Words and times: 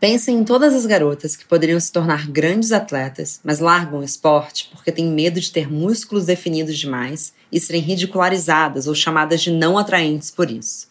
Pensem 0.00 0.38
em 0.38 0.44
todas 0.44 0.72
as 0.72 0.86
garotas 0.86 1.36
que 1.36 1.44
poderiam 1.44 1.78
se 1.78 1.92
tornar 1.92 2.26
grandes 2.26 2.72
atletas, 2.72 3.38
mas 3.44 3.58
largam 3.58 4.00
o 4.00 4.02
esporte 4.02 4.70
porque 4.72 4.90
têm 4.90 5.06
medo 5.06 5.38
de 5.38 5.52
ter 5.52 5.70
músculos 5.70 6.24
definidos 6.24 6.78
demais 6.78 7.34
e 7.52 7.60
serem 7.60 7.82
ridicularizadas 7.82 8.86
ou 8.86 8.94
chamadas 8.94 9.42
de 9.42 9.50
não 9.50 9.76
atraentes 9.76 10.30
por 10.30 10.50
isso. 10.50 10.88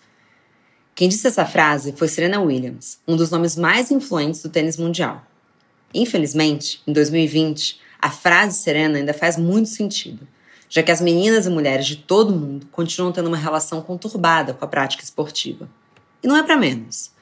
Quem 0.93 1.09
disse 1.09 1.25
essa 1.25 1.43
frase 1.43 1.91
foi 1.93 2.07
Serena 2.07 2.39
Williams, 2.39 2.99
um 3.07 3.15
dos 3.15 3.31
nomes 3.31 3.55
mais 3.55 3.89
influentes 3.89 4.43
do 4.43 4.49
tênis 4.49 4.77
mundial. 4.77 5.25
Infelizmente, 5.91 6.79
em 6.85 6.93
2020, 6.93 7.79
a 7.99 8.11
frase 8.11 8.61
Serena 8.61 8.99
ainda 8.99 9.13
faz 9.13 9.37
muito 9.37 9.69
sentido, 9.69 10.27
já 10.69 10.83
que 10.83 10.91
as 10.91 11.01
meninas 11.01 11.47
e 11.47 11.49
mulheres 11.49 11.87
de 11.87 11.95
todo 11.95 12.35
mundo 12.35 12.67
continuam 12.71 13.11
tendo 13.11 13.25
uma 13.25 13.37
relação 13.37 13.81
conturbada 13.81 14.53
com 14.53 14.63
a 14.63 14.67
prática 14.67 15.03
esportiva. 15.03 15.67
E 16.21 16.27
não 16.27 16.37
é 16.37 16.43
para 16.43 16.55
menos. 16.55 17.17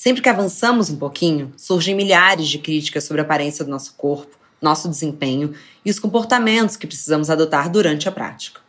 Sempre 0.00 0.22
que 0.22 0.30
avançamos 0.30 0.88
um 0.88 0.96
pouquinho, 0.96 1.52
surgem 1.58 1.94
milhares 1.94 2.48
de 2.48 2.58
críticas 2.58 3.04
sobre 3.04 3.20
a 3.20 3.24
aparência 3.24 3.62
do 3.62 3.70
nosso 3.70 3.92
corpo, 3.98 4.34
nosso 4.58 4.88
desempenho 4.88 5.52
e 5.84 5.90
os 5.90 5.98
comportamentos 5.98 6.74
que 6.74 6.86
precisamos 6.86 7.28
adotar 7.28 7.68
durante 7.68 8.08
a 8.08 8.12
prática. 8.12 8.62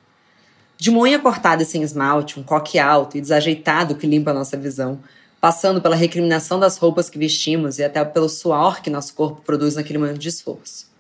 De 0.78 0.92
unha 0.92 1.18
cortada 1.20 1.64
e 1.64 1.66
sem 1.66 1.84
esmalte, 1.84 2.38
um 2.38 2.44
coque 2.44 2.78
alto 2.78 3.18
e 3.18 3.22
desajeitado 3.22 3.96
que 3.96 4.06
limpa 4.06 4.32
a 4.32 4.34
nossa 4.34 4.58
visão, 4.58 5.00
passando 5.40 5.82
pela 5.82 5.96
recriminação 5.96 6.60
das 6.60 6.78
roupas 6.78 7.10
que 7.10 7.18
vestimos 7.18 7.80
e 7.80 7.84
até 7.86 8.04
pelo 8.04 8.28
suor 8.28 8.82
que 8.82 8.90
nosso 8.90 9.14
corpo 9.14 9.42
produz 9.42 9.76
naquele 9.76 10.00
momento 10.00 10.20
de 10.20 10.28
esforço. 10.28 10.92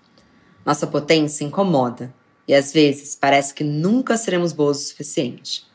Nossa 0.65 0.87
potência 0.87 1.43
incomoda 1.43 2.09
e 2.47 2.55
às 2.55 2.71
vezes 2.71 3.17
parece 3.17 3.53
que 3.53 3.65
nunca 3.65 4.15
seremos 4.15 4.53
boas 4.53 4.77
o 4.77 4.87
suficiente. 4.87 5.65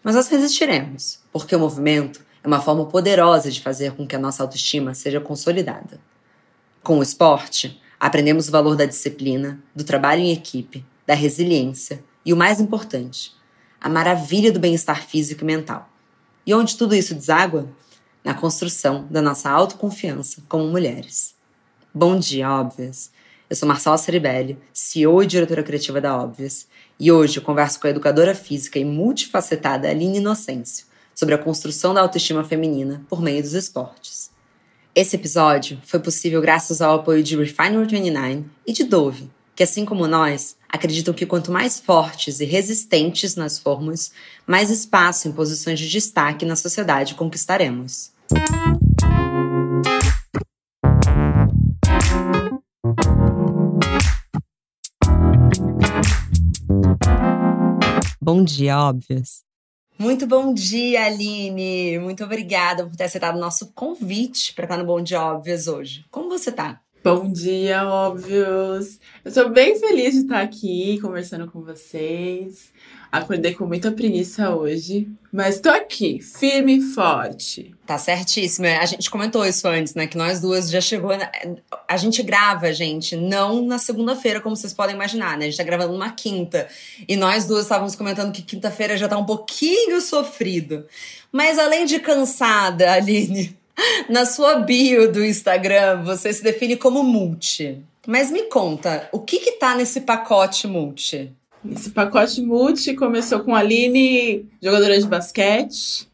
Mas 0.00 0.14
nós 0.14 0.28
resistiremos, 0.28 1.18
porque 1.32 1.56
o 1.56 1.58
movimento 1.58 2.24
é 2.46 2.48
uma 2.48 2.60
forma 2.60 2.86
poderosa 2.86 3.50
de 3.50 3.60
fazer 3.60 3.90
com 3.92 4.06
que 4.06 4.14
a 4.14 4.20
nossa 4.20 4.40
autoestima 4.40 4.94
seja 4.94 5.20
consolidada. 5.20 5.98
Com 6.80 7.00
o 7.00 7.02
esporte, 7.02 7.82
aprendemos 7.98 8.48
o 8.48 8.52
valor 8.52 8.76
da 8.76 8.84
disciplina, 8.84 9.58
do 9.74 9.82
trabalho 9.82 10.20
em 10.20 10.30
equipe, 10.30 10.86
da 11.04 11.12
resiliência 11.12 12.04
e 12.24 12.32
o 12.32 12.36
mais 12.36 12.60
importante, 12.60 13.32
a 13.80 13.88
maravilha 13.88 14.52
do 14.52 14.60
bem-estar 14.60 15.04
físico 15.04 15.42
e 15.42 15.44
mental. 15.44 15.90
E 16.46 16.54
onde 16.54 16.76
tudo 16.76 16.94
isso 16.94 17.16
deságua? 17.16 17.68
Na 18.22 18.32
construção 18.32 19.08
da 19.10 19.20
nossa 19.20 19.50
autoconfiança 19.50 20.40
como 20.48 20.68
mulheres. 20.68 21.34
Bom 21.92 22.16
dia, 22.16 22.48
óbvias! 22.48 23.10
Eu 23.50 23.56
sou 23.56 23.68
Marcela 23.68 23.98
Ceribelli, 23.98 24.56
CEO 24.72 25.20
e 25.20 25.26
diretora 25.26 25.64
criativa 25.64 26.00
da 26.00 26.16
Óbvias, 26.16 26.68
e 26.98 27.10
hoje 27.10 27.38
eu 27.38 27.42
converso 27.42 27.80
com 27.80 27.88
a 27.88 27.90
educadora 27.90 28.36
física 28.36 28.78
e 28.78 28.84
multifacetada 28.84 29.88
Aline 29.88 30.18
Inocêncio 30.18 30.86
sobre 31.16 31.34
a 31.34 31.38
construção 31.38 31.94
da 31.94 32.02
autoestima 32.02 32.44
feminina 32.44 33.02
por 33.08 33.22
meio 33.22 33.42
dos 33.42 33.54
esportes. 33.54 34.30
Esse 34.94 35.16
episódio 35.16 35.80
foi 35.84 35.98
possível 35.98 36.40
graças 36.42 36.82
ao 36.82 36.96
apoio 36.96 37.22
de 37.22 37.36
Refinery 37.36 37.86
29 37.86 38.44
e 38.66 38.72
de 38.72 38.84
Dove, 38.84 39.30
que, 39.54 39.62
assim 39.62 39.86
como 39.86 40.06
nós, 40.06 40.56
acreditam 40.68 41.14
que 41.14 41.24
quanto 41.24 41.50
mais 41.50 41.80
fortes 41.80 42.40
e 42.40 42.44
resistentes 42.44 43.34
nós 43.34 43.58
formos, 43.58 44.12
mais 44.46 44.70
espaço 44.70 45.26
em 45.26 45.32
posições 45.32 45.80
de 45.80 45.88
destaque 45.88 46.44
na 46.44 46.54
sociedade 46.54 47.14
conquistaremos. 47.14 48.12
Bom 58.20 58.44
dia, 58.44 58.78
óbvios. 58.78 59.45
Muito 59.98 60.26
bom 60.26 60.52
dia, 60.52 61.06
Aline. 61.06 61.98
Muito 61.98 62.22
obrigada 62.22 62.86
por 62.86 62.94
ter 62.94 63.04
aceitado 63.04 63.36
o 63.36 63.40
nosso 63.40 63.72
convite 63.72 64.52
para 64.52 64.64
estar 64.64 64.76
no 64.76 64.84
Bom 64.84 65.02
Dia 65.02 65.22
Óbvios 65.22 65.66
hoje. 65.68 66.04
Como 66.10 66.28
você 66.28 66.52
tá? 66.52 66.82
Bom 67.02 67.32
dia, 67.32 67.88
óbvios! 67.88 68.98
Eu 69.24 69.28
estou 69.28 69.48
bem 69.48 69.78
feliz 69.78 70.12
de 70.12 70.20
estar 70.20 70.42
aqui 70.42 71.00
conversando 71.00 71.50
com 71.50 71.62
vocês. 71.62 72.72
Acordei 73.10 73.54
com 73.54 73.66
muita 73.66 73.90
preguiça 73.90 74.54
hoje, 74.54 75.08
mas 75.32 75.56
estou 75.56 75.72
aqui, 75.72 76.20
firme 76.20 76.78
e 76.78 76.80
forte. 76.80 77.74
Tá 77.86 77.96
certíssimo. 77.98 78.66
A 78.66 78.84
gente 78.84 79.08
comentou 79.10 79.44
isso 79.46 79.66
antes, 79.68 79.94
né? 79.94 80.06
Que 80.06 80.16
nós 80.16 80.40
duas 80.40 80.70
já 80.70 80.80
chegou. 80.80 81.16
Na... 81.16 81.30
A 81.88 81.96
gente 81.96 82.22
grava, 82.22 82.72
gente, 82.72 83.16
não 83.16 83.64
na 83.64 83.78
segunda-feira, 83.78 84.40
como 84.40 84.56
vocês 84.56 84.74
podem 84.74 84.94
imaginar, 84.94 85.38
né? 85.38 85.46
A 85.46 85.48
gente 85.48 85.58
tá 85.58 85.64
gravando 85.64 85.92
numa 85.92 86.10
quinta. 86.10 86.68
E 87.08 87.16
nós 87.16 87.46
duas 87.46 87.62
estávamos 87.62 87.94
comentando 87.94 88.32
que 88.32 88.42
quinta-feira 88.42 88.96
já 88.96 89.08
tá 89.08 89.16
um 89.16 89.24
pouquinho 89.24 90.00
sofrido. 90.00 90.86
Mas 91.30 91.58
além 91.58 91.84
de 91.84 92.00
cansada, 92.00 92.92
Aline, 92.92 93.56
na 94.08 94.26
sua 94.26 94.56
bio 94.56 95.10
do 95.10 95.24
Instagram, 95.24 96.02
você 96.02 96.32
se 96.32 96.42
define 96.42 96.76
como 96.76 97.02
multi. 97.02 97.82
Mas 98.06 98.30
me 98.30 98.44
conta, 98.44 99.08
o 99.12 99.18
que 99.20 99.38
que 99.38 99.52
tá 99.52 99.74
nesse 99.74 100.02
pacote 100.02 100.66
multi? 100.66 101.32
Esse 101.72 101.90
pacote 101.90 102.40
multi 102.42 102.94
começou 102.94 103.40
com 103.40 103.54
a 103.54 103.60
Aline, 103.60 104.46
jogadora 104.62 104.98
de 104.98 105.06
basquete. 105.06 106.08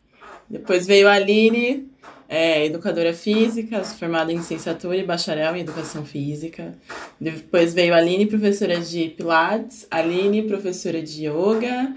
Depois 0.48 0.86
veio 0.86 1.08
a 1.08 1.12
Aline, 1.12 1.88
é, 2.28 2.64
educadora 2.66 3.12
física, 3.12 3.82
formada 3.84 4.32
em 4.32 4.36
licenciatura 4.36 4.96
e 4.96 5.04
bacharel 5.04 5.56
em 5.56 5.60
educação 5.60 6.04
física. 6.04 6.74
Depois 7.20 7.74
veio 7.74 7.94
a 7.94 7.98
Aline, 7.98 8.26
professora 8.26 8.80
de 8.80 9.08
pilates. 9.10 9.86
Aline, 9.90 10.42
professora 10.42 11.02
de 11.02 11.26
yoga. 11.26 11.94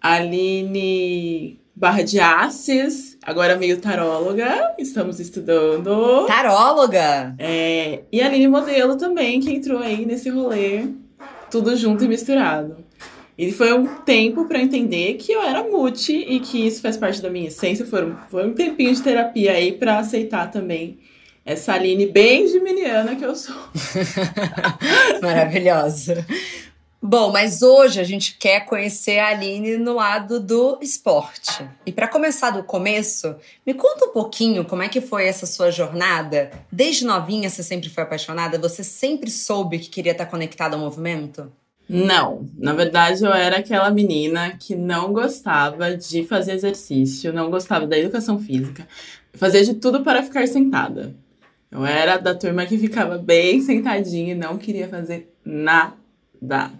Aline, 0.00 1.58
barra 1.74 2.02
de 2.02 2.20
Assis, 2.20 3.16
agora 3.22 3.56
meio 3.56 3.80
taróloga, 3.80 4.74
estamos 4.78 5.18
estudando. 5.18 6.26
Taróloga? 6.26 7.34
É, 7.38 8.02
e 8.12 8.20
a 8.20 8.26
Aline 8.26 8.46
Modelo 8.46 8.96
também, 8.96 9.40
que 9.40 9.50
entrou 9.50 9.78
aí 9.78 10.04
nesse 10.04 10.28
rolê, 10.28 10.86
tudo 11.50 11.74
junto 11.74 12.04
e 12.04 12.08
misturado. 12.08 12.83
E 13.36 13.50
foi 13.50 13.72
um 13.72 13.86
tempo 14.02 14.46
para 14.46 14.60
entender 14.60 15.14
que 15.14 15.32
eu 15.32 15.42
era 15.42 15.64
multi 15.64 16.14
e 16.16 16.38
que 16.40 16.66
isso 16.66 16.80
faz 16.80 16.96
parte 16.96 17.20
da 17.20 17.28
minha 17.28 17.48
essência. 17.48 17.84
Foi 17.84 18.04
um, 18.04 18.16
foi 18.30 18.46
um 18.46 18.54
tempinho 18.54 18.94
de 18.94 19.02
terapia 19.02 19.52
aí 19.52 19.72
para 19.72 19.98
aceitar 19.98 20.50
também 20.50 20.98
essa 21.44 21.74
Aline 21.74 22.06
bem 22.06 22.46
geminiana 22.46 23.16
que 23.16 23.24
eu 23.24 23.34
sou. 23.34 23.54
Maravilhosa. 25.20 26.24
Bom, 27.02 27.30
mas 27.30 27.60
hoje 27.60 28.00
a 28.00 28.04
gente 28.04 28.38
quer 28.38 28.64
conhecer 28.64 29.18
a 29.18 29.28
Aline 29.28 29.76
no 29.76 29.92
lado 29.92 30.40
do 30.40 30.78
esporte. 30.80 31.68
E 31.84 31.92
para 31.92 32.08
começar 32.08 32.50
do 32.50 32.62
começo, 32.64 33.36
me 33.66 33.74
conta 33.74 34.06
um 34.06 34.12
pouquinho 34.12 34.64
como 34.64 34.82
é 34.82 34.88
que 34.88 35.02
foi 35.02 35.26
essa 35.26 35.44
sua 35.44 35.70
jornada. 35.70 36.50
Desde 36.72 37.04
novinha 37.04 37.50
você 37.50 37.62
sempre 37.62 37.90
foi 37.90 38.04
apaixonada? 38.04 38.58
Você 38.58 38.82
sempre 38.82 39.30
soube 39.30 39.80
que 39.80 39.90
queria 39.90 40.12
estar 40.12 40.24
conectada 40.24 40.76
ao 40.76 40.80
movimento? 40.80 41.52
Não, 41.88 42.46
na 42.56 42.72
verdade 42.72 43.22
eu 43.22 43.32
era 43.32 43.58
aquela 43.58 43.90
menina 43.90 44.52
que 44.58 44.74
não 44.74 45.12
gostava 45.12 45.96
de 45.96 46.24
fazer 46.24 46.52
exercício, 46.52 47.32
não 47.32 47.50
gostava 47.50 47.86
da 47.86 47.98
educação 47.98 48.38
física, 48.38 48.88
fazia 49.34 49.62
de 49.62 49.74
tudo 49.74 50.02
para 50.02 50.22
ficar 50.22 50.46
sentada. 50.48 51.14
Eu 51.70 51.84
era 51.84 52.16
da 52.16 52.34
turma 52.34 52.64
que 52.64 52.78
ficava 52.78 53.18
bem 53.18 53.60
sentadinha 53.60 54.32
e 54.32 54.36
não 54.36 54.56
queria 54.56 54.88
fazer 54.88 55.34
nada. 55.44 56.70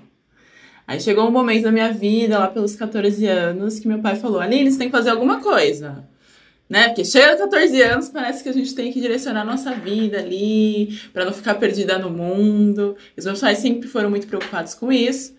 Aí 0.87 1.01
chegou 1.01 1.27
um 1.27 1.31
momento 1.31 1.65
da 1.65 1.73
minha 1.73 1.93
vida, 1.93 2.39
lá 2.39 2.49
pelos 2.49 2.77
14 2.77 3.27
anos, 3.27 3.79
que 3.81 3.89
meu 3.89 3.99
pai 3.99 4.17
falou: 4.17 4.41
Aline, 4.41 4.71
você 4.71 4.79
tem 4.79 4.89
que 4.89 4.97
fazer 4.97 5.11
alguma 5.11 5.41
coisa. 5.41 6.07
Né? 6.69 6.89
Porque 6.89 7.05
chega 7.05 7.33
aos 7.33 7.41
14 7.41 7.83
anos, 7.83 8.09
parece 8.09 8.43
que 8.43 8.49
a 8.49 8.53
gente 8.53 8.75
tem 8.75 8.91
que 8.91 9.01
direcionar 9.01 9.45
nossa 9.45 9.73
vida 9.73 10.19
ali, 10.19 10.99
para 11.13 11.25
não 11.25 11.33
ficar 11.33 11.55
perdida 11.57 11.99
no 11.99 12.11
mundo. 12.11 12.97
Os 13.17 13.25
meus 13.25 13.41
pais 13.41 13.59
sempre 13.59 13.89
foram 13.89 14.09
muito 14.09 14.27
preocupados 14.27 14.75
com 14.75 14.91
isso. 14.91 15.35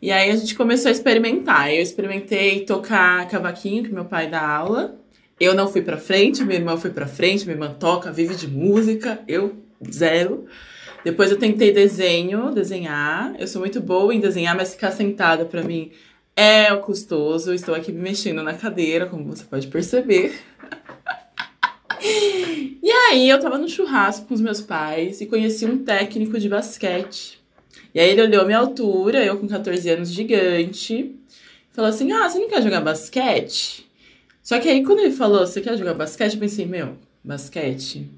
E 0.00 0.10
aí 0.12 0.30
a 0.30 0.36
gente 0.36 0.54
começou 0.54 0.88
a 0.88 0.92
experimentar. 0.92 1.72
Eu 1.72 1.82
experimentei 1.82 2.64
tocar 2.64 3.28
cavaquinho, 3.28 3.84
que 3.84 3.92
meu 3.92 4.04
pai 4.04 4.28
dá 4.28 4.46
aula. 4.46 4.96
Eu 5.40 5.54
não 5.54 5.68
fui 5.68 5.82
para 5.82 5.96
frente, 5.96 6.44
minha 6.44 6.58
irmã 6.58 6.76
foi 6.76 6.90
para 6.90 7.06
frente, 7.06 7.44
minha 7.44 7.54
irmã 7.54 7.72
toca, 7.78 8.10
vive 8.10 8.34
de 8.34 8.48
música, 8.48 9.20
eu 9.28 9.54
zero. 9.88 10.46
Depois 11.04 11.30
eu 11.30 11.38
tentei 11.38 11.72
desenho, 11.72 12.50
desenhar. 12.50 13.34
Eu 13.38 13.46
sou 13.46 13.60
muito 13.60 13.80
boa 13.80 14.12
em 14.12 14.18
desenhar, 14.18 14.56
mas 14.56 14.72
ficar 14.72 14.90
sentada 14.90 15.44
para 15.44 15.62
mim 15.62 15.92
é 16.38 16.76
custoso. 16.76 17.52
Estou 17.52 17.74
aqui 17.74 17.90
me 17.90 18.00
mexendo 18.00 18.44
na 18.44 18.54
cadeira, 18.54 19.06
como 19.06 19.24
você 19.24 19.42
pode 19.42 19.66
perceber. 19.66 20.38
e 22.00 22.88
aí 22.88 23.28
eu 23.28 23.40
tava 23.40 23.58
no 23.58 23.68
churrasco 23.68 24.26
com 24.26 24.34
os 24.34 24.40
meus 24.40 24.60
pais 24.60 25.20
e 25.20 25.26
conheci 25.26 25.66
um 25.66 25.82
técnico 25.82 26.38
de 26.38 26.48
basquete. 26.48 27.40
E 27.92 27.98
aí 27.98 28.10
ele 28.10 28.22
olhou 28.22 28.46
minha 28.46 28.58
altura, 28.58 29.24
eu 29.24 29.36
com 29.36 29.48
14 29.48 29.90
anos 29.90 30.12
gigante, 30.12 31.16
falou 31.72 31.90
assim: 31.90 32.12
"Ah, 32.12 32.28
você 32.28 32.38
não 32.38 32.48
quer 32.48 32.62
jogar 32.62 32.82
basquete?" 32.82 33.84
Só 34.40 34.60
que 34.60 34.68
aí 34.68 34.84
quando 34.84 35.00
ele 35.00 35.10
falou: 35.10 35.44
"Você 35.44 35.60
quer 35.60 35.76
jogar 35.76 35.94
basquete?" 35.94 36.34
eu 36.34 36.40
pensei: 36.40 36.66
"Meu, 36.66 36.96
basquete 37.24 38.08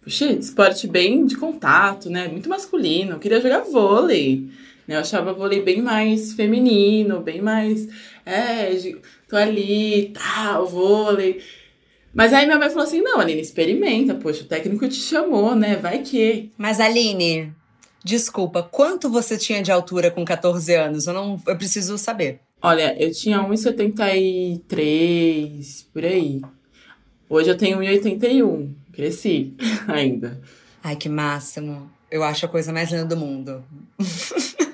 Puxa, 0.00 0.32
esporte 0.32 0.86
bem 0.86 1.26
de 1.26 1.36
contato, 1.36 2.08
né? 2.08 2.28
Muito 2.28 2.48
masculino. 2.48 3.12
Eu 3.12 3.18
queria 3.18 3.42
jogar 3.42 3.60
vôlei. 3.60 4.48
Né? 4.88 4.96
Eu 4.96 5.00
achava 5.00 5.34
vôlei 5.34 5.62
bem 5.62 5.82
mais 5.82 6.32
feminino, 6.32 7.20
bem 7.20 7.42
mais. 7.42 7.86
É, 8.24 8.70
tô 9.28 9.36
ali, 9.36 10.14
tal, 10.14 10.66
vôlei. 10.66 11.42
Mas 12.14 12.32
aí 12.32 12.46
minha 12.46 12.58
mãe 12.58 12.70
falou 12.70 12.84
assim: 12.84 13.02
não, 13.02 13.20
Aline, 13.20 13.42
experimenta, 13.42 14.14
poxa, 14.14 14.42
o 14.42 14.46
técnico 14.46 14.88
te 14.88 14.96
chamou, 14.96 15.54
né? 15.54 15.76
Vai 15.76 15.98
que. 15.98 16.50
Mas, 16.56 16.80
Aline, 16.80 17.52
desculpa, 18.02 18.62
quanto 18.62 19.10
você 19.10 19.36
tinha 19.36 19.62
de 19.62 19.70
altura 19.70 20.10
com 20.10 20.24
14 20.24 20.74
anos? 20.74 21.06
Eu 21.06 21.12
não. 21.12 21.38
Eu 21.46 21.56
preciso 21.56 21.98
saber. 21.98 22.40
Olha, 22.60 23.00
eu 23.00 23.12
tinha 23.12 23.38
1,73 23.38 25.86
por 25.92 26.04
aí. 26.04 26.40
Hoje 27.28 27.50
eu 27.50 27.56
tenho 27.56 27.78
1,81. 27.78 28.70
Cresci 28.92 29.54
ainda. 29.86 30.40
Ai, 30.82 30.96
que 30.96 31.08
máximo. 31.08 31.88
Eu 32.10 32.24
acho 32.24 32.46
a 32.46 32.48
coisa 32.48 32.72
mais 32.72 32.90
linda 32.90 33.04
do 33.04 33.16
mundo. 33.16 33.62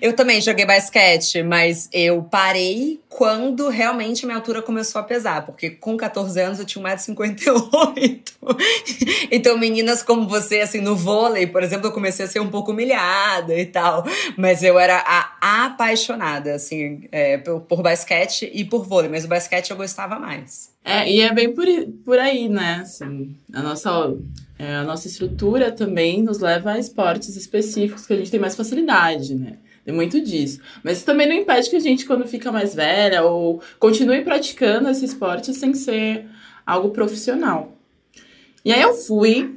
Eu 0.00 0.14
também 0.14 0.40
joguei 0.40 0.64
basquete, 0.64 1.42
mas 1.42 1.88
eu 1.92 2.22
parei 2.22 3.00
quando 3.08 3.68
realmente 3.68 4.26
minha 4.26 4.36
altura 4.36 4.60
começou 4.60 5.00
a 5.00 5.04
pesar, 5.04 5.46
porque 5.46 5.70
com 5.70 5.96
14 5.96 6.38
anos 6.38 6.58
eu 6.58 6.66
tinha 6.66 6.84
1,58m. 6.84 8.20
então, 9.30 9.56
meninas 9.56 10.02
como 10.02 10.28
você, 10.28 10.60
assim, 10.60 10.82
no 10.82 10.94
vôlei, 10.94 11.46
por 11.46 11.62
exemplo, 11.62 11.86
eu 11.86 11.92
comecei 11.92 12.26
a 12.26 12.28
ser 12.28 12.40
um 12.40 12.50
pouco 12.50 12.72
humilhada 12.72 13.58
e 13.58 13.64
tal, 13.64 14.04
mas 14.36 14.62
eu 14.62 14.78
era 14.78 14.98
apaixonada, 15.40 16.54
assim, 16.54 17.08
é, 17.10 17.38
por, 17.38 17.60
por 17.60 17.82
basquete 17.82 18.50
e 18.52 18.64
por 18.64 18.84
vôlei, 18.84 19.10
mas 19.10 19.24
o 19.24 19.28
basquete 19.28 19.70
eu 19.70 19.76
gostava 19.76 20.18
mais. 20.18 20.70
É, 20.84 21.10
e 21.10 21.20
é 21.20 21.32
bem 21.32 21.52
por, 21.52 21.66
por 22.04 22.18
aí, 22.18 22.48
né? 22.48 22.80
Assim, 22.82 23.34
a 23.52 23.62
nossa, 23.62 24.14
é, 24.58 24.76
a 24.76 24.84
nossa 24.84 25.08
estrutura 25.08 25.72
também 25.72 26.22
nos 26.22 26.38
leva 26.38 26.72
a 26.72 26.78
esportes 26.78 27.34
específicos 27.34 28.06
que 28.06 28.12
a 28.12 28.16
gente 28.16 28.30
tem 28.30 28.38
mais 28.38 28.54
facilidade, 28.54 29.34
né? 29.34 29.56
Tem 29.86 29.94
muito 29.94 30.20
disso. 30.20 30.60
Mas 30.82 30.96
isso 30.96 31.06
também 31.06 31.28
não 31.28 31.36
impede 31.36 31.70
que 31.70 31.76
a 31.76 31.80
gente, 31.80 32.06
quando 32.06 32.26
fica 32.26 32.50
mais 32.50 32.74
velha, 32.74 33.22
ou 33.22 33.62
continue 33.78 34.22
praticando 34.22 34.88
esse 34.88 35.04
esporte 35.04 35.54
sem 35.54 35.74
ser 35.74 36.26
algo 36.66 36.90
profissional. 36.90 37.72
E 38.64 38.72
aí 38.72 38.82
eu 38.82 38.94
fui, 38.94 39.54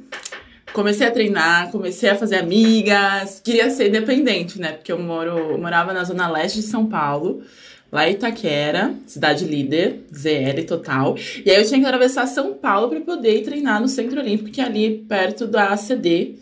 comecei 0.72 1.04
a 1.04 1.10
treinar, 1.10 1.72
comecei 1.72 2.08
a 2.10 2.14
fazer 2.14 2.36
amigas, 2.36 3.42
queria 3.44 3.68
ser 3.70 3.88
independente, 3.88 4.60
né? 4.60 4.70
Porque 4.70 4.92
eu 4.92 5.00
moro, 5.00 5.36
eu 5.36 5.58
morava 5.58 5.92
na 5.92 6.04
zona 6.04 6.30
leste 6.30 6.60
de 6.60 6.66
São 6.66 6.86
Paulo, 6.86 7.42
lá 7.90 8.08
em 8.08 8.12
Itaquera, 8.12 8.94
cidade 9.08 9.44
líder, 9.44 10.04
ZL 10.14 10.62
total. 10.64 11.16
E 11.44 11.50
aí 11.50 11.56
eu 11.56 11.66
tinha 11.66 11.80
que 11.80 11.86
atravessar 11.86 12.28
São 12.28 12.54
Paulo 12.54 12.88
para 12.88 13.00
poder 13.00 13.42
treinar 13.42 13.80
no 13.80 13.88
Centro 13.88 14.20
Olímpico, 14.20 14.48
que 14.48 14.60
é 14.60 14.64
ali 14.64 15.04
perto 15.08 15.48
da 15.48 15.70
ACD, 15.70 16.38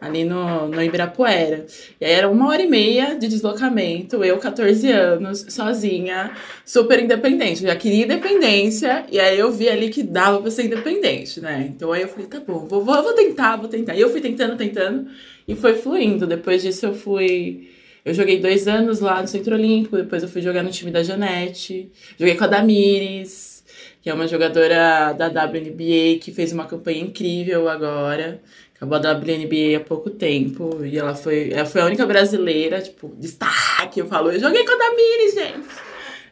ali 0.00 0.24
no, 0.24 0.68
no 0.68 0.82
Ibirapuera. 0.82 1.66
E 2.00 2.04
aí 2.04 2.12
era 2.12 2.30
uma 2.30 2.48
hora 2.48 2.62
e 2.62 2.68
meia 2.68 3.16
de 3.16 3.26
deslocamento, 3.26 4.22
eu, 4.22 4.38
14 4.38 4.90
anos, 4.90 5.46
sozinha, 5.48 6.30
super 6.64 7.02
independente. 7.02 7.64
Eu 7.64 7.70
já 7.70 7.76
queria 7.76 8.04
independência, 8.04 9.04
e 9.10 9.18
aí 9.18 9.38
eu 9.38 9.50
vi 9.50 9.68
ali 9.68 9.88
que 9.88 10.02
dava 10.02 10.40
pra 10.40 10.50
ser 10.50 10.66
independente, 10.66 11.40
né? 11.40 11.68
Então 11.74 11.92
aí 11.92 12.02
eu 12.02 12.08
falei, 12.08 12.26
tá 12.26 12.40
bom, 12.40 12.66
vou, 12.66 12.84
vou, 12.84 13.02
vou 13.02 13.12
tentar, 13.12 13.56
vou 13.56 13.68
tentar. 13.68 13.96
E 13.96 14.00
eu 14.00 14.10
fui 14.10 14.20
tentando, 14.20 14.56
tentando, 14.56 15.08
e 15.46 15.56
foi 15.56 15.74
fluindo. 15.74 16.26
Depois 16.26 16.62
disso 16.62 16.86
eu 16.86 16.94
fui. 16.94 17.68
Eu 18.04 18.14
joguei 18.14 18.38
dois 18.38 18.68
anos 18.68 19.00
lá 19.00 19.20
no 19.20 19.28
Centro 19.28 19.54
Olímpico, 19.54 19.96
depois 19.96 20.22
eu 20.22 20.28
fui 20.28 20.40
jogar 20.40 20.62
no 20.62 20.70
time 20.70 20.90
da 20.90 21.02
Janete, 21.02 21.90
joguei 22.18 22.36
com 22.36 22.44
a 22.44 22.46
Damires, 22.46 23.62
que 24.00 24.08
é 24.08 24.14
uma 24.14 24.26
jogadora 24.26 25.12
da 25.12 25.26
WNBA 25.26 26.18
que 26.20 26.32
fez 26.32 26.52
uma 26.52 26.64
campanha 26.64 27.00
incrível 27.00 27.68
agora. 27.68 28.40
Acabou 28.80 28.96
a 28.96 29.12
WNBA 29.12 29.76
há 29.76 29.80
pouco 29.80 30.08
tempo. 30.08 30.84
E 30.84 30.96
ela 30.96 31.12
foi, 31.12 31.50
ela 31.52 31.66
foi 31.66 31.80
a 31.80 31.86
única 31.86 32.06
brasileira, 32.06 32.80
tipo, 32.80 33.12
destaque. 33.18 33.98
Eu 33.98 34.06
falo, 34.06 34.30
eu 34.30 34.38
joguei 34.38 34.64
com 34.64 34.72
a 34.72 34.76
Damiri, 34.76 35.30
gente. 35.34 35.68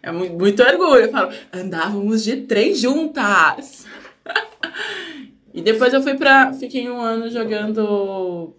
É 0.00 0.12
muito, 0.12 0.34
muito 0.34 0.62
orgulho. 0.62 1.02
Eu 1.02 1.10
falo, 1.10 1.32
andávamos 1.52 2.22
de 2.22 2.42
trem 2.42 2.72
juntas. 2.72 3.84
e 5.52 5.60
depois 5.60 5.92
eu 5.92 6.00
fui 6.00 6.14
pra. 6.14 6.52
Fiquei 6.52 6.88
um 6.88 7.00
ano 7.00 7.28
jogando. 7.28 8.54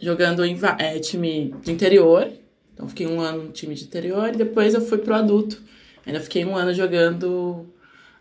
Jogando 0.00 0.44
em 0.44 0.56
é, 0.78 1.00
time 1.00 1.52
de 1.64 1.72
interior. 1.72 2.30
Então 2.72 2.86
fiquei 2.88 3.06
um 3.08 3.20
ano 3.20 3.44
no 3.44 3.50
time 3.50 3.74
de 3.74 3.82
interior 3.82 4.28
e 4.28 4.36
depois 4.36 4.74
eu 4.74 4.80
fui 4.80 4.98
pro 4.98 5.14
adulto. 5.14 5.60
Ainda 6.06 6.20
fiquei 6.20 6.44
um 6.44 6.54
ano 6.54 6.72
jogando 6.72 7.66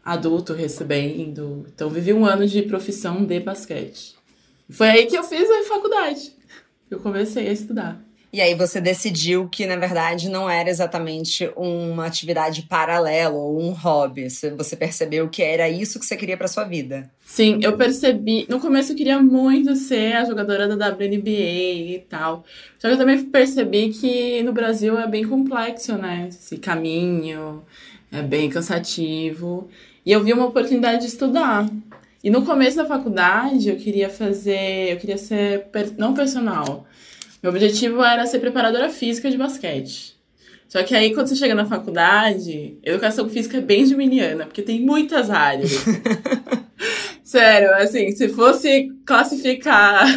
adulto, 0.03 0.53
recebendo. 0.53 1.67
Então 1.67 1.87
vivi 1.89 2.13
um 2.13 2.25
ano 2.25 2.47
de 2.47 2.63
profissão 2.63 3.23
de 3.23 3.39
basquete. 3.39 4.15
Foi 4.69 4.89
aí 4.89 5.05
que 5.05 5.17
eu 5.17 5.23
fiz 5.23 5.49
a 5.49 5.63
faculdade. 5.63 6.33
Eu 6.89 6.99
comecei 6.99 7.47
a 7.47 7.51
estudar. 7.51 8.05
E 8.33 8.41
aí 8.41 8.53
você 8.53 8.81
decidiu 8.81 9.47
que, 9.47 9.65
na 9.65 9.77
verdade, 9.77 10.27
não 10.27 10.49
era 10.49 10.69
exatamente 10.69 11.49
uma 11.55 12.05
atividade 12.05 12.63
paralela 12.63 13.33
ou 13.33 13.61
um 13.61 13.71
hobby. 13.71 14.27
Você 14.29 14.75
percebeu 14.75 15.29
que 15.29 15.41
era 15.41 15.69
isso 15.69 15.97
que 15.97 16.05
você 16.05 16.17
queria 16.17 16.35
para 16.35 16.49
sua 16.49 16.65
vida. 16.65 17.09
Sim, 17.25 17.59
eu 17.61 17.77
percebi. 17.77 18.45
No 18.49 18.59
começo 18.59 18.91
eu 18.91 18.95
queria 18.97 19.21
muito 19.21 19.73
ser 19.77 20.17
a 20.17 20.25
jogadora 20.25 20.67
da 20.67 20.89
WNBA 20.89 21.29
e 21.29 22.05
tal. 22.09 22.43
Só 22.77 22.89
que 22.89 22.95
eu 22.95 22.97
também 22.97 23.23
percebi 23.23 23.93
que 23.93 24.43
no 24.43 24.51
Brasil 24.51 24.99
é 24.99 25.07
bem 25.07 25.25
complexo, 25.25 25.97
né? 25.97 26.27
Esse 26.27 26.57
caminho 26.57 27.63
é 28.11 28.21
bem 28.21 28.49
cansativo. 28.49 29.69
E 30.05 30.11
eu 30.11 30.21
vi 30.21 30.33
uma 30.33 30.47
oportunidade 30.47 31.03
de 31.03 31.07
estudar. 31.07 31.69
E 32.25 32.29
no 32.31 32.43
começo 32.43 32.75
da 32.75 32.87
faculdade 32.87 33.69
eu 33.69 33.75
queria 33.75 34.09
fazer, 34.09 34.91
eu 34.91 34.97
queria 34.97 35.15
ser 35.15 35.67
não 35.95 36.15
personal. 36.15 36.87
Meu 37.43 37.51
objetivo 37.51 38.03
era 38.03 38.25
ser 38.25 38.39
preparadora 38.39 38.89
física 38.89 39.29
de 39.29 39.37
basquete. 39.37 40.15
Só 40.67 40.81
que 40.81 40.95
aí 40.95 41.13
quando 41.13 41.27
você 41.27 41.35
chega 41.35 41.53
na 41.53 41.67
faculdade, 41.67 42.79
educação 42.81 43.29
física 43.29 43.57
é 43.57 43.61
bem 43.61 43.85
geminiana, 43.85 44.47
porque 44.47 44.63
tem 44.63 44.81
muitas 44.81 45.29
áreas. 45.29 45.69
Sério, 47.23 47.75
assim, 47.75 48.09
se 48.09 48.27
fosse 48.29 48.91
classificar 49.05 50.07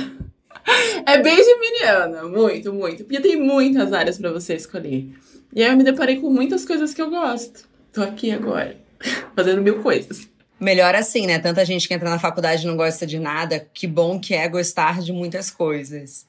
é 1.05 1.21
bem 1.21 1.37
geminiana, 1.45 2.23
muito, 2.23 2.73
muito. 2.73 3.05
Porque 3.05 3.21
tem 3.21 3.37
muitas 3.37 3.93
áreas 3.93 4.17
para 4.17 4.33
você 4.33 4.55
escolher. 4.55 5.13
E 5.55 5.63
aí 5.63 5.71
eu 5.71 5.77
me 5.77 5.85
deparei 5.85 6.17
com 6.17 6.31
muitas 6.31 6.65
coisas 6.65 6.95
que 6.95 7.03
eu 7.03 7.11
gosto. 7.11 7.69
Tô 7.93 8.01
aqui 8.01 8.31
agora, 8.31 8.79
fazendo 9.37 9.61
mil 9.61 9.83
coisas. 9.83 10.38
Melhor 10.61 10.95
assim, 10.95 11.27
né? 11.27 11.39
Tanta 11.39 11.65
gente 11.65 11.87
que 11.87 11.95
entra 11.95 12.11
na 12.11 12.19
faculdade 12.19 12.65
e 12.65 12.67
não 12.67 12.77
gosta 12.77 13.07
de 13.07 13.19
nada, 13.19 13.67
que 13.73 13.87
bom 13.87 14.19
que 14.19 14.35
é 14.35 14.49
gostar 14.49 15.01
de 15.01 15.13
muitas 15.13 15.51
coisas. 15.51 16.27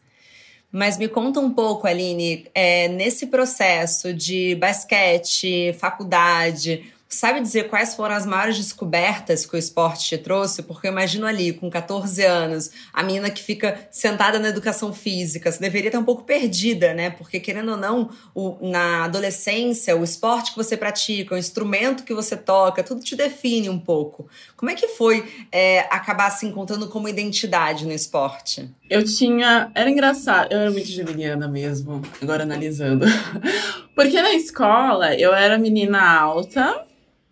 Mas 0.72 0.98
me 0.98 1.08
conta 1.08 1.40
um 1.40 1.52
pouco, 1.52 1.88
Aline, 1.88 2.46
é, 2.54 2.88
nesse 2.90 3.28
processo 3.28 4.14
de 4.14 4.56
basquete, 4.56 5.74
faculdade, 5.80 6.94
Sabe 7.11 7.41
dizer 7.41 7.69
quais 7.69 7.95
foram 7.95 8.13
as 8.13 8.23
maiores 8.23 8.56
descobertas 8.56 9.44
que 9.44 9.56
o 9.56 9.57
esporte 9.57 10.06
te 10.06 10.15
trouxe? 10.15 10.61
Porque 10.61 10.85
eu 10.85 10.91
imagino 10.91 11.25
ali, 11.25 11.51
com 11.51 11.67
14 11.67 12.23
anos, 12.23 12.69
a 12.94 13.01
menina 13.01 13.31
que 13.31 13.41
fica 13.41 13.88
sentada 13.89 14.37
na 14.37 14.49
educação 14.49 14.94
física, 14.94 15.51
você 15.51 15.59
deveria 15.59 15.87
estar 15.87 15.97
um 15.97 16.04
pouco 16.04 16.23
perdida, 16.23 16.94
né? 16.94 17.09
Porque, 17.09 17.39
querendo 17.39 17.71
ou 17.71 17.78
não, 17.78 18.11
o, 18.35 18.59
na 18.69 19.06
adolescência, 19.06 19.97
o 19.97 20.04
esporte 20.04 20.51
que 20.51 20.57
você 20.57 20.78
pratica, 20.78 21.33
o 21.33 21.37
instrumento 21.37 22.04
que 22.04 22.13
você 22.13 22.37
toca, 22.37 22.83
tudo 22.83 23.01
te 23.01 23.16
define 23.16 23.71
um 23.71 23.80
pouco. 23.80 24.28
Como 24.56 24.69
é 24.69 24.75
que 24.75 24.89
foi 24.89 25.28
é, 25.51 25.80
acabar 25.89 26.30
se 26.30 26.45
encontrando 26.45 26.89
como 26.89 27.09
identidade 27.09 27.87
no 27.87 27.92
esporte? 27.92 28.69
Eu 28.87 29.04
tinha. 29.04 29.71
Era 29.73 29.89
engraçado, 29.89 30.51
eu 30.51 30.59
era 30.59 30.69
muito 30.69 30.87
geminiana 30.87 31.47
mesmo, 31.47 32.04
agora 32.21 32.44
analisando. 32.44 33.07
Porque 33.95 34.21
na 34.21 34.33
escola 34.35 35.16
eu 35.16 35.33
era 35.33 35.57
menina 35.57 35.99
alta, 35.99 36.85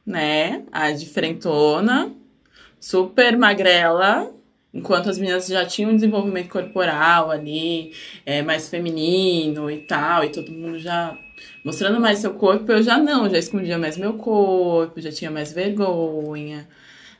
né? 0.07 0.63
A 0.71 0.91
diferentona, 0.91 2.13
super 2.79 3.37
magrela, 3.37 4.33
enquanto 4.73 5.09
as 5.09 5.17
meninas 5.17 5.47
já 5.47 5.65
tinham 5.65 5.91
um 5.91 5.95
desenvolvimento 5.95 6.49
corporal 6.49 7.29
ali, 7.29 7.93
é, 8.25 8.41
mais 8.41 8.69
feminino 8.69 9.69
e 9.69 9.79
tal, 9.79 10.23
e 10.23 10.29
todo 10.29 10.51
mundo 10.51 10.79
já 10.79 11.17
mostrando 11.63 11.99
mais 11.99 12.19
seu 12.19 12.33
corpo, 12.33 12.71
eu 12.71 12.81
já 12.81 12.97
não, 12.97 13.29
já 13.29 13.37
escondia 13.37 13.77
mais 13.77 13.97
meu 13.97 14.13
corpo, 14.13 15.01
já 15.01 15.11
tinha 15.11 15.29
mais 15.29 15.51
vergonha, 15.51 16.67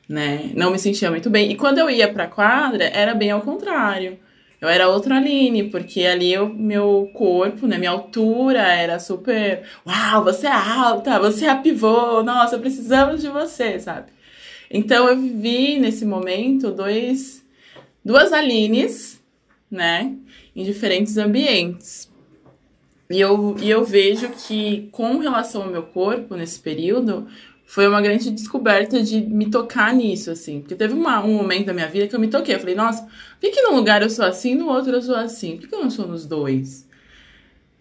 né? 0.08 0.52
Não 0.56 0.72
me 0.72 0.80
sentia 0.80 1.10
muito 1.12 1.30
bem. 1.30 1.52
E 1.52 1.56
quando 1.56 1.80
eu 1.80 1.90
ia 1.90 2.12
pra 2.12 2.28
quadra, 2.28 2.86
era 2.86 3.14
bem 3.14 3.32
ao 3.32 3.42
contrário. 3.42 4.18
Eu 4.60 4.68
era 4.68 4.90
outra 4.90 5.18
Aline, 5.18 5.70
porque 5.70 6.04
ali 6.04 6.36
o 6.38 6.50
meu 6.50 7.12
corpo, 7.14 7.68
né, 7.68 7.78
minha 7.78 7.92
altura 7.92 8.62
era 8.62 8.98
super, 8.98 9.64
uau, 9.86 10.24
você 10.24 10.48
é 10.48 10.52
alta, 10.52 11.20
você 11.20 11.46
é 11.46 11.50
a 11.50 11.58
pivô, 11.58 12.24
nossa, 12.24 12.58
precisamos 12.58 13.22
de 13.22 13.30
você, 13.30 13.80
sabe? 13.80 14.12
Então 14.70 15.08
eu 15.08 15.16
vivi 15.16 15.78
nesse 15.78 16.06
momento 16.06 16.72
dois 16.72 17.46
duas 18.04 18.34
Alines, 18.34 19.22
né, 19.70 20.16
em 20.56 20.64
diferentes 20.64 21.18
ambientes. 21.18 22.12
E 23.10 23.22
eu, 23.22 23.56
e 23.62 23.70
eu 23.70 23.86
vejo 23.86 24.30
que 24.30 24.90
com 24.92 25.20
relação 25.20 25.64
ao 25.64 25.70
meu 25.70 25.84
corpo 25.84 26.36
nesse 26.36 26.60
período, 26.60 27.28
foi 27.70 27.86
uma 27.86 28.00
grande 28.00 28.32
descoberta 28.32 29.04
de 29.04 29.20
me 29.20 29.52
tocar 29.52 29.94
nisso, 29.94 30.32
assim. 30.32 30.62
Porque 30.62 30.74
teve 30.74 30.94
uma, 30.94 31.22
um 31.24 31.34
momento 31.34 31.66
da 31.66 31.74
minha 31.74 31.90
vida 31.90 32.08
que 32.08 32.16
eu 32.16 32.20
me 32.20 32.30
toquei. 32.30 32.56
Eu 32.56 32.60
falei, 32.62 32.74
nossa, 32.74 33.04
por 33.04 33.42
que, 33.42 33.52
que 33.52 33.62
num 33.62 33.76
lugar 33.76 34.02
eu 34.02 34.10
sou 34.10 34.24
assim 34.24 34.56
no 34.56 34.70
outro 34.70 34.94
eu 34.94 35.02
sou 35.02 35.16
assim? 35.16 35.52
Por 35.52 35.62
que, 35.62 35.68
que 35.68 35.76
eu 35.76 35.84
não 35.84 35.92
sou 35.92 36.08
nos 36.08 36.26
dois? 36.26 36.88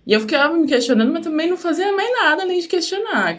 E 0.05 0.13
eu 0.13 0.21
ficava 0.21 0.57
me 0.57 0.67
questionando, 0.67 1.13
mas 1.13 1.23
também 1.23 1.49
não 1.49 1.57
fazia 1.57 1.93
mais 1.93 2.11
nada 2.13 2.43
além 2.43 2.61
de 2.61 2.67
questionar. 2.67 3.39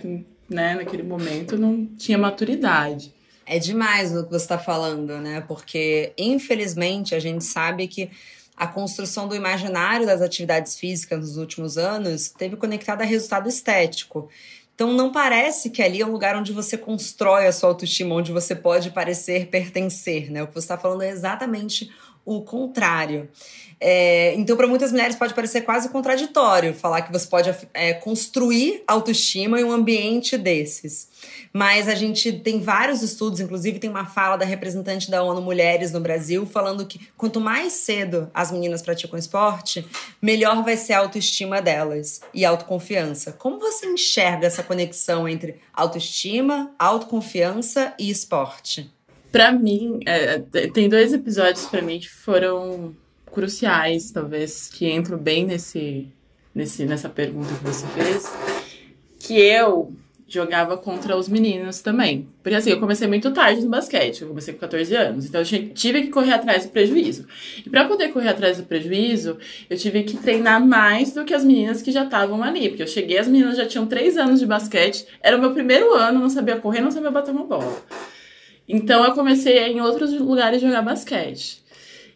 né? 0.49 0.75
Naquele 0.75 1.03
momento 1.03 1.55
eu 1.55 1.59
não 1.59 1.85
tinha 1.97 2.17
maturidade. 2.17 3.13
É 3.45 3.59
demais 3.59 4.15
o 4.15 4.23
que 4.23 4.29
você 4.29 4.37
está 4.37 4.57
falando, 4.57 5.17
né? 5.17 5.41
Porque, 5.41 6.13
infelizmente, 6.17 7.13
a 7.13 7.19
gente 7.19 7.43
sabe 7.43 7.89
que 7.89 8.09
a 8.55 8.67
construção 8.67 9.27
do 9.27 9.35
imaginário 9.35 10.05
das 10.05 10.21
atividades 10.21 10.79
físicas 10.79 11.19
nos 11.19 11.37
últimos 11.37 11.77
anos 11.77 12.29
teve 12.29 12.55
conectada 12.55 13.03
a 13.03 13.05
resultado 13.05 13.49
estético. 13.49 14.29
Então 14.77 14.93
não 14.93 15.11
parece 15.11 15.71
que 15.71 15.81
ali 15.81 16.01
é 16.01 16.05
um 16.05 16.11
lugar 16.11 16.35
onde 16.35 16.53
você 16.53 16.77
constrói 16.77 17.47
a 17.47 17.51
sua 17.51 17.69
autoestima, 17.69 18.13
onde 18.13 18.31
você 18.31 18.53
pode 18.53 18.91
parecer 18.91 19.47
pertencer, 19.47 20.29
né? 20.29 20.43
O 20.43 20.47
que 20.47 20.53
você 20.53 20.59
está 20.59 20.77
falando 20.77 21.01
é 21.01 21.09
exatamente 21.09 21.91
o 22.27 22.41
contrário. 22.41 23.29
É, 23.79 24.33
então, 24.35 24.57
para 24.57 24.67
muitas 24.67 24.91
mulheres 24.91 25.15
pode 25.15 25.33
parecer 25.33 25.61
quase 25.61 25.87
contraditório 25.89 26.73
falar 26.73 27.03
que 27.03 27.11
você 27.11 27.25
pode 27.25 27.55
é, 27.73 27.93
construir 27.93 28.83
autoestima 28.85 29.61
em 29.61 29.63
um 29.63 29.71
ambiente 29.71 30.37
desses. 30.37 31.07
Mas 31.53 31.87
a 31.87 31.95
gente 31.95 32.33
tem 32.33 32.59
vários 32.59 33.01
estudos, 33.01 33.39
inclusive 33.39 33.79
tem 33.79 33.89
uma 33.89 34.05
fala 34.05 34.35
da 34.35 34.43
representante 34.43 35.09
da 35.09 35.23
ONU 35.23 35.41
Mulheres 35.41 35.93
no 35.93 36.01
Brasil 36.01 36.45
falando 36.45 36.85
que 36.85 36.99
quanto 37.15 37.39
mais 37.39 37.73
cedo 37.73 38.29
as 38.33 38.51
meninas 38.51 38.81
praticam 38.81 39.17
esporte, 39.17 39.87
melhor 40.21 40.63
vai 40.63 40.75
ser 40.75 40.93
a 40.93 40.99
autoestima 40.99 41.61
delas 41.61 42.19
e 42.33 42.43
autoconfiança. 42.43 43.31
Como 43.31 43.57
você 43.57 43.85
enxerga 43.85 44.47
essa 44.47 44.63
conexão 44.63 45.29
entre 45.29 45.61
autoestima, 45.73 46.71
autoconfiança 46.77 47.93
e 47.97 48.09
esporte? 48.09 48.96
Para 49.37 49.51
mim, 49.51 49.99
é, 50.07 50.39
tem 50.73 50.89
dois 50.89 51.13
episódios 51.13 51.65
para 51.65 51.79
mim 51.79 51.99
que 51.99 52.09
foram 52.09 52.95
cruciais, 53.31 54.09
talvez, 54.09 54.67
que 54.67 54.91
entram 54.91 55.15
bem 55.15 55.45
nesse, 55.45 56.07
nesse, 56.55 56.85
nessa 56.85 57.07
pergunta 57.07 57.53
que 57.53 57.63
você 57.63 57.85
fez, 57.89 58.33
que 59.19 59.39
eu 59.39 59.93
jogava 60.27 60.75
contra 60.75 61.15
os 61.15 61.29
meninos 61.29 61.81
também. 61.81 62.27
Porque 62.41 62.55
assim, 62.55 62.71
eu 62.71 62.79
comecei 62.79 63.07
muito 63.07 63.29
tarde 63.29 63.61
no 63.61 63.69
basquete, 63.69 64.23
eu 64.23 64.29
comecei 64.29 64.55
com 64.55 64.59
14 64.61 64.95
anos, 64.95 65.25
então 65.27 65.39
eu 65.39 65.45
tive 65.45 66.01
que 66.01 66.09
correr 66.09 66.33
atrás 66.33 66.65
do 66.65 66.71
prejuízo. 66.71 67.27
E 67.63 67.69
para 67.69 67.85
poder 67.85 68.07
correr 68.07 68.29
atrás 68.29 68.57
do 68.57 68.63
prejuízo, 68.63 69.37
eu 69.69 69.77
tive 69.77 70.01
que 70.01 70.17
treinar 70.17 70.65
mais 70.65 71.13
do 71.13 71.23
que 71.23 71.35
as 71.35 71.43
meninas 71.43 71.83
que 71.83 71.91
já 71.91 72.05
estavam 72.05 72.41
ali, 72.41 72.69
porque 72.69 72.81
eu 72.81 72.87
cheguei, 72.87 73.19
as 73.19 73.27
meninas 73.27 73.55
já 73.55 73.67
tinham 73.67 73.85
3 73.85 74.17
anos 74.17 74.39
de 74.39 74.47
basquete, 74.47 75.05
era 75.21 75.37
o 75.37 75.39
meu 75.39 75.53
primeiro 75.53 75.93
ano, 75.93 76.21
não 76.21 76.29
sabia 76.31 76.57
correr, 76.57 76.81
não 76.81 76.89
sabia 76.89 77.11
bater 77.11 77.29
uma 77.29 77.43
bola. 77.43 77.83
Então 78.67 79.03
eu 79.05 79.13
comecei 79.13 79.57
em 79.67 79.79
outros 79.79 80.11
lugares 80.19 80.61
jogar 80.61 80.81
basquete. 80.81 81.63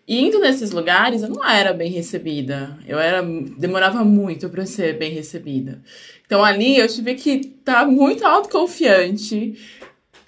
E 0.07 0.19
indo 0.19 0.39
nesses 0.39 0.71
lugares, 0.71 1.21
eu 1.21 1.29
não 1.29 1.47
era 1.47 1.71
bem 1.73 1.89
recebida. 1.89 2.77
Eu 2.85 2.99
era 2.99 3.23
demorava 3.57 4.03
muito 4.03 4.49
para 4.49 4.65
ser 4.65 4.97
bem 4.97 5.11
recebida. 5.11 5.81
Então 6.25 6.43
ali 6.43 6.77
eu 6.77 6.87
tive 6.87 7.15
que 7.15 7.29
estar 7.29 7.81
tá 7.81 7.85
muito 7.85 8.25
autoconfiante, 8.25 9.57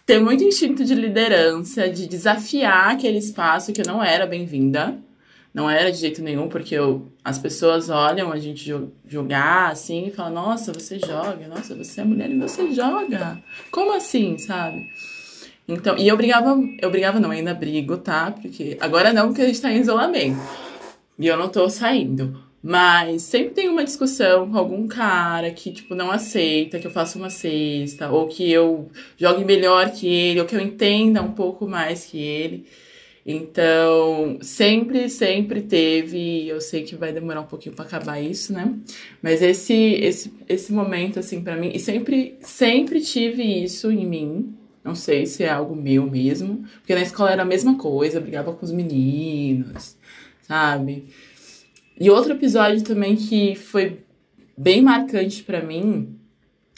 ter 0.06 0.20
muito 0.20 0.44
instinto 0.44 0.86
de 0.86 0.96
liderança, 0.96 1.90
de 1.90 2.08
desafiar 2.08 2.92
aquele 2.92 3.18
espaço 3.18 3.74
que 3.74 3.82
eu 3.82 3.86
não 3.86 4.04
era 4.04 4.26
bem-vinda. 4.26 4.98
Não 5.54 5.70
era 5.70 5.92
de 5.92 6.00
jeito 6.00 6.24
nenhum, 6.24 6.50
porque 6.50 6.74
eu, 6.74 7.12
as 7.24 7.38
pessoas 7.38 7.88
olham 7.88 8.32
a 8.32 8.40
gente 8.40 8.74
jogar 9.08 9.72
assim 9.72 10.08
e 10.08 10.12
falam: 10.12 10.34
Nossa, 10.34 10.74
você 10.74 10.98
joga, 10.98 11.48
nossa, 11.48 11.76
você 11.76 12.02
é 12.02 12.04
mulher 12.04 12.32
e 12.32 12.40
você 12.40 12.72
joga. 12.72 13.38
Como 13.70 13.94
assim, 13.94 14.38
sabe? 14.40 14.84
Então, 15.68 15.98
e 15.98 16.08
eu 16.08 16.18
brigava, 16.18 16.58
eu 16.82 16.92
brigava 16.92 17.20
não, 17.20 17.32
ainda 17.32 17.54
brigo, 17.54 17.98
tá? 17.98 18.32
Porque 18.32 18.78
agora 18.80 19.14
não, 19.14 19.28
porque 19.28 19.42
a 19.42 19.48
gente 19.48 19.62
tá 19.62 19.72
em 19.72 19.80
isolamento. 19.80 20.40
E 21.18 21.28
eu 21.28 21.38
não 21.38 21.50
tô 21.50 21.70
saindo. 21.70 22.38
Mas 22.62 23.24
sempre 23.24 23.54
tem 23.54 23.68
uma 23.70 23.84
discussão 23.84 24.50
com 24.50 24.58
algum 24.58 24.88
cara 24.88 25.52
que, 25.52 25.72
tipo, 25.72 25.94
não 25.96 26.10
aceita 26.12 26.80
que 26.80 26.88
eu 26.88 26.92
faça 26.92 27.18
uma 27.18 27.30
cesta, 27.30 28.10
ou 28.10 28.28
que 28.28 28.50
eu 28.50 28.90
jogue 29.18 29.44
melhor 29.44 29.92
que 29.92 30.08
ele, 30.08 30.40
ou 30.40 30.46
que 30.46 30.56
eu 30.56 30.62
entenda 30.62 31.22
um 31.22 31.34
pouco 31.34 31.68
mais 31.68 32.06
que 32.06 32.18
ele. 32.18 32.66
Então, 33.26 34.38
sempre, 34.42 35.10
sempre 35.10 35.62
teve, 35.62 36.48
eu 36.48 36.60
sei 36.60 36.84
que 36.84 36.96
vai 36.96 37.14
demorar 37.14 37.42
um 37.42 37.46
pouquinho 37.46 37.76
para 37.76 37.86
acabar 37.86 38.20
isso, 38.20 38.52
né? 38.54 38.74
Mas 39.22 39.42
esse 39.42 39.74
esse 39.74 40.34
esse 40.48 40.74
momento 40.74 41.20
assim 41.20 41.42
para 41.42 41.56
mim, 41.56 41.72
e 41.74 41.80
sempre 41.80 42.38
sempre 42.42 43.00
tive 43.02 43.44
isso 43.64 43.90
em 43.92 44.06
mim, 44.06 44.54
não 44.84 44.96
sei 44.96 45.26
se 45.26 45.44
é 45.44 45.50
algo 45.50 45.76
meu 45.76 46.10
mesmo, 46.10 46.66
porque 46.80 46.94
na 46.94 47.02
escola 47.02 47.32
era 47.32 47.44
a 47.44 47.46
mesma 47.46 47.78
coisa, 47.78 48.20
brigava 48.20 48.54
com 48.54 48.66
os 48.66 48.72
meninos, 48.72 49.98
sabe? 50.42 51.06
E 52.00 52.10
outro 52.10 52.34
episódio 52.34 52.84
também 52.84 53.16
que 53.16 53.56
foi 53.56 54.02
bem 54.58 54.82
marcante 54.82 55.44
para 55.44 55.62
mim 55.62 56.20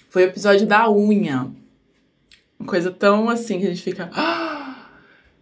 foi 0.09 0.23
o 0.23 0.27
episódio 0.27 0.67
da 0.67 0.89
unha. 0.89 1.51
Uma 2.59 2.67
coisa 2.67 2.91
tão 2.91 3.29
assim 3.29 3.59
que 3.59 3.65
a 3.65 3.69
gente 3.69 3.81
fica. 3.81 4.09
Ah, 4.13 4.87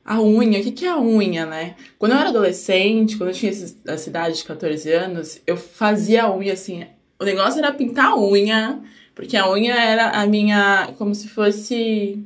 a 0.06 0.22
unha, 0.22 0.60
o 0.60 0.64
que, 0.64 0.72
que 0.72 0.86
é 0.86 0.90
a 0.90 1.00
unha, 1.00 1.46
né? 1.46 1.76
Quando 1.98 2.14
eu 2.14 2.18
era 2.18 2.30
adolescente, 2.30 3.18
quando 3.18 3.30
eu 3.30 3.36
tinha 3.36 3.52
essa 3.52 4.10
idade 4.10 4.38
de 4.38 4.44
14 4.44 4.92
anos, 4.92 5.42
eu 5.46 5.56
fazia 5.56 6.24
a 6.24 6.36
unha 6.36 6.54
assim. 6.54 6.86
O 7.20 7.24
negócio 7.24 7.60
era 7.60 7.72
pintar 7.72 8.12
a 8.12 8.18
unha 8.18 8.82
porque 9.16 9.38
a 9.38 9.50
unha 9.50 9.76
era 9.76 10.10
a 10.10 10.26
minha. 10.26 10.90
Como 10.98 11.14
se 11.14 11.28
fosse. 11.28 12.20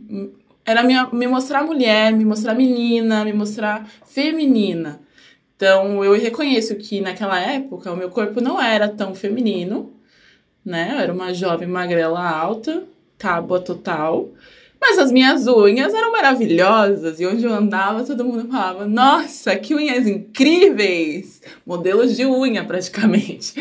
Era 0.66 0.84
minha, 0.84 1.08
me 1.12 1.28
mostrar 1.28 1.64
mulher, 1.64 2.12
me 2.14 2.26
mostrar 2.26 2.54
menina, 2.54 3.24
me 3.24 3.34
mostrar 3.34 3.88
feminina. 4.06 5.00
Então 5.56 6.04
eu 6.04 6.14
reconheço 6.14 6.76
que 6.76 7.02
naquela 7.02 7.40
época 7.40 7.92
o 7.92 7.98
meu 7.98 8.10
corpo 8.10 8.42
não 8.42 8.62
era 8.62 8.88
tão 8.88 9.16
feminino, 9.16 9.92
né? 10.64 10.92
Eu 10.94 11.00
era 11.00 11.14
uma 11.14 11.34
jovem 11.34 11.68
magrela 11.68 12.22
alta, 12.22 12.84
tábua 13.18 13.60
total. 13.60 14.30
Mas 14.80 15.00
as 15.00 15.12
minhas 15.12 15.48
unhas 15.48 15.94
eram 15.94 16.12
maravilhosas 16.12 17.20
e 17.20 17.26
onde 17.26 17.44
eu 17.44 17.54
andava 17.54 18.04
todo 18.04 18.24
mundo 18.24 18.48
falava: 18.48 18.86
Nossa, 18.86 19.56
que 19.56 19.74
unhas 19.74 20.06
incríveis! 20.06 21.42
Modelos 21.66 22.16
de 22.16 22.26
unha 22.26 22.64
praticamente. 22.64 23.56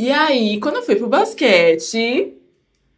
E 0.00 0.10
aí, 0.10 0.58
quando 0.58 0.76
eu 0.76 0.82
fui 0.82 0.96
pro 0.96 1.10
basquete, 1.10 2.32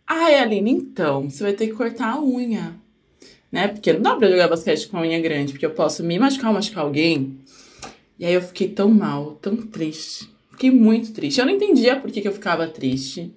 ai, 0.06 0.36
Aline, 0.36 0.70
então, 0.70 1.28
você 1.28 1.42
vai 1.42 1.52
ter 1.52 1.66
que 1.66 1.72
cortar 1.72 2.12
a 2.12 2.22
unha. 2.22 2.76
Né? 3.50 3.66
Porque 3.66 3.92
não 3.92 4.02
dá 4.02 4.14
pra 4.14 4.30
jogar 4.30 4.46
basquete 4.46 4.86
com 4.86 4.98
a 4.98 5.00
unha 5.00 5.18
grande, 5.18 5.52
porque 5.52 5.66
eu 5.66 5.72
posso 5.72 6.04
me 6.04 6.16
machucar 6.16 6.50
ou 6.50 6.54
machucar 6.54 6.84
alguém. 6.84 7.40
E 8.20 8.24
aí 8.24 8.32
eu 8.32 8.40
fiquei 8.40 8.68
tão 8.68 8.88
mal, 8.88 9.36
tão 9.42 9.56
triste. 9.56 10.30
Fiquei 10.52 10.70
muito 10.70 11.12
triste. 11.12 11.40
Eu 11.40 11.46
não 11.46 11.52
entendia 11.52 11.96
por 11.96 12.08
que, 12.08 12.20
que 12.20 12.28
eu 12.28 12.32
ficava 12.32 12.68
triste. 12.68 13.32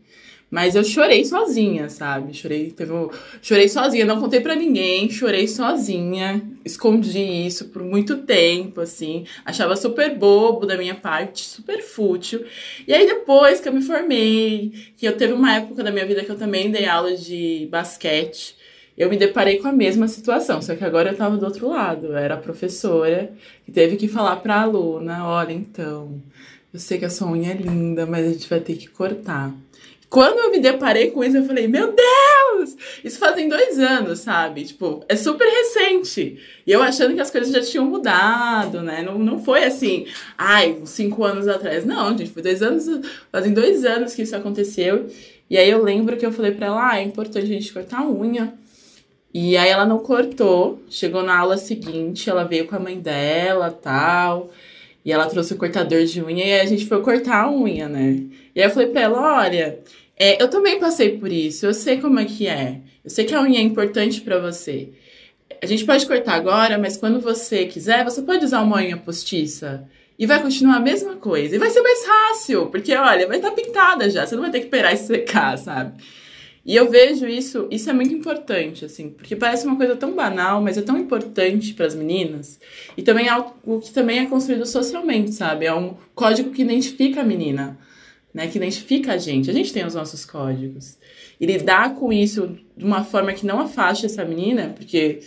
Mas 0.55 0.73
eu 0.73 0.85
chorei 0.85 1.25
sozinha, 1.25 1.89
sabe? 1.89 2.33
Chorei, 2.33 2.71
teve 2.71 2.93
chorei 3.41 3.67
sozinha, 3.67 4.05
não 4.05 4.21
contei 4.21 4.39
para 4.39 4.55
ninguém, 4.55 5.09
chorei 5.09 5.49
sozinha, 5.49 6.41
escondi 6.63 7.19
isso 7.19 7.65
por 7.65 7.83
muito 7.83 8.19
tempo, 8.19 8.79
assim, 8.79 9.25
achava 9.43 9.75
super 9.75 10.17
bobo 10.17 10.65
da 10.65 10.77
minha 10.77 10.95
parte, 10.95 11.43
super 11.43 11.83
fútil. 11.83 12.45
E 12.87 12.93
aí 12.93 13.05
depois 13.05 13.59
que 13.59 13.67
eu 13.67 13.73
me 13.73 13.81
formei, 13.81 14.71
que 14.95 15.05
eu 15.05 15.17
teve 15.17 15.33
uma 15.33 15.57
época 15.57 15.83
da 15.83 15.91
minha 15.91 16.05
vida 16.05 16.23
que 16.23 16.31
eu 16.31 16.37
também 16.37 16.71
dei 16.71 16.85
aula 16.85 17.17
de 17.17 17.67
basquete, 17.69 18.55
eu 18.97 19.09
me 19.09 19.17
deparei 19.17 19.57
com 19.57 19.67
a 19.67 19.73
mesma 19.73 20.07
situação, 20.07 20.61
só 20.61 20.73
que 20.73 20.85
agora 20.85 21.11
eu 21.11 21.17
tava 21.17 21.35
do 21.35 21.45
outro 21.45 21.67
lado, 21.67 22.07
eu 22.07 22.15
era 22.15 22.35
a 22.35 22.37
professora 22.37 23.29
que 23.65 23.73
teve 23.73 23.97
que 23.97 24.07
falar 24.07 24.37
pra 24.37 24.61
aluna, 24.61 25.27
olha, 25.27 25.51
então, 25.51 26.21
eu 26.73 26.79
sei 26.79 26.97
que 26.97 27.03
a 27.03 27.09
sua 27.09 27.29
unha 27.29 27.51
é 27.51 27.55
linda, 27.55 28.05
mas 28.05 28.25
a 28.25 28.31
gente 28.31 28.49
vai 28.49 28.61
ter 28.61 28.77
que 28.77 28.87
cortar. 28.87 29.53
Quando 30.15 30.39
eu 30.39 30.49
me 30.49 30.59
deparei 30.59 31.11
com 31.11 31.21
isso, 31.21 31.35
eu 31.35 31.43
falei, 31.43 31.67
meu 31.67 31.93
Deus! 31.93 32.77
Isso 33.03 33.19
fazem 33.19 33.49
dois 33.49 33.77
anos, 33.77 34.19
sabe? 34.19 34.63
Tipo, 34.63 35.03
é 35.09 35.15
super 35.17 35.45
recente. 35.45 36.39
E 36.65 36.71
eu 36.71 36.81
achando 36.81 37.13
que 37.13 37.19
as 37.19 37.29
coisas 37.29 37.51
já 37.51 37.59
tinham 37.59 37.83
mudado, 37.85 38.81
né? 38.81 39.01
Não, 39.01 39.19
não 39.19 39.43
foi 39.43 39.65
assim, 39.65 40.07
ai, 40.37 40.79
cinco 40.85 41.25
anos 41.25 41.49
atrás. 41.49 41.83
Não, 41.83 42.17
gente, 42.17 42.31
foi 42.31 42.41
dois 42.41 42.61
anos, 42.61 42.85
fazem 43.29 43.53
dois 43.53 43.83
anos 43.83 44.13
que 44.13 44.21
isso 44.21 44.33
aconteceu. 44.33 45.05
E 45.49 45.57
aí 45.57 45.69
eu 45.69 45.83
lembro 45.83 46.15
que 46.15 46.25
eu 46.25 46.31
falei 46.31 46.53
pra 46.53 46.67
ela, 46.67 46.91
ah, 46.93 46.97
é 46.97 47.03
importante 47.03 47.43
a 47.43 47.53
gente 47.53 47.73
cortar 47.73 47.99
a 47.99 48.09
unha. 48.09 48.53
E 49.33 49.57
aí 49.57 49.67
ela 49.67 49.85
não 49.85 49.99
cortou. 49.99 50.81
Chegou 50.89 51.23
na 51.23 51.37
aula 51.37 51.57
seguinte, 51.57 52.29
ela 52.29 52.45
veio 52.45 52.67
com 52.67 52.77
a 52.77 52.79
mãe 52.79 52.97
dela, 52.97 53.69
tal. 53.69 54.49
E 55.03 55.11
ela 55.11 55.27
trouxe 55.27 55.53
o 55.53 55.57
cortador 55.57 56.05
de 56.05 56.23
unha 56.23 56.45
e 56.45 56.61
a 56.61 56.65
gente 56.65 56.85
foi 56.85 57.01
cortar 57.01 57.43
a 57.43 57.51
unha, 57.51 57.89
né? 57.89 58.23
E 58.55 58.61
aí 58.61 58.67
eu 58.67 58.71
falei 58.71 58.87
pra 58.87 59.01
ela, 59.01 59.43
olha, 59.43 59.79
é, 60.17 60.41
eu 60.41 60.47
também 60.47 60.79
passei 60.79 61.17
por 61.17 61.31
isso, 61.31 61.65
eu 61.65 61.73
sei 61.73 61.99
como 61.99 62.19
é 62.19 62.25
que 62.25 62.47
é. 62.47 62.79
Eu 63.03 63.09
sei 63.09 63.25
que 63.25 63.35
a 63.35 63.41
unha 63.41 63.59
é 63.59 63.61
importante 63.61 64.21
para 64.21 64.39
você. 64.39 64.89
A 65.61 65.65
gente 65.65 65.85
pode 65.85 66.05
cortar 66.05 66.35
agora, 66.35 66.77
mas 66.77 66.97
quando 66.97 67.19
você 67.19 67.65
quiser, 67.65 68.03
você 68.03 68.21
pode 68.21 68.45
usar 68.45 68.61
uma 68.61 68.77
unha 68.77 68.97
postiça. 68.97 69.87
E 70.17 70.25
vai 70.25 70.41
continuar 70.41 70.77
a 70.77 70.79
mesma 70.79 71.17
coisa. 71.17 71.55
E 71.55 71.59
vai 71.59 71.69
ser 71.69 71.81
mais 71.81 72.05
fácil, 72.05 72.67
porque 72.67 72.95
olha, 72.95 73.27
vai 73.27 73.37
estar 73.37 73.49
tá 73.49 73.55
pintada 73.55 74.09
já, 74.09 74.25
você 74.25 74.35
não 74.35 74.43
vai 74.43 74.51
ter 74.51 74.59
que 74.59 74.65
esperar 74.65 74.93
isso 74.93 75.07
secar, 75.07 75.57
sabe? 75.57 76.01
E 76.65 76.75
eu 76.75 76.89
vejo 76.89 77.27
isso, 77.27 77.67
isso 77.69 77.89
é 77.89 77.93
muito 77.93 78.13
importante, 78.13 78.85
assim, 78.85 79.09
porque 79.09 79.35
parece 79.35 79.67
uma 79.67 79.75
coisa 79.75 79.95
tão 79.95 80.13
banal, 80.13 80.61
mas 80.61 80.77
é 80.77 80.81
tão 80.81 80.97
importante 80.97 81.73
para 81.73 81.85
as 81.85 81.93
meninas. 81.93 82.59
E 82.97 83.03
também 83.03 83.27
é 83.27 83.29
algo 83.29 83.81
que 83.81 83.91
também 83.91 84.19
é 84.19 84.25
construído 84.25 84.65
socialmente, 84.65 85.31
sabe? 85.33 85.65
É 85.65 85.73
um 85.75 85.95
código 86.15 86.49
que 86.51 86.63
identifica 86.63 87.21
a 87.21 87.23
menina 87.23 87.77
né, 88.35 88.47
que 88.47 88.57
identifica 88.57 89.13
a 89.13 89.17
gente. 89.17 89.49
A 89.49 89.53
gente 89.53 89.73
tem 89.73 89.83
os 89.83 89.95
nossos 89.95 90.23
códigos. 90.23 90.99
E 91.39 91.45
lidar 91.47 91.95
com 91.95 92.13
isso 92.13 92.55
de 92.77 92.85
uma 92.85 93.03
forma 93.03 93.33
que 93.33 93.47
não 93.47 93.59
afaste 93.59 94.05
essa 94.05 94.23
menina, 94.23 94.75
porque 94.77 95.21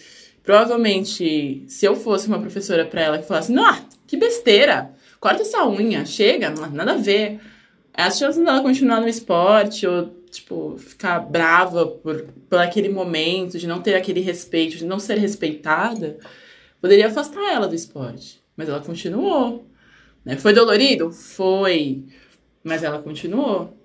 Provavelmente, 0.49 1.63
se 1.69 1.85
eu 1.85 1.95
fosse 1.95 2.27
uma 2.27 2.41
professora 2.41 2.83
para 2.87 3.03
ela 3.03 3.19
que 3.19 3.29
falasse, 3.29 3.53
não, 3.53 3.87
que 4.07 4.17
besteira, 4.17 4.91
corta 5.21 5.43
essa 5.43 5.69
unha, 5.69 6.07
chega, 6.07 6.49
nada 6.73 6.93
a 6.93 6.97
ver. 6.97 7.39
As 7.93 8.17
chances 8.17 8.43
dela 8.43 8.63
continuar 8.63 9.03
no 9.03 9.09
esporte 9.09 9.87
ou, 9.87 10.07
tipo, 10.31 10.79
ficar 10.79 11.19
brava 11.19 11.87
por, 11.87 12.29
por 12.49 12.59
aquele 12.61 12.89
momento, 12.89 13.59
de 13.59 13.67
não 13.67 13.83
ter 13.83 13.95
aquele 13.95 14.21
respeito, 14.21 14.79
de 14.79 14.87
não 14.87 14.99
ser 14.99 15.19
respeitada, 15.19 16.17
poderia 16.81 17.09
afastar 17.09 17.53
ela 17.53 17.69
do 17.69 17.75
esporte. 17.75 18.43
Mas 18.57 18.71
ela 18.71 18.81
continuou. 18.81 19.67
Né? 20.25 20.39
Foi 20.39 20.55
dolorido? 20.55 21.13
Foi. 21.13 22.05
Mas 22.63 22.83
ela 22.83 23.01
continuou. 23.01 23.77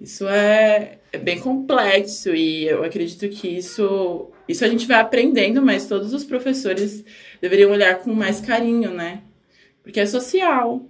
Isso 0.00 0.28
é, 0.28 0.98
é 1.12 1.18
bem 1.18 1.40
complexo 1.40 2.34
e 2.34 2.66
eu 2.66 2.84
acredito 2.84 3.28
que 3.28 3.48
isso, 3.48 4.30
isso 4.48 4.64
a 4.64 4.68
gente 4.68 4.86
vai 4.86 5.00
aprendendo, 5.00 5.60
mas 5.60 5.88
todos 5.88 6.12
os 6.12 6.24
professores 6.24 7.04
deveriam 7.40 7.72
olhar 7.72 7.98
com 7.98 8.14
mais 8.14 8.40
carinho, 8.40 8.92
né? 8.92 9.22
Porque 9.82 9.98
é 9.98 10.06
social, 10.06 10.82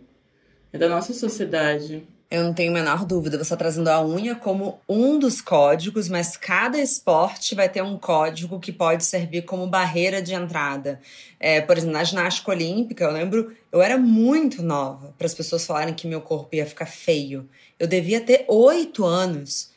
é 0.72 0.76
da 0.76 0.88
nossa 0.88 1.14
sociedade. 1.14 2.06
Eu 2.30 2.44
não 2.44 2.52
tenho 2.52 2.70
a 2.72 2.74
menor 2.74 3.06
dúvida. 3.06 3.38
Você 3.38 3.44
está 3.44 3.56
trazendo 3.56 3.88
a 3.88 4.04
unha 4.04 4.34
como 4.34 4.78
um 4.86 5.18
dos 5.18 5.40
códigos, 5.40 6.10
mas 6.10 6.36
cada 6.36 6.78
esporte 6.78 7.54
vai 7.54 7.70
ter 7.70 7.82
um 7.82 7.96
código 7.96 8.60
que 8.60 8.70
pode 8.70 9.02
servir 9.04 9.42
como 9.42 9.66
barreira 9.66 10.20
de 10.20 10.34
entrada. 10.34 11.00
É, 11.40 11.62
por 11.62 11.78
exemplo, 11.78 11.94
na 11.94 12.04
ginástica 12.04 12.50
olímpica, 12.50 13.04
eu 13.04 13.12
lembro, 13.12 13.56
eu 13.72 13.80
era 13.80 13.96
muito 13.96 14.62
nova 14.62 15.14
para 15.16 15.26
as 15.26 15.32
pessoas 15.32 15.64
falarem 15.64 15.94
que 15.94 16.06
meu 16.06 16.20
corpo 16.20 16.54
ia 16.54 16.66
ficar 16.66 16.84
feio. 16.84 17.48
Eu 17.78 17.86
devia 17.86 18.20
ter 18.20 18.44
oito 18.46 19.06
anos. 19.06 19.70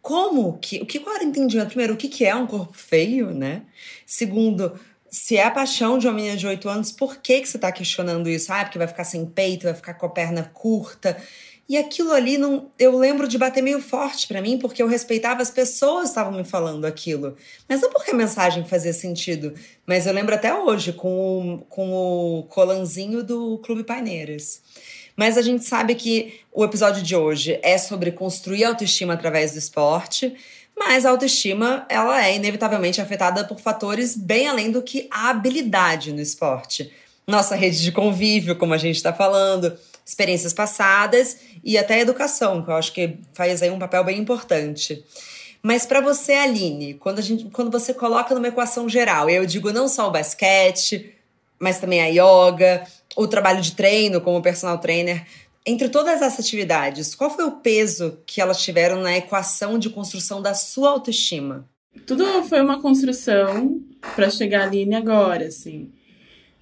Como 0.00 0.58
que? 0.58 0.80
O 0.80 0.86
que 0.86 0.96
eu 0.96 1.14
era 1.14 1.22
entendimento? 1.22 1.68
Primeiro, 1.68 1.92
o 1.92 1.96
que, 1.98 2.08
que 2.08 2.24
é 2.24 2.34
um 2.34 2.46
corpo 2.46 2.72
feio, 2.72 3.30
né? 3.34 3.62
Segundo, 4.06 4.72
se 5.10 5.36
é 5.36 5.44
a 5.44 5.50
paixão 5.50 5.98
de 5.98 6.06
uma 6.06 6.14
menina 6.14 6.36
de 6.36 6.46
oito 6.46 6.68
anos, 6.68 6.92
por 6.92 7.16
que, 7.16 7.40
que 7.40 7.48
você 7.48 7.56
está 7.56 7.72
questionando 7.72 8.28
isso? 8.28 8.52
Ah, 8.52 8.64
porque 8.64 8.78
vai 8.78 8.86
ficar 8.86 9.04
sem 9.04 9.26
peito, 9.26 9.64
vai 9.64 9.74
ficar 9.74 9.94
com 9.94 10.06
a 10.06 10.08
perna 10.08 10.44
curta. 10.54 11.20
E 11.70 11.78
aquilo 11.78 12.10
ali, 12.10 12.36
não, 12.36 12.68
eu 12.76 12.98
lembro 12.98 13.28
de 13.28 13.38
bater 13.38 13.62
meio 13.62 13.80
forte 13.80 14.26
para 14.26 14.42
mim, 14.42 14.58
porque 14.58 14.82
eu 14.82 14.88
respeitava 14.88 15.40
as 15.40 15.52
pessoas 15.52 16.02
que 16.02 16.08
estavam 16.08 16.32
me 16.32 16.42
falando 16.42 16.84
aquilo. 16.84 17.36
Mas 17.68 17.80
não 17.80 17.90
porque 17.90 18.10
a 18.10 18.14
mensagem 18.14 18.64
fazia 18.64 18.92
sentido. 18.92 19.54
Mas 19.86 20.04
eu 20.04 20.12
lembro 20.12 20.34
até 20.34 20.52
hoje, 20.52 20.92
com 20.92 21.54
o, 21.54 21.58
com 21.68 21.92
o 21.92 22.42
colanzinho 22.48 23.22
do 23.22 23.56
Clube 23.58 23.84
Paineiras. 23.84 24.60
Mas 25.14 25.38
a 25.38 25.42
gente 25.42 25.64
sabe 25.64 25.94
que 25.94 26.40
o 26.52 26.64
episódio 26.64 27.04
de 27.04 27.14
hoje 27.14 27.60
é 27.62 27.78
sobre 27.78 28.10
construir 28.10 28.64
autoestima 28.64 29.12
através 29.12 29.52
do 29.52 29.58
esporte. 29.60 30.34
Mas 30.76 31.06
a 31.06 31.10
autoestima, 31.10 31.86
ela 31.88 32.26
é 32.26 32.34
inevitavelmente 32.34 33.00
afetada 33.00 33.44
por 33.44 33.60
fatores 33.60 34.16
bem 34.16 34.48
além 34.48 34.72
do 34.72 34.82
que 34.82 35.06
a 35.08 35.30
habilidade 35.30 36.12
no 36.12 36.20
esporte. 36.20 36.90
Nossa 37.28 37.54
rede 37.54 37.80
de 37.80 37.92
convívio, 37.92 38.56
como 38.56 38.74
a 38.74 38.78
gente 38.78 38.96
está 38.96 39.12
falando, 39.12 39.78
experiências 40.10 40.52
passadas 40.52 41.36
e 41.62 41.78
até 41.78 42.00
educação, 42.00 42.62
que 42.64 42.68
eu 42.68 42.74
acho 42.74 42.92
que 42.92 43.18
faz 43.32 43.62
aí 43.62 43.70
um 43.70 43.78
papel 43.78 44.02
bem 44.02 44.18
importante. 44.18 45.04
Mas 45.62 45.86
para 45.86 46.00
você, 46.00 46.32
Aline, 46.32 46.94
quando, 46.94 47.20
a 47.20 47.22
gente, 47.22 47.44
quando 47.50 47.70
você 47.70 47.94
coloca 47.94 48.34
numa 48.34 48.48
equação 48.48 48.88
geral, 48.88 49.30
eu 49.30 49.46
digo 49.46 49.72
não 49.72 49.86
só 49.86 50.08
o 50.08 50.10
basquete, 50.10 51.14
mas 51.60 51.78
também 51.78 52.00
a 52.00 52.06
yoga, 52.06 52.84
o 53.14 53.28
trabalho 53.28 53.60
de 53.60 53.72
treino 53.72 54.20
como 54.20 54.42
personal 54.42 54.78
trainer, 54.78 55.24
entre 55.64 55.88
todas 55.88 56.20
essas 56.20 56.40
atividades, 56.40 57.14
qual 57.14 57.30
foi 57.30 57.44
o 57.44 57.52
peso 57.52 58.18
que 58.26 58.40
elas 58.40 58.60
tiveram 58.60 59.00
na 59.00 59.16
equação 59.16 59.78
de 59.78 59.90
construção 59.90 60.42
da 60.42 60.54
sua 60.54 60.90
autoestima? 60.90 61.68
Tudo 62.04 62.42
foi 62.44 62.60
uma 62.60 62.82
construção 62.82 63.80
para 64.16 64.28
chegar 64.28 64.62
ali 64.62 64.92
agora, 64.92 65.46
assim. 65.46 65.92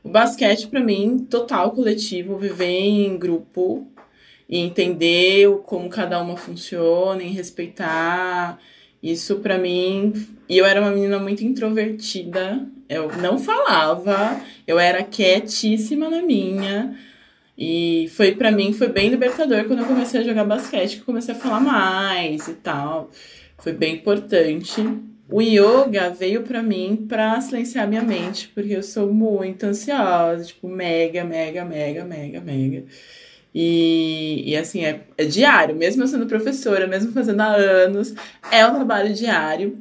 Basquete, 0.08 0.66
para 0.68 0.80
mim, 0.80 1.26
total 1.30 1.70
coletivo, 1.72 2.36
viver 2.36 2.66
em 2.66 3.16
grupo 3.18 3.86
e 4.48 4.58
entender 4.58 5.48
como 5.66 5.88
cada 5.88 6.20
uma 6.20 6.36
funciona, 6.36 7.22
e 7.22 7.28
respeitar. 7.28 8.58
Isso 9.02 9.36
para 9.36 9.58
mim. 9.58 10.12
E 10.48 10.58
eu 10.58 10.66
era 10.66 10.80
uma 10.80 10.90
menina 10.90 11.18
muito 11.18 11.44
introvertida. 11.44 12.66
Eu 12.88 13.10
não 13.18 13.38
falava, 13.38 14.40
eu 14.66 14.78
era 14.78 15.04
quietíssima 15.04 16.08
na 16.08 16.22
minha. 16.22 16.96
E 17.56 18.08
foi 18.14 18.32
para 18.34 18.50
mim 18.50 18.72
foi 18.72 18.88
bem 18.88 19.08
libertador 19.08 19.64
quando 19.64 19.80
eu 19.80 19.86
comecei 19.86 20.20
a 20.20 20.24
jogar 20.24 20.44
basquete, 20.44 20.98
que 20.98 21.04
comecei 21.04 21.34
a 21.34 21.38
falar 21.38 21.60
mais 21.60 22.48
e 22.48 22.54
tal. 22.54 23.10
Foi 23.58 23.72
bem 23.72 23.96
importante 23.96 24.80
o 25.30 25.42
yoga 25.42 26.10
veio 26.10 26.42
para 26.42 26.62
mim 26.62 27.06
para 27.08 27.40
silenciar 27.40 27.86
minha 27.86 28.02
mente, 28.02 28.48
porque 28.54 28.72
eu 28.74 28.82
sou 28.82 29.12
muito 29.12 29.64
ansiosa, 29.64 30.44
tipo, 30.44 30.68
mega, 30.68 31.24
mega, 31.24 31.64
mega, 31.64 32.04
mega, 32.04 32.40
mega. 32.40 32.84
E, 33.54 34.44
e 34.46 34.56
assim, 34.56 34.84
é, 34.84 35.02
é 35.16 35.24
diário, 35.24 35.74
mesmo 35.76 36.02
eu 36.02 36.06
sendo 36.08 36.26
professora, 36.26 36.86
mesmo 36.86 37.12
fazendo 37.12 37.40
há 37.40 37.54
anos, 37.54 38.14
é 38.50 38.66
um 38.66 38.74
trabalho 38.74 39.12
diário. 39.14 39.78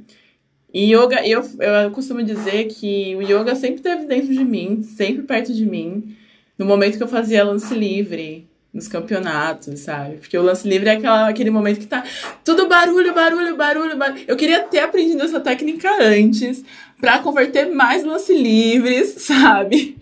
E 0.73 0.93
yoga, 0.93 1.25
eu, 1.27 1.41
eu 1.59 1.91
costumo 1.91 2.21
dizer 2.23 2.65
que 2.65 3.15
o 3.15 3.21
yoga 3.21 3.55
sempre 3.55 3.77
esteve 3.77 4.05
dentro 4.05 4.33
de 4.33 4.43
mim, 4.43 4.83
sempre 4.83 5.23
perto 5.23 5.53
de 5.53 5.65
mim. 5.65 6.15
No 6.57 6.65
momento 6.65 6.97
que 6.97 7.03
eu 7.03 7.07
fazia 7.07 7.43
lance 7.43 7.73
livre, 7.73 8.46
nos 8.77 8.87
campeonatos, 8.87 9.79
sabe? 9.79 10.17
Porque 10.17 10.37
o 10.37 10.43
lance 10.43 10.67
livre 10.69 10.87
é 10.87 10.93
aquela, 10.93 11.27
aquele 11.27 11.49
momento 11.49 11.79
que 11.79 11.87
tá 11.87 12.03
tudo 12.45 12.67
barulho, 12.67 13.11
barulho, 13.11 13.55
barulho, 13.57 13.97
barulho. 13.97 14.23
Eu 14.27 14.37
queria 14.37 14.61
ter 14.61 14.79
aprendido 14.79 15.23
essa 15.23 15.39
técnica 15.39 15.89
antes 15.99 16.63
para 17.01 17.17
converter 17.19 17.65
mais 17.65 18.03
lance 18.03 18.31
livres, 18.37 19.15
sabe? 19.25 19.97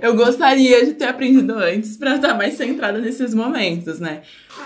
eu 0.00 0.14
gostaria 0.14 0.86
de 0.86 0.94
ter 0.94 1.06
aprendido 1.06 1.54
antes 1.58 1.96
para 1.96 2.14
estar 2.14 2.34
mais 2.34 2.54
centrada 2.54 2.98
nesses 2.98 3.34
momentos, 3.34 3.98
né? 3.98 4.22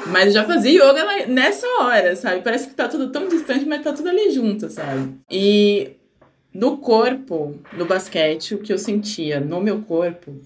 Mas 0.08 0.34
já 0.34 0.44
fazia 0.44 0.84
yoga 0.84 1.26
nessa 1.26 1.66
hora, 1.80 2.14
sabe? 2.14 2.42
Parece 2.42 2.68
que 2.68 2.74
tá 2.74 2.86
tudo 2.86 3.08
tão 3.10 3.28
distante, 3.28 3.64
mas 3.64 3.82
tá 3.82 3.94
tudo 3.94 4.10
ali 4.10 4.30
junto, 4.30 4.68
sabe? 4.68 5.14
E 5.30 5.92
no 6.52 6.76
corpo, 6.76 7.58
no 7.72 7.86
basquete, 7.86 8.54
o 8.54 8.58
que 8.58 8.72
eu 8.72 8.78
sentia 8.78 9.40
no 9.40 9.60
meu 9.60 9.80
corpo 9.80 10.38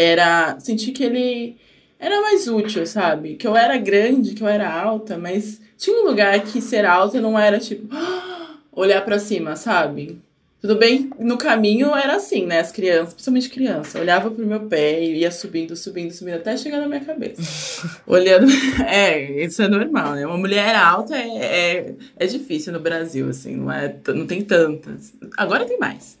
era 0.00 0.58
sentir 0.60 0.92
que 0.92 1.04
ele 1.04 1.56
era 1.98 2.20
mais 2.22 2.48
útil, 2.48 2.86
sabe? 2.86 3.36
Que 3.36 3.46
eu 3.46 3.56
era 3.56 3.76
grande, 3.76 4.34
que 4.34 4.42
eu 4.42 4.48
era 4.48 4.72
alta, 4.72 5.18
mas 5.18 5.60
tinha 5.76 6.00
um 6.00 6.06
lugar 6.06 6.40
que 6.40 6.60
ser 6.60 6.84
alta 6.84 7.20
não 7.20 7.38
era 7.38 7.58
tipo 7.58 7.88
olhar 8.72 9.04
para 9.04 9.18
cima, 9.18 9.54
sabe? 9.56 10.18
Tudo 10.60 10.76
bem, 10.76 11.10
no 11.18 11.38
caminho 11.38 11.94
era 11.96 12.16
assim, 12.16 12.44
né? 12.44 12.60
As 12.60 12.70
crianças, 12.70 13.14
principalmente 13.14 13.48
criança, 13.48 13.98
olhava 13.98 14.30
pro 14.30 14.46
meu 14.46 14.60
pé 14.60 15.02
e 15.02 15.20
ia 15.20 15.30
subindo, 15.30 15.74
subindo, 15.74 16.12
subindo 16.12 16.36
até 16.36 16.54
chegar 16.54 16.78
na 16.80 16.86
minha 16.86 17.00
cabeça. 17.00 17.42
Olhando. 18.06 18.46
É, 18.86 19.44
isso 19.44 19.62
é 19.62 19.68
normal, 19.68 20.14
né? 20.14 20.26
Uma 20.26 20.36
mulher 20.36 20.74
alta 20.74 21.16
é, 21.16 21.38
é, 21.38 21.94
é 22.18 22.26
difícil 22.26 22.72
no 22.72 22.80
Brasil, 22.80 23.28
assim, 23.28 23.56
não, 23.56 23.72
é, 23.72 23.94
não 24.08 24.26
tem 24.26 24.42
tantas. 24.42 25.14
Agora 25.36 25.64
tem 25.64 25.78
mais. 25.78 26.18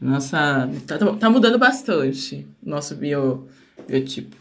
Nossa, 0.00 0.70
tá, 0.86 0.98
tá 0.98 1.30
mudando 1.30 1.58
bastante 1.58 2.46
nosso 2.62 2.94
bio, 2.94 3.46
biotipo. 3.86 4.34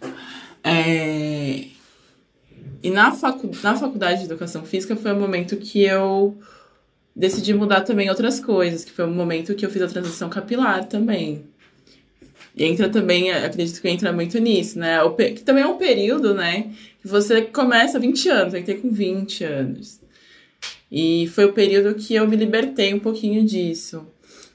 É... 0.63 1.65
E 2.81 2.89
na, 2.89 3.11
facu, 3.11 3.51
na 3.61 3.75
faculdade 3.75 4.19
de 4.19 4.25
educação 4.25 4.63
física 4.63 4.95
foi 4.95 5.11
o 5.11 5.19
momento 5.19 5.57
que 5.57 5.83
eu 5.83 6.37
decidi 7.13 7.53
mudar 7.53 7.81
também 7.81 8.09
outras 8.09 8.39
coisas, 8.39 8.85
que 8.85 8.91
foi 8.91 9.05
o 9.05 9.11
momento 9.11 9.53
que 9.53 9.65
eu 9.65 9.69
fiz 9.69 9.81
a 9.81 9.87
transição 9.87 10.29
capilar 10.29 10.85
também. 10.85 11.43
E 12.55 12.63
entra 12.63 12.87
também, 12.87 13.31
acredito 13.31 13.81
que 13.81 13.89
entra 13.89 14.13
muito 14.13 14.39
nisso, 14.39 14.79
né? 14.79 15.01
O, 15.03 15.13
que 15.13 15.41
também 15.43 15.63
é 15.63 15.67
um 15.67 15.77
período, 15.77 16.33
né? 16.33 16.71
Que 17.01 17.07
você 17.07 17.41
começa 17.41 17.99
20 17.99 18.29
anos, 18.29 18.53
vai 18.53 18.63
ter 18.63 18.75
com 18.75 18.89
20 18.89 19.43
anos. 19.43 19.99
E 20.91 21.27
foi 21.27 21.45
o 21.45 21.53
período 21.53 21.95
que 21.95 22.15
eu 22.15 22.27
me 22.27 22.35
libertei 22.35 22.93
um 22.93 22.99
pouquinho 22.99 23.43
disso. 23.45 24.07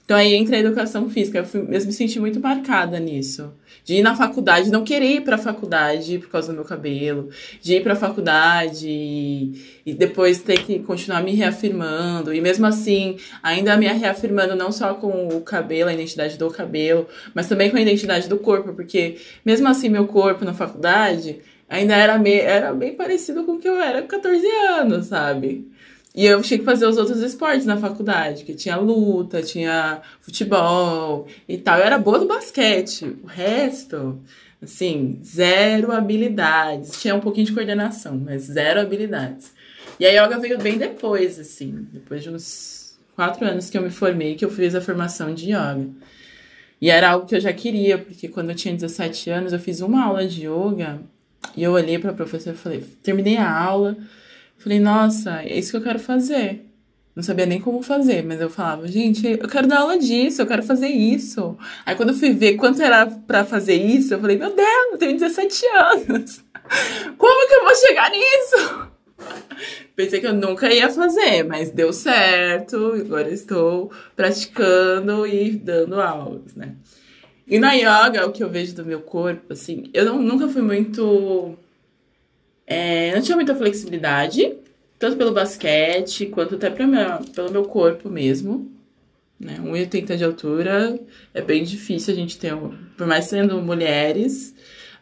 Então 0.05 0.19
aí 0.19 0.35
entra 0.35 0.57
a 0.57 0.61
educação 0.61 1.09
física. 1.09 1.39
Eu, 1.39 1.45
fui, 1.45 1.61
eu 1.61 1.67
me 1.67 1.93
senti 1.93 2.21
muito 2.21 2.39
marcada 2.39 3.01
nisso. 3.01 3.53
De 3.85 3.95
ir 3.97 4.03
na 4.03 4.15
faculdade, 4.15 4.71
não 4.71 4.85
querer 4.85 5.17
ir 5.17 5.21
pra 5.23 5.39
faculdade 5.39 6.19
por 6.19 6.29
causa 6.29 6.49
do 6.49 6.55
meu 6.55 6.65
cabelo. 6.65 7.31
De 7.63 7.77
ir 7.77 7.83
pra 7.83 7.97
faculdade 7.97 8.87
e, 8.87 9.81
e 9.87 9.95
depois 9.95 10.43
ter 10.43 10.63
que 10.63 10.79
continuar 10.81 11.23
me 11.23 11.35
reafirmando. 11.35 12.35
E 12.35 12.41
mesmo 12.41 12.67
assim, 12.67 13.17
ainda 13.43 13.77
me 13.79 13.87
reafirmando 13.87 14.55
não 14.55 14.71
só 14.71 14.93
com 14.95 15.29
o 15.29 15.41
cabelo, 15.41 15.89
a 15.89 15.95
identidade 15.95 16.37
do 16.37 16.51
cabelo, 16.51 17.09
mas 17.35 17.49
também 17.49 17.71
com 17.71 17.79
a 17.79 17.81
identidade 17.81 18.29
do 18.29 18.39
corpo. 18.39 18.75
Porque 18.75 19.17
mesmo 19.45 19.67
assim, 19.69 19.89
meu 19.89 20.07
corpo 20.07 20.45
na 20.45 20.53
faculdade 20.53 21.41
ainda 21.67 21.97
era, 21.97 22.19
me, 22.19 22.35
era 22.35 22.75
bem 22.75 22.95
parecido 22.95 23.45
com 23.45 23.53
o 23.53 23.59
que 23.59 23.69
eu 23.69 23.81
era 23.81 24.03
com 24.03 24.09
14 24.09 24.47
anos, 24.79 25.07
sabe? 25.07 25.67
E 26.15 26.25
eu 26.25 26.41
tinha 26.43 26.59
que 26.59 26.65
fazer 26.65 26.87
os 26.87 26.97
outros 26.97 27.21
esportes 27.21 27.67
na 27.67 27.77
faculdade, 27.77 28.45
que 28.45 28.55
tinha 28.55 28.77
luta, 28.77 29.43
tinha 29.43 30.01
futebol 30.21 31.27
e 31.49 31.59
tal. 31.59 31.79
Eu 31.79 31.85
era 31.85 31.99
boa 31.99 32.19
no 32.19 32.27
basquete. 32.27 33.17
O 33.23 33.27
resto, 33.27 34.21
assim, 34.63 35.19
zero 35.25 35.91
habilidades. 35.91 37.03
Tinha 37.03 37.17
um 37.17 37.21
pouquinho 37.21 37.47
de 37.47 37.53
coordenação, 37.53 38.17
mas 38.17 38.43
zero 38.43 38.81
habilidades. 38.81 39.53
E 39.99 40.07
a 40.07 40.11
yoga 40.25 40.39
veio 40.39 40.59
bem 40.59 40.79
depois, 40.79 41.39
assim, 41.39 41.89
depois 41.93 42.23
de 42.23 42.31
uns 42.31 42.97
quatro 43.17 43.45
anos 43.45 43.69
que 43.69 43.77
eu 43.77 43.83
me 43.83 43.91
formei, 43.91 44.37
que 44.37 44.45
eu 44.45 44.51
fiz 44.51 44.75
a 44.75 44.81
formação 44.81 45.35
de 45.35 45.47
yoga. 45.47 45.89
E 46.81 46.91
era 46.91 47.11
algo 47.11 47.27
que 47.27 47.35
eu 47.35 47.41
já 47.41 47.53
queria, 47.53 47.99
porque 47.99 48.29
quando 48.29 48.51
eu 48.51 48.55
tinha 48.55 48.75
17 48.75 49.31
anos, 49.31 49.53
eu 49.53 49.59
fiz 49.59 49.81
uma 49.81 50.05
aula 50.05 50.27
de 50.27 50.47
yoga 50.47 51.01
e 51.57 51.63
eu 51.63 51.73
olhei 51.73 51.99
para 51.99 52.11
a 52.11 52.15
professora 52.15 52.55
e 52.55 52.59
falei, 52.59 52.85
terminei 53.03 53.37
a 53.37 53.51
aula, 53.51 53.97
falei, 54.65 54.81
nossa, 54.81 55.43
é 55.43 55.59
isso 55.59 55.71
que 55.71 55.77
eu 55.77 55.83
quero 55.83 55.99
fazer. 55.99 56.65
Não 57.15 57.23
sabia 57.23 57.47
nem 57.47 57.61
como 57.61 57.81
fazer, 57.83 58.25
mas 58.25 58.41
eu 58.41 58.51
falava, 58.51 58.89
gente, 58.89 59.25
eu 59.25 59.49
quero 59.49 59.69
dar 59.69 59.81
aula 59.81 59.97
disso, 59.99 60.43
eu 60.43 60.47
quero 60.47 60.65
fazer 60.65 60.89
isso. 60.89 61.57
Aí 61.87 61.95
quando 61.95 62.09
eu 62.09 62.15
fui 62.17 62.33
ver 62.33 62.55
quanto 62.55 62.83
era 62.83 63.07
para 63.07 63.45
fazer 63.45 63.75
isso, 63.75 64.15
eu 64.15 64.21
falei, 64.21 64.37
meu 64.37 64.53
Deus, 64.53 64.93
eu 64.93 64.99
tenho 64.99 65.19
17 65.19 65.67
anos. 65.67 66.45
Como 67.17 67.49
que 67.49 67.55
eu 67.55 67.65
vou 67.65 67.75
chegar 67.77 68.11
nisso? 68.11 68.89
Pensei 69.95 70.19
que 70.19 70.27
eu 70.27 70.35
nunca 70.35 70.73
ia 70.73 70.91
fazer, 70.91 71.45
mas 71.45 71.71
deu 71.71 71.93
certo. 71.93 72.95
Agora 73.01 73.31
estou 73.31 73.93
praticando 74.17 75.25
e 75.25 75.53
dando 75.53 76.01
aulas, 76.01 76.55
né? 76.57 76.75
E 77.47 77.59
na 77.59 77.75
yoga, 77.75 78.27
o 78.27 78.33
que 78.33 78.43
eu 78.43 78.49
vejo 78.49 78.75
do 78.75 78.85
meu 78.85 79.03
corpo, 79.03 79.53
assim, 79.53 79.91
eu 79.93 80.05
não, 80.05 80.21
nunca 80.21 80.49
fui 80.49 80.63
muito. 80.63 81.57
É, 82.67 83.15
não 83.15 83.23
tinha 83.23 83.37
muita 83.37 83.55
flexibilidade, 83.55 84.57
tanto 84.99 85.17
pelo 85.17 85.33
basquete 85.33 86.27
quanto 86.27 86.55
até 86.55 86.71
minha, 86.87 87.21
pelo 87.35 87.51
meu 87.51 87.65
corpo 87.65 88.09
mesmo. 88.09 88.71
Né? 89.39 89.59
1,80 89.63 90.17
de 90.17 90.25
altura 90.25 90.99
é 91.33 91.43
bem 91.43 91.65
difícil 91.65 92.15
a 92.15 92.17
gente 92.17 92.39
ter, 92.39 92.55
por 92.97 93.07
mais 93.07 93.27
sendo 93.27 93.61
mulheres, 93.61 94.55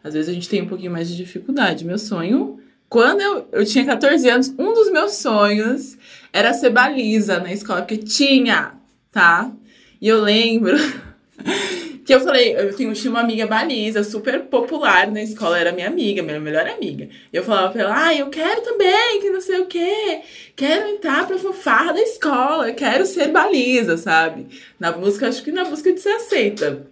às 0.03 0.13
vezes 0.13 0.29
a 0.29 0.33
gente 0.33 0.49
tem 0.49 0.61
um 0.61 0.67
pouquinho 0.67 0.91
mais 0.91 1.07
de 1.07 1.15
dificuldade. 1.15 1.85
Meu 1.85 1.97
sonho 1.97 2.59
quando 2.93 3.21
eu, 3.21 3.47
eu 3.51 3.65
tinha 3.65 3.83
14 3.83 4.29
anos, 4.29 4.49
um 4.49 4.71
dos 4.71 4.91
meus 4.91 5.13
sonhos 5.13 5.97
era 6.31 6.53
ser 6.53 6.69
baliza 6.69 7.39
na 7.39 7.51
escola, 7.51 7.81
porque 7.81 7.97
tinha, 7.97 8.73
tá? 9.11 9.51
E 9.99 10.07
eu 10.07 10.21
lembro 10.21 10.77
que 12.05 12.13
eu 12.13 12.19
falei, 12.19 12.55
eu 12.55 12.75
tinha, 12.75 12.91
tinha 12.93 13.11
uma 13.11 13.21
amiga 13.21 13.47
baliza, 13.47 14.03
super 14.03 14.41
popular 14.41 15.09
na 15.09 15.21
escola, 15.21 15.57
era 15.57 15.71
minha 15.71 15.87
amiga, 15.87 16.21
minha 16.21 16.39
melhor 16.39 16.67
amiga. 16.67 17.07
Eu 17.31 17.43
falava 17.43 17.71
pra 17.71 17.81
ela, 17.81 18.07
ah, 18.07 18.15
eu 18.15 18.29
quero 18.29 18.61
também, 18.61 19.21
que 19.21 19.29
não 19.29 19.41
sei 19.41 19.59
o 19.59 19.65
quê, 19.65 20.21
quero 20.55 20.89
entrar 20.89 21.25
pra 21.25 21.37
fanfarra 21.37 21.93
da 21.93 22.01
escola, 22.01 22.71
quero 22.73 23.05
ser 23.05 23.29
baliza, 23.29 23.97
sabe? 23.97 24.47
Na 24.79 24.91
busca, 24.91 25.27
acho 25.27 25.43
que 25.43 25.51
na 25.51 25.65
busca 25.65 25.91
de 25.93 25.99
ser 25.99 26.11
aceita. 26.11 26.87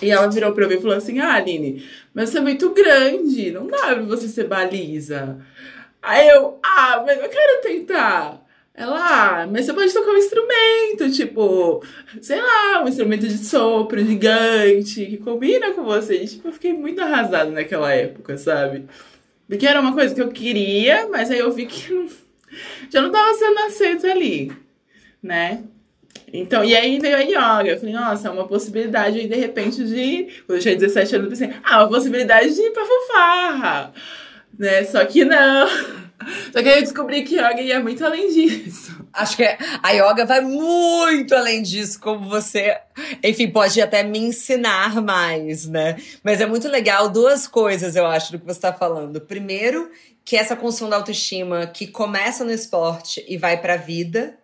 E 0.00 0.10
ela 0.10 0.28
virou 0.28 0.52
pra 0.52 0.68
mim 0.68 0.74
e 0.74 0.80
falou 0.80 0.96
assim: 0.96 1.18
Ah, 1.18 1.34
Aline, 1.34 1.84
mas 2.14 2.30
você 2.30 2.38
é 2.38 2.40
muito 2.40 2.70
grande, 2.70 3.50
não 3.50 3.66
dá 3.66 3.78
pra 3.78 4.02
você 4.02 4.28
ser 4.28 4.46
baliza. 4.46 5.38
Aí 6.00 6.28
eu, 6.28 6.58
ah, 6.62 7.02
mas 7.04 7.20
eu 7.20 7.28
quero 7.28 7.60
tentar. 7.62 8.47
Ela, 8.78 9.42
ah, 9.42 9.46
mas 9.48 9.66
você 9.66 9.72
pode 9.72 9.92
tocar 9.92 10.12
um 10.12 10.16
instrumento, 10.16 11.10
tipo, 11.10 11.82
sei 12.22 12.40
lá, 12.40 12.84
um 12.84 12.88
instrumento 12.88 13.26
de 13.26 13.36
sopro 13.36 13.98
gigante, 13.98 15.04
que 15.04 15.16
combina 15.16 15.72
com 15.72 15.82
você. 15.82 16.22
E, 16.22 16.28
tipo, 16.28 16.46
eu 16.46 16.52
fiquei 16.52 16.72
muito 16.72 17.00
arrasada 17.00 17.50
naquela 17.50 17.92
época, 17.92 18.38
sabe? 18.38 18.84
Porque 19.48 19.66
era 19.66 19.80
uma 19.80 19.92
coisa 19.92 20.14
que 20.14 20.22
eu 20.22 20.28
queria, 20.28 21.08
mas 21.08 21.28
aí 21.28 21.40
eu 21.40 21.50
vi 21.50 21.66
que 21.66 22.08
já 22.88 23.02
não 23.02 23.10
tava 23.10 23.34
sendo 23.34 23.58
aceito 23.58 24.06
ali, 24.06 24.52
né? 25.20 25.64
Então, 26.32 26.64
e 26.64 26.76
aí 26.76 27.00
veio 27.00 27.16
a 27.16 27.20
yoga. 27.20 27.70
Eu 27.70 27.78
falei, 27.80 27.94
nossa, 27.94 28.28
é 28.28 28.30
uma 28.30 28.46
possibilidade 28.46 29.18
aí, 29.18 29.26
de 29.26 29.36
repente, 29.36 29.82
de. 29.82 30.42
Quando 30.46 30.58
eu 30.58 30.62
tinha 30.62 30.76
17 30.76 31.16
anos, 31.16 31.24
eu 31.24 31.30
pensei, 31.30 31.60
ah, 31.64 31.80
uma 31.80 31.88
possibilidade 31.88 32.54
de 32.54 32.60
ir 32.60 32.70
pra 32.70 32.84
fanfarra. 32.84 33.92
Né? 34.56 34.84
Só 34.84 35.04
que 35.04 35.24
não. 35.24 35.66
Só 36.52 36.62
que 36.62 36.68
aí 36.68 36.78
eu 36.78 36.82
descobri 36.82 37.22
que 37.22 37.36
yoga 37.36 37.60
ia 37.60 37.80
muito 37.80 38.04
além 38.04 38.32
disso. 38.32 38.96
Acho 39.12 39.36
que 39.36 39.44
a 39.82 39.90
yoga 39.90 40.24
vai 40.24 40.40
muito 40.40 41.34
além 41.34 41.62
disso, 41.62 42.00
como 42.00 42.28
você, 42.28 42.76
enfim, 43.22 43.50
pode 43.50 43.80
até 43.80 44.02
me 44.02 44.18
ensinar 44.18 45.00
mais, 45.02 45.66
né? 45.66 45.96
Mas 46.22 46.40
é 46.40 46.46
muito 46.46 46.68
legal 46.68 47.08
duas 47.08 47.46
coisas, 47.46 47.96
eu 47.96 48.06
acho, 48.06 48.32
do 48.32 48.38
que 48.38 48.44
você 48.44 48.58
está 48.58 48.72
falando. 48.72 49.20
Primeiro, 49.20 49.90
que 50.24 50.36
essa 50.36 50.54
construção 50.54 50.90
da 50.90 50.96
autoestima 50.96 51.66
que 51.66 51.86
começa 51.86 52.44
no 52.44 52.52
esporte 52.52 53.24
e 53.26 53.36
vai 53.38 53.60
para 53.60 53.74
a 53.74 53.78
vida, 53.78 54.37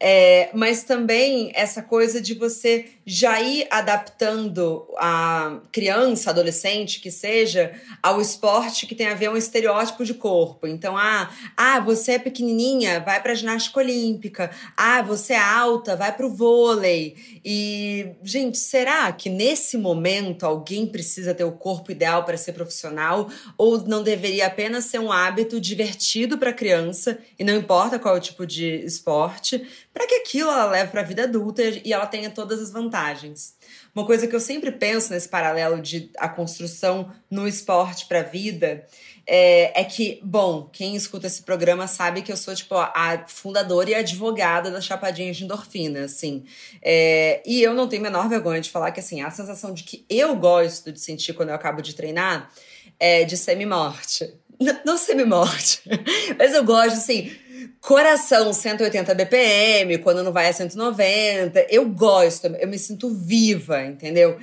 é, 0.00 0.50
mas 0.54 0.84
também 0.84 1.50
essa 1.54 1.82
coisa 1.82 2.20
de 2.20 2.34
você 2.34 2.86
já 3.04 3.40
ir 3.40 3.66
adaptando 3.70 4.86
a 4.96 5.60
criança, 5.72 6.30
adolescente, 6.30 7.00
que 7.00 7.10
seja, 7.10 7.72
ao 8.02 8.20
esporte 8.20 8.86
que 8.86 8.94
tem 8.94 9.08
a 9.08 9.14
ver 9.14 9.30
um 9.30 9.36
estereótipo 9.36 10.04
de 10.04 10.14
corpo. 10.14 10.66
Então, 10.66 10.96
ah, 10.96 11.30
ah 11.56 11.80
você 11.80 12.12
é 12.12 12.18
pequenininha, 12.18 13.00
vai 13.00 13.20
para 13.20 13.34
ginástica 13.34 13.80
olímpica. 13.80 14.50
Ah, 14.76 15.02
você 15.02 15.32
é 15.32 15.40
alta, 15.40 15.96
vai 15.96 16.14
para 16.14 16.26
o 16.26 16.34
vôlei. 16.34 17.16
E, 17.44 18.10
gente, 18.22 18.58
será 18.58 19.10
que 19.10 19.28
nesse 19.28 19.76
momento 19.76 20.44
alguém 20.44 20.86
precisa 20.86 21.34
ter 21.34 21.44
o 21.44 21.52
corpo 21.52 21.90
ideal 21.90 22.24
para 22.24 22.36
ser 22.36 22.52
profissional 22.52 23.28
ou 23.56 23.78
não 23.78 24.02
deveria 24.02 24.46
apenas 24.46 24.84
ser 24.84 25.00
um 25.00 25.10
hábito 25.10 25.60
divertido 25.60 26.38
para 26.38 26.50
a 26.50 26.54
criança 26.54 27.18
e 27.38 27.42
não 27.42 27.56
importa 27.56 27.98
qual 27.98 28.14
é 28.14 28.18
o 28.18 28.22
tipo 28.22 28.46
de 28.46 28.84
esporte? 28.84 29.66
Para 29.92 30.06
que 30.06 30.14
aquilo 30.16 30.50
ela 30.50 30.66
leve 30.66 30.90
para 30.90 31.00
a 31.00 31.04
vida 31.04 31.24
adulta 31.24 31.62
e 31.62 31.92
ela 31.92 32.06
tenha 32.06 32.30
todas 32.30 32.60
as 32.60 32.70
vantagens. 32.70 33.54
Uma 33.94 34.06
coisa 34.06 34.26
que 34.26 34.36
eu 34.36 34.40
sempre 34.40 34.70
penso 34.70 35.12
nesse 35.12 35.28
paralelo 35.28 35.80
de 35.82 36.10
a 36.18 36.28
construção 36.28 37.10
no 37.30 37.48
esporte 37.48 38.06
para 38.06 38.20
a 38.20 38.22
vida 38.24 38.86
é, 39.30 39.82
é, 39.82 39.84
que, 39.84 40.18
bom, 40.22 40.70
quem 40.72 40.96
escuta 40.96 41.26
esse 41.26 41.42
programa 41.42 41.86
sabe 41.86 42.22
que 42.22 42.32
eu 42.32 42.36
sou, 42.36 42.54
tipo, 42.54 42.74
a 42.74 43.24
fundadora 43.26 43.90
e 43.90 43.94
advogada 43.94 44.70
da 44.70 44.80
Chapadinha 44.80 45.30
de 45.32 45.44
Endorfina, 45.44 46.04
assim. 46.04 46.44
É, 46.80 47.42
e 47.44 47.62
eu 47.62 47.74
não 47.74 47.86
tenho 47.86 48.00
a 48.00 48.04
menor 48.04 48.26
vergonha 48.26 48.62
de 48.62 48.70
falar 48.70 48.90
que, 48.90 49.00
assim, 49.00 49.20
a 49.20 49.30
sensação 49.30 49.74
de 49.74 49.82
que 49.82 50.06
eu 50.08 50.34
gosto 50.34 50.90
de 50.90 50.98
sentir 50.98 51.34
quando 51.34 51.50
eu 51.50 51.54
acabo 51.54 51.82
de 51.82 51.94
treinar 51.94 52.50
é 52.98 53.24
de 53.24 53.36
semi-morte. 53.36 54.32
Não, 54.58 54.80
não 54.82 54.96
semi-morte, 54.96 55.82
mas 56.38 56.54
eu 56.54 56.64
gosto, 56.64 56.94
assim, 56.94 57.30
Coração 57.80 58.52
180 58.52 59.14
BPM, 59.14 59.98
quando 59.98 60.22
não 60.22 60.32
vai 60.32 60.48
a 60.48 60.52
190. 60.52 61.66
Eu 61.70 61.88
gosto, 61.88 62.46
eu 62.46 62.68
me 62.68 62.78
sinto 62.78 63.08
viva, 63.10 63.84
entendeu? 63.84 64.38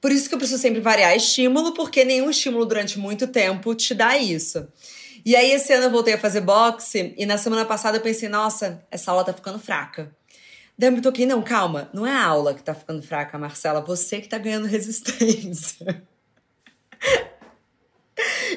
Por 0.00 0.12
isso 0.12 0.28
que 0.28 0.34
eu 0.34 0.38
preciso 0.38 0.60
sempre 0.60 0.80
variar 0.80 1.14
estímulo, 1.16 1.74
porque 1.74 2.04
nenhum 2.04 2.30
estímulo 2.30 2.64
durante 2.64 2.98
muito 2.98 3.26
tempo 3.26 3.74
te 3.74 3.94
dá 3.94 4.16
isso. 4.16 4.66
E 5.24 5.34
aí, 5.34 5.50
esse 5.50 5.72
ano 5.72 5.84
eu 5.84 5.90
voltei 5.90 6.14
a 6.14 6.18
fazer 6.18 6.40
boxe, 6.40 7.14
e 7.16 7.26
na 7.26 7.36
semana 7.36 7.64
passada 7.64 7.98
eu 7.98 8.00
pensei, 8.00 8.28
nossa, 8.28 8.82
essa 8.90 9.10
aula 9.10 9.24
tá 9.24 9.32
ficando 9.32 9.58
fraca. 9.58 10.10
Daí 10.78 10.88
eu 10.88 10.92
me 10.92 11.00
toquei, 11.00 11.26
não, 11.26 11.42
calma, 11.42 11.90
não 11.92 12.06
é 12.06 12.12
a 12.12 12.24
aula 12.24 12.54
que 12.54 12.62
tá 12.62 12.72
ficando 12.72 13.02
fraca, 13.02 13.36
Marcela, 13.36 13.80
você 13.80 14.20
que 14.20 14.28
tá 14.28 14.38
ganhando 14.38 14.66
resistência. 14.68 16.02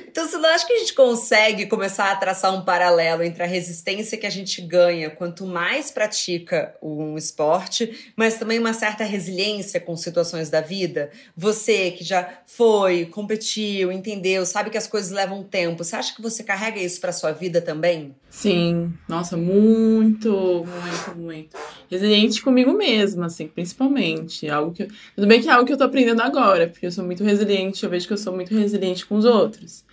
Então, 0.08 0.28
você 0.28 0.38
não 0.38 0.50
acha 0.50 0.66
que 0.66 0.74
a 0.74 0.80
gente 0.80 0.94
consegue 0.94 1.66
começar 1.68 2.12
a 2.12 2.16
traçar 2.16 2.54
um 2.54 2.64
paralelo 2.64 3.24
entre 3.24 3.44
a 3.44 3.46
resistência 3.46 4.18
que 4.18 4.26
a 4.26 4.30
gente 4.30 4.62
ganha 4.62 5.10
quanto 5.10 5.46
mais 5.46 5.92
pratica 5.92 6.76
um 6.82 7.18
esporte, 7.18 8.14
mas 8.16 8.38
também 8.38 8.60
uma 8.60 8.74
certa 8.74 9.04
resiliência 9.04 9.80
com 9.80 9.96
situações 9.96 10.50
da 10.50 10.62
vida? 10.62 11.12
Você 11.36 11.92
que 11.92 12.04
já 12.04 12.28
foi, 12.46 13.06
competiu, 13.06 13.92
entendeu, 13.92 14.46
sabe 14.46 14.70
que 14.70 14.78
as 14.78 14.88
coisas 14.88 15.12
levam 15.12 15.44
tempo, 15.44 15.84
você 15.84 15.96
acha 15.96 16.16
que 16.16 16.22
você 16.22 16.44
carrega 16.44 16.80
isso 16.80 17.00
para 17.00 17.12
sua 17.12 17.32
vida 17.32 17.62
também? 17.62 18.16
Sim, 18.32 18.94
nossa, 19.10 19.36
muito, 19.36 20.32
muito, 20.32 21.18
muito. 21.20 21.58
Resiliente 21.90 22.42
comigo 22.42 22.72
mesma, 22.72 23.26
assim, 23.26 23.46
principalmente. 23.46 24.50
Algo 24.50 24.72
que. 24.72 24.88
Tudo 25.14 25.28
bem 25.28 25.42
que 25.42 25.50
é 25.50 25.52
algo 25.52 25.66
que 25.68 25.74
eu 25.74 25.78
tô 25.78 25.84
aprendendo 25.84 26.22
agora, 26.22 26.68
porque 26.68 26.86
eu 26.86 26.92
sou 26.94 27.04
muito 27.04 27.26
resiliente, 27.26 27.84
eu 27.84 27.90
vejo 27.90 28.08
que 28.08 28.14
eu 28.14 28.18
sou 28.18 28.34
muito 28.34 28.56
resiliente 28.56 29.06
com 29.06 29.16
os 29.18 29.26
outros. 29.26 29.84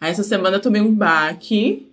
Aí 0.00 0.10
essa 0.10 0.22
semana 0.22 0.56
eu 0.56 0.60
tomei 0.60 0.80
um 0.80 0.92
baque. 0.92 1.91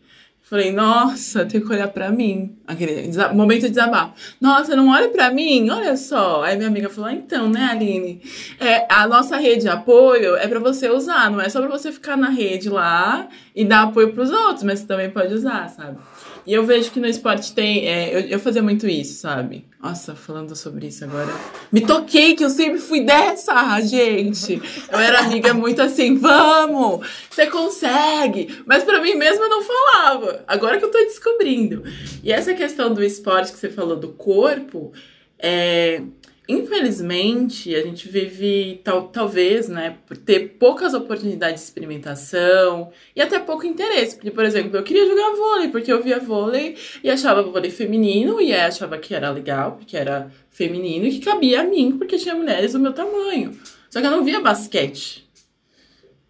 Falei, 0.50 0.72
nossa, 0.72 1.46
tem 1.46 1.62
que 1.62 1.72
olhar 1.72 1.88
pra 1.90 2.10
mim. 2.10 2.58
Aquele 2.66 3.12
momento 3.36 3.62
de 3.62 3.70
desabafo. 3.70 4.14
Nossa, 4.42 4.76
não 4.76 4.90
olha 4.90 5.08
pra 5.10 5.30
mim? 5.30 5.70
Olha 5.70 5.96
só. 5.96 6.42
Aí 6.42 6.58
minha 6.58 6.68
amiga 6.68 6.90
falou, 6.90 7.12
então, 7.12 7.48
né, 7.48 7.70
Aline? 7.72 8.20
É, 8.60 8.84
a 8.90 9.08
nossa 9.08 9.38
rede 9.38 9.62
de 9.62 9.70
apoio 9.70 10.36
é 10.38 10.48
pra 10.48 10.60
você 10.60 10.90
usar, 10.90 11.30
não 11.30 11.40
é 11.40 11.48
só 11.50 11.62
pra 11.62 11.70
você 11.70 11.92
ficar 11.92 12.18
na 12.18 12.30
rede 12.30 12.68
lá 12.68 13.28
e 13.56 13.64
dar 13.64 13.84
apoio 13.84 14.12
pros 14.12 14.32
outros, 14.32 14.64
mas 14.64 14.80
você 14.80 14.88
também 14.88 15.12
pode 15.12 15.32
usar, 15.36 15.70
sabe? 15.70 16.00
E 16.46 16.54
eu 16.54 16.66
vejo 16.66 16.92
que 16.92 17.00
no 17.00 17.08
esporte 17.08 17.54
tem. 17.54 17.88
É, 17.88 18.16
eu, 18.16 18.20
eu 18.22 18.40
fazia 18.40 18.62
muito 18.62 18.88
isso, 18.88 19.22
sabe? 19.22 19.66
Nossa, 19.82 20.16
falando 20.16 20.56
sobre 20.56 20.88
isso 20.88 21.04
agora. 21.04 21.32
Me 21.72 21.82
toquei 21.82 22.36
que 22.36 22.44
eu 22.44 22.50
sempre 22.50 22.80
fui 22.80 23.06
dessa, 23.06 23.80
gente. 23.82 24.62
Eu 24.92 25.00
era 25.00 25.20
amiga 25.20 25.54
muito 25.54 25.82
assim, 25.82 26.18
vamos, 26.18 27.08
você 27.30 27.48
consegue. 27.48 28.62
Mas 28.66 28.84
para 28.84 29.02
mim 29.02 29.16
mesma 29.16 29.46
eu 29.46 29.50
não 29.50 29.64
falava. 29.64 30.44
Agora 30.48 30.78
que 30.78 30.86
eu 30.86 30.92
tô 30.92 30.98
descobrindo. 31.00 31.84
E 32.24 32.32
essa 32.32 32.54
questão 32.54 32.94
do 32.94 33.04
esporte 33.04 33.52
que 33.52 33.58
você 33.58 33.70
falou 33.70 33.96
do 33.96 34.10
corpo, 34.10 34.92
é, 35.38 36.02
infelizmente, 36.50 37.76
a 37.76 37.84
gente 37.84 38.10
vive, 38.10 38.82
tal, 38.84 39.08
talvez, 39.10 39.70
né, 39.70 39.98
por 40.08 40.18
ter 40.18 40.56
poucas 40.58 40.96
oportunidades 40.96 41.62
de 41.62 41.68
experimentação 41.68 42.92
e 43.16 43.22
até 43.22 43.38
pouco 43.38 43.68
interesse. 43.68 44.16
Porque, 44.16 44.32
por 44.32 44.44
exemplo, 44.44 44.76
eu 44.76 44.82
queria 44.82 45.06
jogar 45.08 45.36
vôlei, 45.36 45.68
porque 45.68 45.94
eu 45.94 46.02
via 46.02 46.20
vôlei 46.20 46.76
e 47.04 47.10
achava 47.10 47.44
vôlei 47.44 47.70
feminino 47.70 48.42
e 48.42 48.52
achava 48.52 48.98
que 48.98 49.14
era 49.14 49.30
legal, 49.30 49.74
porque 49.74 49.96
era 49.96 50.32
feminino 50.50 51.06
e 51.06 51.12
que 51.12 51.20
cabia 51.20 51.62
a 51.62 51.64
mim, 51.64 51.96
porque 52.00 52.18
tinha 52.18 52.34
mulheres 52.34 52.74
do 52.74 52.80
meu 52.80 52.94
tamanho. 52.94 53.56
Só 53.92 54.02
que 54.02 54.08
eu 54.08 54.12
não 54.12 54.26
via 54.26 54.40
basquete. 54.40 55.30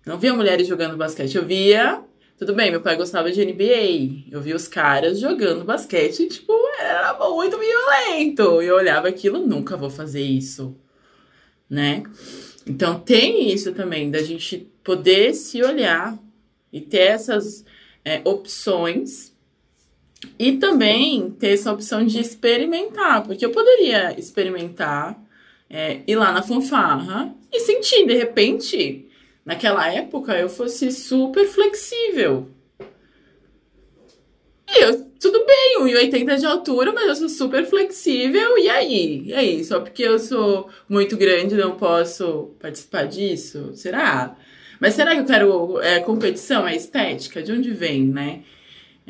Não 0.05 0.19
via 0.19 0.34
mulheres 0.34 0.67
jogando 0.67 0.97
basquete. 0.97 1.38
Eu 1.38 1.45
via 1.45 2.03
tudo 2.39 2.54
bem, 2.54 2.71
meu 2.71 2.80
pai 2.80 2.95
gostava 2.95 3.30
de 3.30 3.45
NBA. 3.45 4.32
Eu 4.32 4.39
vi 4.39 4.54
os 4.54 4.65
caras 4.65 5.19
jogando 5.19 5.65
basquete, 5.65 6.25
tipo, 6.30 6.54
era 6.80 7.13
muito 7.30 7.58
violento. 7.60 8.62
E 8.62 8.67
eu 8.67 8.78
olhava 8.78 9.10
aquilo, 9.10 9.45
nunca 9.45 9.75
vou 9.75 9.89
fazer 9.89 10.21
isso, 10.21 10.73
né? 11.69 12.02
Então 12.65 12.97
tem 12.97 13.52
isso 13.52 13.73
também, 13.73 14.10
da 14.10 14.23
gente 14.23 14.71
poder 14.86 15.34
se 15.34 15.62
olhar 15.62 16.17
e 16.71 16.80
ter 16.80 17.10
essas 17.10 17.65
é, 18.06 18.21
opções. 18.23 19.36
E 20.38 20.54
também 20.54 21.32
ter 21.32 21.49
essa 21.49 21.73
opção 21.73 22.06
de 22.06 22.21
experimentar, 22.21 23.25
porque 23.25 23.45
eu 23.45 23.52
poderia 23.52 24.17
experimentar, 24.17 25.21
é, 25.69 25.99
ir 26.08 26.15
lá 26.15 26.32
na 26.32 26.41
fanfarra 26.41 27.36
e 27.52 27.60
sentir, 27.60 28.06
de 28.06 28.13
repente, 28.13 29.09
naquela 29.49 29.91
época 29.91 30.38
eu 30.38 30.47
fosse 30.47 30.91
super 30.91 31.47
flexível. 31.47 32.47
E 34.69 34.83
eu, 34.83 35.03
tudo 35.19 35.43
bem, 35.43 35.79
1,80 35.79 36.38
de 36.38 36.45
altura, 36.45 36.91
mas 36.93 37.07
eu 37.07 37.15
sou 37.15 37.29
super 37.29 37.65
flexível, 37.65 38.59
e 38.59 38.69
aí? 38.69 39.23
E 39.25 39.33
aí? 39.33 39.63
Só 39.63 39.79
porque 39.79 40.03
eu 40.03 40.19
sou 40.19 40.69
muito 40.88 41.17
grande 41.17 41.55
não 41.55 41.75
posso 41.75 42.51
participar 42.59 43.07
disso? 43.07 43.71
Será? 43.73 44.38
Mas 44.79 44.93
será 44.93 45.15
que 45.15 45.21
eu 45.21 45.25
quero 45.25 45.81
é, 45.81 45.99
competição? 45.99 46.67
É 46.67 46.75
estética? 46.75 47.41
De 47.41 47.51
onde 47.51 47.71
vem, 47.71 48.05
né? 48.05 48.43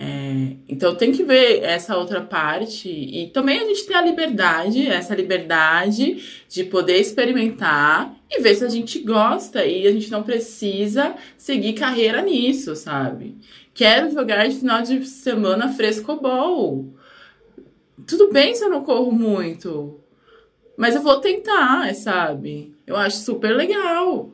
É, 0.02 0.56
então 0.70 0.96
tem 0.96 1.12
que 1.12 1.26
ver 1.26 1.62
essa 1.62 1.98
outra 1.98 2.22
parte 2.22 2.88
e 2.88 3.28
também 3.34 3.60
a 3.60 3.66
gente 3.66 3.86
ter 3.86 3.96
a 3.96 4.02
liberdade, 4.02 4.88
essa 4.88 5.14
liberdade 5.14 6.24
de 6.48 6.64
poder 6.64 6.96
experimentar 7.02 8.16
e 8.32 8.40
ver 8.40 8.56
se 8.56 8.64
a 8.64 8.70
gente 8.70 9.00
gosta 9.00 9.66
e 9.66 9.86
a 9.86 9.92
gente 9.92 10.10
não 10.10 10.24
precisa 10.24 11.16
seguir 11.38 11.74
carreira 11.74 12.22
nisso, 12.22 12.78
sabe? 12.78 13.36
Quero 13.74 14.10
jogar 14.10 14.48
de 14.48 14.56
final 14.56 14.82
de 14.82 15.06
semana 15.06 15.74
frescobol. 15.74 16.94
Tudo 18.08 18.32
bem 18.32 18.56
se 18.56 18.64
eu 18.64 18.70
não 18.70 18.86
corro 18.86 19.12
muito, 19.12 20.00
mas 20.78 20.96
eu 20.96 21.02
vou 21.02 21.20
tentar, 21.20 21.94
sabe? 21.94 22.74
Eu 22.88 22.96
acho 22.96 23.18
super 23.18 23.54
legal. 23.54 24.32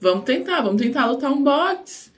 Vamos 0.00 0.24
tentar, 0.24 0.62
vamos 0.62 0.80
tentar 0.80 1.04
lutar 1.04 1.30
um 1.30 1.42
boxe. 1.42 2.11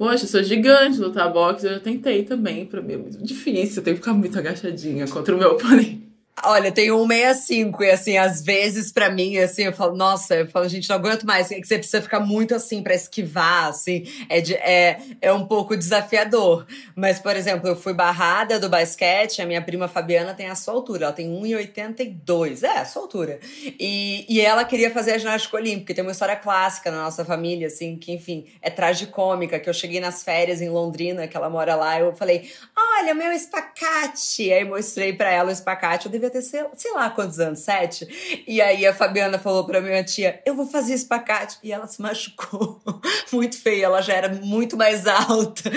Poxa, 0.00 0.24
eu 0.24 0.28
sou 0.28 0.42
gigante, 0.42 0.98
lutar 0.98 1.30
boxe 1.30 1.66
eu 1.66 1.74
já 1.74 1.78
tentei 1.78 2.24
também. 2.24 2.64
Pra 2.64 2.80
mim 2.80 2.94
é 2.94 2.96
muito 2.96 3.22
difícil, 3.22 3.80
eu 3.80 3.84
tenho 3.84 3.96
que 3.98 4.02
ficar 4.02 4.14
muito 4.14 4.38
agachadinha 4.38 5.06
contra 5.06 5.36
o 5.36 5.38
meu 5.38 5.50
oponente. 5.50 6.09
Olha, 6.42 6.72
tem 6.72 6.90
um 6.90 7.06
65 7.06 7.84
e 7.84 7.90
assim, 7.90 8.16
às 8.16 8.42
vezes 8.42 8.90
para 8.90 9.10
mim, 9.10 9.36
assim, 9.38 9.64
eu 9.64 9.72
falo, 9.72 9.94
nossa, 9.94 10.36
eu 10.36 10.48
falo, 10.48 10.68
gente, 10.68 10.88
não 10.88 10.96
aguento 10.96 11.24
mais. 11.24 11.50
É 11.50 11.60
que 11.60 11.66
você 11.66 11.76
precisa 11.76 12.02
ficar 12.02 12.20
muito 12.20 12.54
assim 12.54 12.82
para 12.82 12.94
esquivar, 12.94 13.66
assim, 13.66 14.04
é, 14.28 14.40
de, 14.40 14.54
é, 14.54 15.00
é 15.20 15.32
um 15.32 15.46
pouco 15.46 15.76
desafiador. 15.76 16.66
Mas, 16.94 17.18
por 17.18 17.36
exemplo, 17.36 17.68
eu 17.68 17.76
fui 17.76 17.92
barrada 17.92 18.58
do 18.58 18.68
basquete, 18.68 19.42
a 19.42 19.46
minha 19.46 19.60
prima 19.60 19.88
Fabiana 19.88 20.32
tem 20.32 20.48
a 20.48 20.54
sua 20.54 20.74
altura, 20.74 21.06
ela 21.06 21.12
tem 21.12 21.28
1,82, 21.28 22.62
é, 22.62 22.78
a 22.78 22.84
sua 22.84 23.02
altura. 23.02 23.38
E, 23.78 24.24
e 24.28 24.40
ela 24.40 24.64
queria 24.64 24.90
fazer 24.90 25.12
a 25.12 25.18
ginástica 25.18 25.56
olímpica, 25.56 25.94
tem 25.94 26.02
uma 26.02 26.12
história 26.12 26.36
clássica 26.36 26.90
na 26.90 27.02
nossa 27.04 27.24
família, 27.24 27.66
assim, 27.66 27.96
que 27.96 28.12
enfim, 28.12 28.46
é 28.62 28.70
tragicômica, 28.70 29.58
que 29.58 29.68
eu 29.68 29.74
cheguei 29.74 30.00
nas 30.00 30.22
férias 30.22 30.60
em 30.60 30.68
Londrina, 30.68 31.26
que 31.26 31.36
ela 31.36 31.50
mora 31.50 31.74
lá, 31.74 32.00
eu 32.00 32.14
falei, 32.14 32.50
olha, 32.76 33.14
meu 33.14 33.32
espacate! 33.32 34.52
Aí 34.52 34.64
mostrei 34.64 35.12
para 35.12 35.30
ela 35.30 35.50
o 35.50 35.52
espacate, 35.52 36.06
eu 36.06 36.12
devia 36.12 36.29
devia 36.30 36.40
ter, 36.40 36.42
sei, 36.42 36.64
sei 36.76 36.92
lá 36.92 37.10
quantos 37.10 37.40
anos, 37.40 37.60
sete. 37.60 38.42
E 38.46 38.60
aí 38.60 38.86
a 38.86 38.94
Fabiana 38.94 39.38
falou 39.38 39.64
pra 39.64 39.80
minha 39.80 40.02
tia: 40.04 40.40
Eu 40.46 40.54
vou 40.54 40.66
fazer 40.66 40.94
espacate. 40.94 41.58
E 41.62 41.72
ela 41.72 41.86
se 41.86 42.00
machucou 42.00 42.80
muito 43.32 43.60
feio, 43.60 43.84
ela 43.84 44.00
já 44.00 44.14
era 44.14 44.28
muito 44.28 44.76
mais 44.76 45.06
alta. 45.06 45.70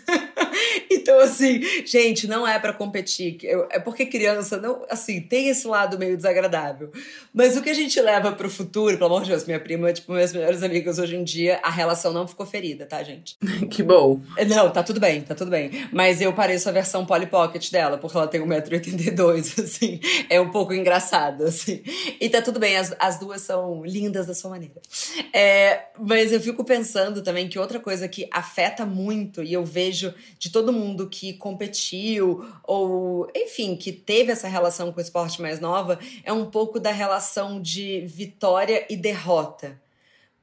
então, 0.90 1.18
assim, 1.20 1.60
gente, 1.86 2.26
não 2.26 2.46
é 2.46 2.58
para 2.58 2.72
competir. 2.72 3.38
É 3.70 3.78
porque 3.78 4.06
criança 4.06 4.58
não, 4.58 4.84
assim, 4.90 5.20
tem 5.20 5.48
esse 5.48 5.66
lado 5.66 5.98
meio 5.98 6.16
desagradável. 6.16 6.90
Mas 7.32 7.56
o 7.56 7.62
que 7.62 7.70
a 7.70 7.74
gente 7.74 8.00
leva 8.00 8.32
pro 8.32 8.50
futuro, 8.50 8.96
pelo 8.98 9.06
amor 9.06 9.22
de 9.22 9.30
Deus, 9.30 9.44
minha 9.44 9.60
prima, 9.60 9.92
tipo, 9.92 10.12
minhas 10.12 10.32
melhores 10.32 10.62
amigas 10.62 10.98
hoje 10.98 11.16
em 11.16 11.24
dia, 11.24 11.60
a 11.62 11.70
relação 11.70 12.12
não 12.12 12.26
ficou 12.26 12.44
ferida, 12.44 12.86
tá, 12.86 13.02
gente? 13.02 13.36
que 13.70 13.82
bom. 13.82 14.20
Não, 14.46 14.70
tá 14.70 14.82
tudo 14.82 15.00
bem, 15.00 15.22
tá 15.22 15.34
tudo 15.34 15.50
bem. 15.50 15.70
Mas 15.92 16.20
eu 16.20 16.32
pareço 16.32 16.68
a 16.68 16.72
versão 16.72 17.06
Polly 17.06 17.26
Pocket 17.26 17.70
dela, 17.70 17.98
porque 17.98 18.16
ela 18.16 18.26
tem 18.26 18.40
1,82m, 18.40 19.66
assim. 19.70 20.00
É 20.28 20.40
um 20.40 20.50
pouco 20.50 20.72
engraçado, 20.72 21.44
assim. 21.44 21.82
E 22.20 22.28
tá 22.28 22.42
tudo 22.42 22.58
bem, 22.58 22.76
as, 22.76 22.94
as 22.98 23.18
duas 23.18 23.42
são 23.42 23.84
lindas 23.84 24.26
da 24.26 24.34
sua 24.34 24.50
maneira. 24.50 24.80
É, 25.32 25.86
mas 25.98 26.32
eu 26.32 26.40
fico 26.40 26.64
pensando 26.64 27.22
também 27.22 27.48
que 27.48 27.58
outra 27.58 27.78
coisa 27.78 28.08
que 28.08 28.28
afeta 28.32 28.84
muito, 28.84 29.42
e 29.42 29.52
eu 29.52 29.64
vejo 29.64 30.12
de 30.38 30.50
todo 30.50 30.72
mundo 30.72 31.08
que 31.08 31.34
competiu, 31.34 32.44
ou, 32.64 33.30
enfim, 33.34 33.76
que 33.76 33.92
teve 33.92 34.32
essa 34.32 34.48
relação 34.48 34.92
com 34.92 34.98
o 34.98 35.02
esporte 35.02 35.40
mais 35.40 35.60
nova, 35.60 35.98
é 36.24 36.32
um 36.32 36.46
pouco 36.46 36.80
da 36.80 36.90
relação 36.90 37.60
de 37.60 38.00
vitória 38.06 38.86
e 38.90 38.96
derrota. 38.96 39.78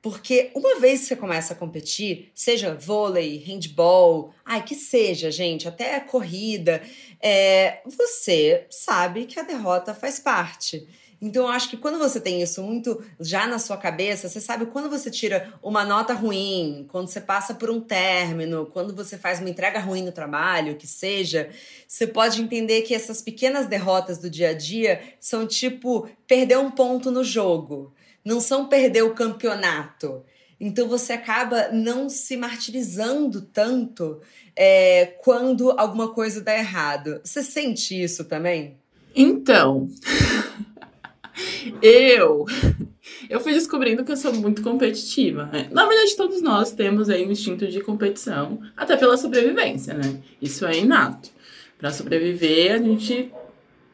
Porque 0.01 0.51
uma 0.53 0.79
vez 0.79 1.01
que 1.01 1.07
você 1.07 1.15
começa 1.15 1.53
a 1.53 1.57
competir, 1.57 2.31
seja 2.33 2.73
vôlei, 2.73 3.38
handball, 3.38 4.33
ai, 4.45 4.63
que 4.63 4.75
seja, 4.75 5.31
gente, 5.31 5.67
até 5.67 5.99
corrida, 5.99 6.81
é, 7.21 7.81
você 7.86 8.65
sabe 8.69 9.25
que 9.25 9.39
a 9.39 9.43
derrota 9.43 9.93
faz 9.93 10.19
parte. 10.19 10.88
Então, 11.19 11.45
eu 11.45 11.49
acho 11.49 11.69
que 11.69 11.77
quando 11.77 11.97
você 11.97 12.19
tem 12.19 12.41
isso 12.41 12.62
muito 12.62 13.03
já 13.19 13.47
na 13.47 13.57
sua 13.57 13.75
cabeça, 13.75 14.29
você 14.29 14.39
sabe 14.39 14.67
quando 14.67 14.88
você 14.88 15.10
tira 15.10 15.51
uma 15.63 15.83
nota 15.83 16.13
ruim, 16.13 16.86
quando 16.89 17.07
você 17.07 17.19
passa 17.19 17.55
por 17.55 17.71
um 17.71 17.81
término, 17.81 18.67
quando 18.67 18.95
você 18.95 19.17
faz 19.17 19.39
uma 19.39 19.49
entrega 19.49 19.79
ruim 19.79 20.03
no 20.03 20.12
trabalho, 20.12 20.75
que 20.75 20.86
seja, 20.86 21.49
você 21.88 22.05
pode 22.05 22.39
entender 22.39 22.83
que 22.83 22.93
essas 22.93 23.21
pequenas 23.21 23.65
derrotas 23.65 24.19
do 24.19 24.29
dia 24.29 24.49
a 24.49 24.53
dia 24.53 25.01
são 25.19 25.47
tipo 25.47 26.07
perder 26.27 26.60
um 26.60 26.69
ponto 26.69 27.10
no 27.10 27.23
jogo, 27.23 27.93
não 28.28 28.42
são 28.42 28.68
perder 28.68 29.04
o 29.04 29.13
campeonato. 29.13 30.22
Então 30.60 30.86
você 30.86 31.13
acaba 31.13 31.70
não 31.70 32.10
se 32.10 32.36
martirizando 32.36 33.42
tanto 33.42 34.20
é, 34.54 35.06
quando 35.24 35.72
alguma 35.72 36.10
coisa 36.10 36.42
dá 36.42 36.54
errado. 36.54 37.22
Você 37.24 37.42
sente 37.42 38.04
isso 38.04 38.26
também? 38.26 38.76
Então, 39.16 39.90
eu 41.82 42.46
eu 43.30 43.40
fui 43.40 43.54
descobrindo 43.54 44.04
que 44.04 44.12
eu 44.12 44.18
sou 44.18 44.34
muito 44.34 44.62
competitiva. 44.62 45.46
Né? 45.46 45.70
Na 45.72 45.86
verdade, 45.86 46.18
todos 46.18 46.42
nós 46.42 46.74
temos 46.74 47.10
aí 47.10 47.26
um 47.26 47.32
instinto 47.32 47.66
de 47.66 47.80
competição, 47.80 48.60
até 48.76 48.98
pela 48.98 49.16
sobrevivência, 49.16 49.94
né? 49.94 50.20
Isso 50.42 50.66
é 50.66 50.78
inato. 50.78 51.30
Para 51.78 51.92
sobreviver, 51.92 52.74
a 52.74 52.78
gente 52.78 53.32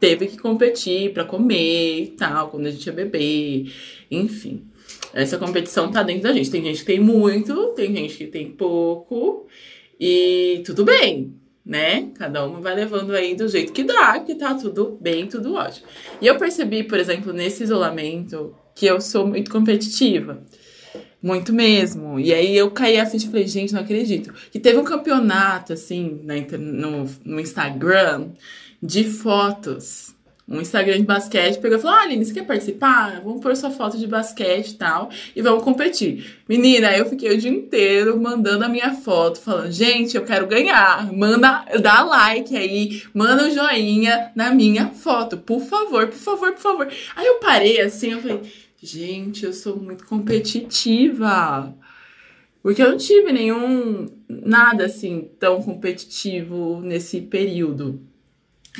teve 0.03 0.27
que 0.27 0.37
competir 0.37 1.13
para 1.13 1.23
comer 1.23 2.01
e 2.01 2.07
tal, 2.07 2.49
quando 2.49 2.65
a 2.65 2.71
gente 2.71 2.85
ia 2.85 2.91
beber, 2.91 3.71
enfim. 4.11 4.65
Essa 5.13 5.37
competição 5.37 5.89
tá 5.89 6.03
dentro 6.03 6.23
da 6.23 6.33
gente. 6.33 6.51
Tem 6.51 6.61
gente 6.61 6.79
que 6.79 6.85
tem 6.85 6.99
muito, 6.99 7.67
tem 7.67 7.95
gente 7.95 8.17
que 8.17 8.27
tem 8.27 8.51
pouco. 8.51 9.47
E 9.97 10.61
tudo 10.65 10.83
bem, 10.83 11.33
né? 11.65 12.09
Cada 12.15 12.45
uma 12.45 12.59
vai 12.59 12.75
levando 12.75 13.13
aí 13.13 13.33
do 13.33 13.47
jeito 13.47 13.71
que 13.71 13.85
dá, 13.85 14.19
que 14.19 14.35
tá 14.35 14.55
tudo 14.55 14.97
bem, 14.99 15.25
tudo 15.25 15.53
ótimo. 15.53 15.87
E 16.19 16.27
eu 16.27 16.37
percebi, 16.37 16.83
por 16.83 16.99
exemplo, 16.99 17.31
nesse 17.31 17.63
isolamento, 17.63 18.53
que 18.75 18.85
eu 18.85 18.99
sou 18.99 19.25
muito 19.25 19.49
competitiva. 19.49 20.43
Muito 21.21 21.53
mesmo. 21.53 22.19
E 22.19 22.33
aí 22.33 22.57
eu 22.57 22.69
caí 22.71 22.99
a 22.99 23.05
ficha 23.05 23.27
e 23.27 23.29
falei, 23.29 23.47
gente, 23.47 23.71
não 23.71 23.79
acredito. 23.79 24.33
Que 24.51 24.59
teve 24.59 24.77
um 24.77 24.83
campeonato, 24.83 25.71
assim, 25.71 26.19
na, 26.25 26.33
no, 26.57 27.09
no 27.23 27.39
Instagram, 27.39 28.31
de 28.86 29.06
fotos 29.06 30.13
um 30.48 30.60
Instagram 30.60 30.98
de 30.98 31.04
basquete, 31.04 31.60
pegou 31.60 31.78
e 31.78 31.82
falou: 31.82 31.98
Ah, 31.98 32.02
Aline, 32.02 32.26
você 32.26 32.34
quer 32.34 32.46
participar? 32.46 33.22
Vamos 33.22 33.41
pôr 33.41 33.56
sua 33.56 33.72
foto 33.72 33.98
de 33.98 34.06
basquete 34.06 34.72
e 34.72 34.76
tal, 34.76 35.10
e 35.36 35.41
vamos 35.41 35.63
competir. 35.63 36.41
Menina, 36.48 36.96
eu 36.96 37.06
fiquei 37.06 37.34
o 37.34 37.38
dia 37.38 37.50
inteiro 37.50 38.19
mandando 38.19 38.65
a 38.65 38.69
minha 38.69 38.93
foto, 38.93 39.39
falando: 39.39 39.72
Gente, 39.72 40.17
eu 40.17 40.26
quero 40.26 40.46
ganhar. 40.46 41.12
Manda, 41.13 41.65
dá 41.82 42.04
like 42.04 42.56
aí, 42.56 43.04
manda 43.13 43.46
um 43.46 43.52
joinha 43.52 44.32
na 44.36 44.54
minha 44.54 44.89
foto, 44.89 45.38
por 45.38 45.62
favor, 45.62 46.08
por 46.08 46.19
favor, 46.19 46.52
por 46.52 46.62
favor. 46.62 46.88
Aí 47.15 47.26
eu 47.26 47.36
parei 47.36 47.80
assim, 47.80 48.12
eu 48.12 48.22
falei: 48.22 48.41
Gente, 48.82 49.46
eu 49.46 49.54
sou 49.54 49.78
muito 49.78 50.06
competitiva. 50.06 51.74
Porque 52.62 52.82
eu 52.82 52.91
não 52.91 52.98
tive 52.98 53.34
nenhum, 53.34 54.08
nada 54.30 54.86
assim, 54.86 55.30
tão 55.38 55.62
competitivo 55.62 56.80
nesse 56.82 57.19
período. 57.19 58.12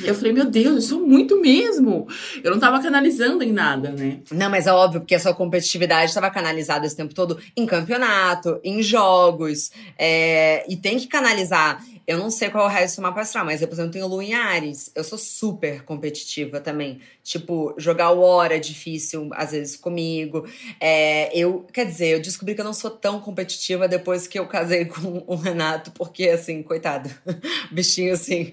Eu 0.02 0.14
falei, 0.14 0.32
meu 0.32 0.46
Deus, 0.46 0.74
eu 0.74 0.80
sou 0.80 1.06
muito 1.06 1.40
mesmo. 1.40 2.08
Eu 2.42 2.50
não 2.50 2.58
tava 2.58 2.82
canalizando 2.82 3.44
em 3.44 3.52
nada, 3.52 3.90
né? 3.90 4.18
Não, 4.32 4.50
mas 4.50 4.66
é 4.66 4.72
óbvio, 4.72 5.00
porque 5.00 5.14
a 5.14 5.20
sua 5.20 5.32
competitividade 5.32 6.06
estava 6.06 6.30
canalizada 6.30 6.84
esse 6.84 6.96
tempo 6.96 7.14
todo 7.14 7.38
em 7.56 7.64
campeonato, 7.64 8.58
em 8.64 8.82
jogos. 8.82 9.70
É, 9.96 10.64
e 10.68 10.76
tem 10.76 10.98
que 10.98 11.06
canalizar. 11.06 11.80
Eu 12.06 12.18
não 12.18 12.30
sei 12.30 12.50
qual 12.50 12.64
é 12.64 12.66
o 12.66 12.70
resto 12.70 12.96
do 12.96 13.02
mapa 13.02 13.22
astral, 13.22 13.44
mas 13.46 13.62
eu, 13.62 13.68
por 13.68 13.74
exemplo, 13.74 13.92
tenho 13.92 14.06
Lua 14.06 14.22
em 14.22 14.34
Ares. 14.34 14.90
Eu 14.94 15.02
sou 15.02 15.16
super 15.16 15.82
competitiva 15.84 16.60
também. 16.60 17.00
Tipo, 17.22 17.74
jogar 17.78 18.10
o 18.10 18.20
Hora 18.20 18.56
é 18.56 18.58
difícil, 18.58 19.30
às 19.32 19.52
vezes, 19.52 19.76
comigo. 19.76 20.46
É, 20.78 21.30
eu, 21.36 21.66
quer 21.72 21.86
dizer, 21.86 22.08
eu 22.08 22.20
descobri 22.20 22.54
que 22.54 22.60
eu 22.60 22.64
não 22.64 22.74
sou 22.74 22.90
tão 22.90 23.20
competitiva 23.20 23.88
depois 23.88 24.26
que 24.26 24.38
eu 24.38 24.46
casei 24.46 24.84
com 24.86 25.24
o 25.26 25.34
Renato, 25.34 25.90
porque, 25.92 26.28
assim, 26.28 26.62
coitado, 26.62 27.10
bichinho, 27.72 28.12
assim, 28.12 28.52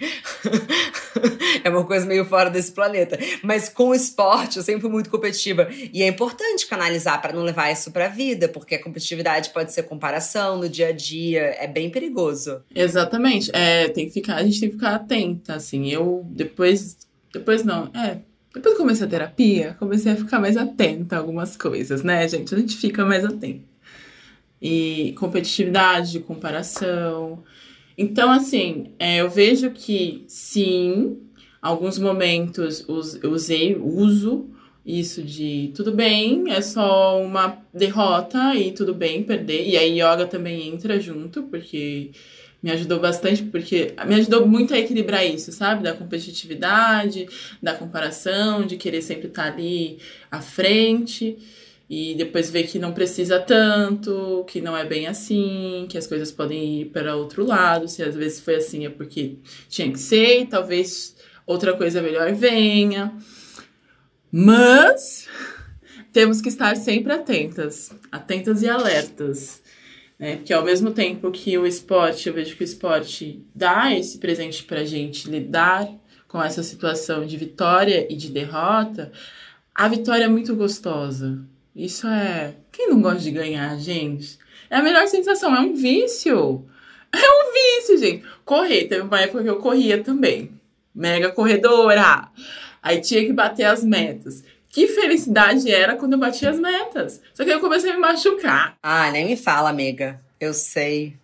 é 1.64 1.70
uma 1.70 1.86
coisa 1.86 2.06
meio 2.06 2.24
fora 2.24 2.50
desse 2.50 2.72
planeta. 2.72 3.20
Mas 3.44 3.68
com 3.68 3.90
o 3.90 3.96
esporte, 3.96 4.58
eu 4.58 4.64
sempre 4.64 4.82
fui 4.82 4.90
muito 4.90 5.10
competitiva. 5.10 5.68
E 5.72 6.02
é 6.04 6.08
importante 6.08 6.68
canalizar 6.68 7.22
para 7.22 7.34
não 7.34 7.44
levar 7.44 7.70
isso 7.70 7.92
pra 7.92 8.08
vida, 8.08 8.48
porque 8.48 8.76
a 8.76 8.82
competitividade 8.82 9.50
pode 9.50 9.74
ser 9.74 9.84
comparação 9.84 10.58
no 10.58 10.70
dia 10.70 10.88
a 10.88 10.92
dia, 10.94 11.56
é 11.60 11.68
bem 11.68 11.90
perigoso. 11.90 12.64
Exatamente. 12.74 13.41
É, 13.54 13.90
tem 13.90 14.08
que 14.08 14.14
ficar, 14.14 14.36
a 14.36 14.44
gente 14.44 14.60
tem 14.60 14.70
que 14.70 14.76
ficar 14.76 14.96
atenta, 14.96 15.56
assim. 15.56 15.90
Eu 15.90 16.26
depois. 16.30 16.98
Depois 17.34 17.64
não, 17.64 17.88
é. 17.94 18.20
Depois 18.54 18.76
que 18.76 18.82
comecei 18.82 19.06
a 19.06 19.10
terapia, 19.10 19.76
comecei 19.80 20.12
a 20.12 20.16
ficar 20.16 20.40
mais 20.40 20.58
atenta 20.58 21.16
a 21.16 21.20
algumas 21.20 21.56
coisas, 21.56 22.04
né, 22.04 22.28
gente? 22.28 22.54
A 22.54 22.58
gente 22.58 22.76
fica 22.76 23.06
mais 23.06 23.24
atenta. 23.24 23.64
E 24.62 25.14
competitividade, 25.18 26.20
comparação. 26.20 27.44
Então, 27.98 28.30
assim, 28.30 28.92
é, 29.00 29.18
eu 29.22 29.30
vejo 29.30 29.72
que 29.72 30.26
sim, 30.28 31.18
alguns 31.62 31.98
momentos 31.98 32.86
eu 33.24 33.32
usei, 33.32 33.76
uso 33.76 34.50
isso 34.86 35.22
de 35.22 35.72
tudo 35.76 35.92
bem, 35.92 36.52
é 36.52 36.62
só 36.62 37.22
uma 37.22 37.58
derrota 37.74 38.56
e 38.56 38.72
tudo 38.72 38.94
bem 38.94 39.24
perder. 39.24 39.68
E 39.68 39.78
aí 39.78 40.02
yoga 40.02 40.26
também 40.26 40.68
entra 40.68 41.00
junto, 41.00 41.44
porque 41.44 42.12
me 42.62 42.72
ajudou 42.72 43.00
bastante, 43.00 43.44
porque 43.44 43.94
me 44.06 44.16
ajudou 44.16 44.48
muito 44.48 44.74
a 44.74 44.80
equilibrar 44.80 45.26
isso, 45.26 45.52
sabe? 45.52 45.84
Da 45.84 45.94
competitividade, 45.94 47.28
da 47.62 47.74
comparação, 47.74 48.66
de 48.66 48.78
querer 48.78 49.02
sempre 49.02 49.28
estar 49.28 49.54
ali 49.54 49.98
à 50.30 50.42
frente 50.42 51.38
e 51.90 52.16
depois 52.16 52.50
ver 52.50 52.64
que 52.64 52.80
não 52.80 52.94
precisa 52.94 53.40
tanto, 53.40 54.46
que 54.48 54.62
não 54.62 54.78
é 54.78 54.86
bem 54.86 55.08
assim, 55.08 55.86
que 55.90 55.98
as 55.98 56.08
coisas 56.08 56.32
podem 56.32 56.82
ir 56.82 56.86
para 56.86 57.16
outro 57.16 57.46
lado. 57.46 57.88
Se 57.88 58.04
às 58.04 58.16
vezes 58.16 58.40
foi 58.40 58.56
assim 58.56 58.86
é 58.86 58.90
porque 58.90 59.38
tinha 59.68 59.92
que 59.92 60.00
ser, 60.00 60.42
e 60.42 60.46
talvez 60.46 61.16
outra 61.46 61.76
coisa 61.76 62.02
melhor 62.02 62.32
venha. 62.34 63.14
Mas 64.32 65.28
temos 66.14 66.40
que 66.40 66.48
estar 66.48 66.78
sempre 66.78 67.12
atentas, 67.12 67.92
atentas 68.12 68.62
e 68.62 68.70
alertas 68.70 69.61
né? 70.22 70.36
Porque 70.36 70.54
ao 70.54 70.64
mesmo 70.64 70.92
tempo 70.92 71.32
que 71.32 71.58
o 71.58 71.66
esporte, 71.66 72.30
eu 72.30 72.36
vejo 72.36 72.56
que 72.56 72.62
o 72.62 72.64
esporte 72.64 73.44
dá 73.56 73.92
esse 73.92 74.20
presente 74.20 74.64
pra 74.64 74.86
gente 74.86 75.28
lidar 75.28 75.90
com 76.28 76.42
essa 76.42 76.62
situação 76.62 77.26
de 77.26 77.36
vitória 77.36 78.06
e 78.08 78.16
de 78.16 78.30
derrota, 78.30 79.12
a 79.74 79.88
vitória 79.90 80.26
é 80.26 80.30
muito 80.30 80.56
gostosa. 80.56 81.40
Isso 81.76 82.08
é. 82.08 82.54
Quem 82.72 82.90
não 82.90 83.02
gosta 83.02 83.20
de 83.20 83.32
ganhar, 83.32 83.76
gente? 83.80 84.38
É 84.70 84.78
a 84.78 84.84
melhor 84.84 85.08
sensação, 85.08 85.56
é 85.56 85.60
um 85.60 85.74
vício. 85.74 86.66
É 87.12 87.18
um 87.18 87.54
vício, 87.54 87.98
gente. 87.98 88.24
Correr, 88.46 88.86
teve 88.86 89.02
uma 89.02 89.20
época 89.20 89.44
que 89.44 89.50
eu 89.50 89.58
corria 89.58 90.04
também. 90.04 90.52
Mega 90.94 91.32
corredora. 91.32 92.30
Aí 92.82 93.02
tinha 93.02 93.26
que 93.26 93.34
bater 93.34 93.64
as 93.64 93.84
metas 93.84 94.44
que 94.72 94.88
felicidade 94.88 95.70
era 95.70 95.98
quando 95.98 96.14
eu 96.14 96.20
bati 96.20 96.48
as 96.48 96.58
metas. 96.58 97.22
Só 97.34 97.44
que 97.44 97.52
eu 97.52 97.60
comecei 97.60 97.92
a 97.92 97.94
me 97.94 98.00
machucar. 98.00 98.78
Ah, 98.82 99.12
nem 99.12 99.26
me 99.26 99.36
fala, 99.36 99.70
amiga. 99.70 100.22
Eu 100.40 100.54
sei. 100.54 101.18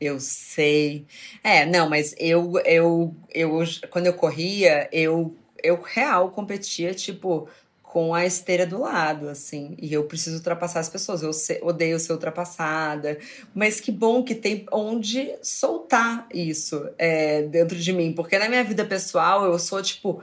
Eu 0.00 0.20
sei. 0.20 1.04
É, 1.42 1.66
não, 1.66 1.88
mas 1.88 2.14
eu, 2.18 2.52
eu, 2.64 3.14
eu 3.32 3.64
quando 3.90 4.06
eu 4.06 4.14
corria, 4.14 4.88
eu, 4.92 5.34
eu 5.62 5.80
real 5.82 6.30
competia, 6.30 6.94
tipo, 6.94 7.48
com 7.82 8.14
a 8.14 8.24
esteira 8.24 8.66
do 8.66 8.80
lado, 8.80 9.28
assim. 9.28 9.76
E 9.80 9.92
eu 9.92 10.04
preciso 10.04 10.36
ultrapassar 10.36 10.80
as 10.80 10.88
pessoas. 10.88 11.22
Eu 11.22 11.66
odeio 11.66 11.98
ser 11.98 12.12
ultrapassada. 12.12 13.18
Mas 13.54 13.80
que 13.80 13.90
bom 13.90 14.22
que 14.22 14.34
tem 14.34 14.66
onde 14.70 15.34
soltar 15.42 16.28
isso 16.32 16.88
é, 16.96 17.42
dentro 17.42 17.76
de 17.76 17.92
mim. 17.92 18.12
Porque 18.12 18.38
na 18.38 18.48
minha 18.48 18.62
vida 18.62 18.84
pessoal, 18.84 19.44
eu 19.44 19.58
sou, 19.58 19.82
tipo 19.82 20.22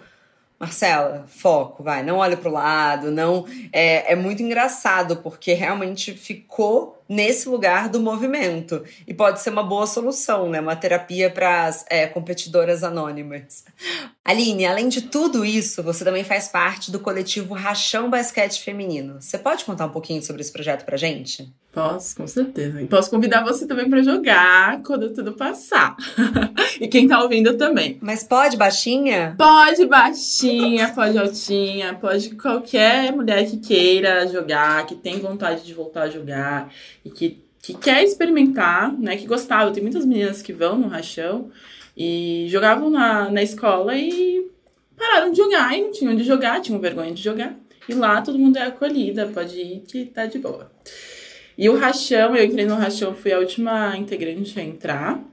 Marcela, 0.61 1.25
foco, 1.27 1.81
vai, 1.81 2.03
não 2.03 2.17
olha 2.17 2.37
pro 2.37 2.51
lado, 2.51 3.09
não. 3.09 3.47
É, 3.73 4.11
é 4.11 4.15
muito 4.15 4.43
engraçado, 4.43 5.17
porque 5.17 5.53
realmente 5.53 6.13
ficou 6.13 7.03
nesse 7.09 7.49
lugar 7.49 7.89
do 7.89 7.99
movimento. 7.99 8.85
E 9.07 9.11
pode 9.11 9.41
ser 9.41 9.49
uma 9.49 9.63
boa 9.63 9.87
solução, 9.87 10.51
né? 10.51 10.61
Uma 10.61 10.75
terapia 10.75 11.31
para 11.31 11.65
as 11.65 11.83
é, 11.89 12.05
competidoras 12.05 12.83
anônimas. 12.83 13.65
Aline, 14.23 14.67
além 14.67 14.87
de 14.87 15.01
tudo 15.01 15.43
isso, 15.43 15.81
você 15.81 16.05
também 16.05 16.23
faz 16.23 16.47
parte 16.47 16.91
do 16.91 16.99
coletivo 16.99 17.55
Rachão 17.55 18.07
Basquete 18.07 18.61
Feminino. 18.61 19.19
Você 19.19 19.39
pode 19.39 19.65
contar 19.65 19.87
um 19.87 19.91
pouquinho 19.91 20.21
sobre 20.21 20.43
esse 20.43 20.53
projeto 20.53 20.85
pra 20.85 20.95
gente? 20.95 21.51
Posso, 21.71 22.17
com 22.17 22.27
certeza. 22.27 22.81
E 22.81 22.85
posso 22.85 23.09
convidar 23.09 23.45
você 23.45 23.65
também 23.65 23.89
para 23.89 24.03
jogar 24.03 24.81
quando 24.83 25.13
tudo 25.13 25.31
passar. 25.31 25.95
e 26.81 26.87
quem 26.87 27.07
tá 27.07 27.23
ouvindo 27.23 27.55
também. 27.55 27.97
Mas 28.01 28.23
pode 28.23 28.57
baixinha? 28.57 29.35
Pode 29.37 29.85
baixinha, 29.85 30.89
pode 30.89 31.17
altinha, 31.17 31.93
pode 31.93 32.35
qualquer 32.35 33.13
mulher 33.13 33.49
que 33.49 33.57
queira 33.57 34.27
jogar, 34.27 34.85
que 34.85 34.95
tem 34.95 35.19
vontade 35.19 35.63
de 35.63 35.73
voltar 35.73 36.03
a 36.03 36.09
jogar 36.09 36.73
e 37.05 37.09
que, 37.09 37.41
que 37.61 37.73
quer 37.73 38.03
experimentar, 38.03 38.91
né? 38.91 39.15
Que 39.15 39.25
gostava. 39.25 39.71
Tem 39.71 39.81
muitas 39.81 40.05
meninas 40.05 40.41
que 40.41 40.51
vão 40.51 40.77
no 40.77 40.89
rachão 40.89 41.49
e 41.95 42.47
jogavam 42.49 42.89
na, 42.89 43.29
na 43.31 43.41
escola 43.41 43.95
e 43.95 44.45
pararam 44.97 45.31
de 45.31 45.37
jogar 45.37 45.73
e 45.77 45.83
não 45.83 45.91
tinham 45.93 46.15
de 46.17 46.23
jogar, 46.25 46.59
tinham 46.59 46.81
vergonha 46.81 47.13
de 47.13 47.23
jogar. 47.23 47.55
E 47.87 47.93
lá 47.93 48.21
todo 48.21 48.37
mundo 48.37 48.57
é 48.57 48.63
acolhida, 48.63 49.31
pode 49.33 49.57
ir 49.57 49.83
que 49.87 50.05
tá 50.05 50.25
de 50.25 50.37
boa. 50.37 50.69
E 51.61 51.69
o 51.69 51.77
rachão, 51.77 52.35
eu 52.35 52.43
entrei 52.43 52.65
no 52.65 52.73
rachão, 52.73 53.13
fui 53.13 53.31
a 53.31 53.37
última 53.37 53.95
integrante 53.95 54.59
a 54.59 54.63
entrar, 54.63 55.23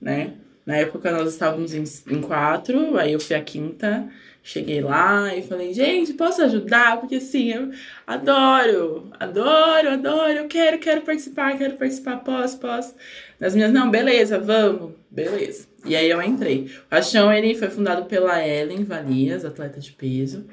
né? 0.00 0.32
Na 0.66 0.78
época 0.78 1.12
nós 1.12 1.32
estávamos 1.32 1.72
em, 1.74 1.84
em 2.12 2.20
quatro, 2.20 2.98
aí 2.98 3.12
eu 3.12 3.20
fui 3.20 3.36
a 3.36 3.40
quinta. 3.40 4.04
Cheguei 4.42 4.80
lá 4.80 5.32
e 5.36 5.42
falei, 5.42 5.72
gente, 5.72 6.12
posso 6.14 6.42
ajudar? 6.42 6.98
Porque 6.98 7.14
assim, 7.14 7.52
eu 7.52 7.70
adoro, 8.04 9.12
adoro, 9.20 9.90
adoro, 9.90 10.32
eu 10.32 10.48
quero, 10.48 10.80
quero 10.80 11.02
participar, 11.02 11.56
quero 11.56 11.76
participar, 11.76 12.16
posso, 12.16 12.58
posso. 12.58 12.92
As 13.40 13.54
minhas, 13.54 13.72
não, 13.72 13.88
beleza, 13.88 14.40
vamos, 14.40 14.90
beleza. 15.08 15.68
E 15.84 15.94
aí 15.94 16.10
eu 16.10 16.20
entrei. 16.20 16.68
O 16.90 16.94
Rachão, 16.96 17.32
ele 17.32 17.54
foi 17.54 17.70
fundado 17.70 18.06
pela 18.06 18.44
Ellen 18.44 18.82
Valias, 18.82 19.44
atleta 19.44 19.78
de 19.78 19.92
peso, 19.92 20.46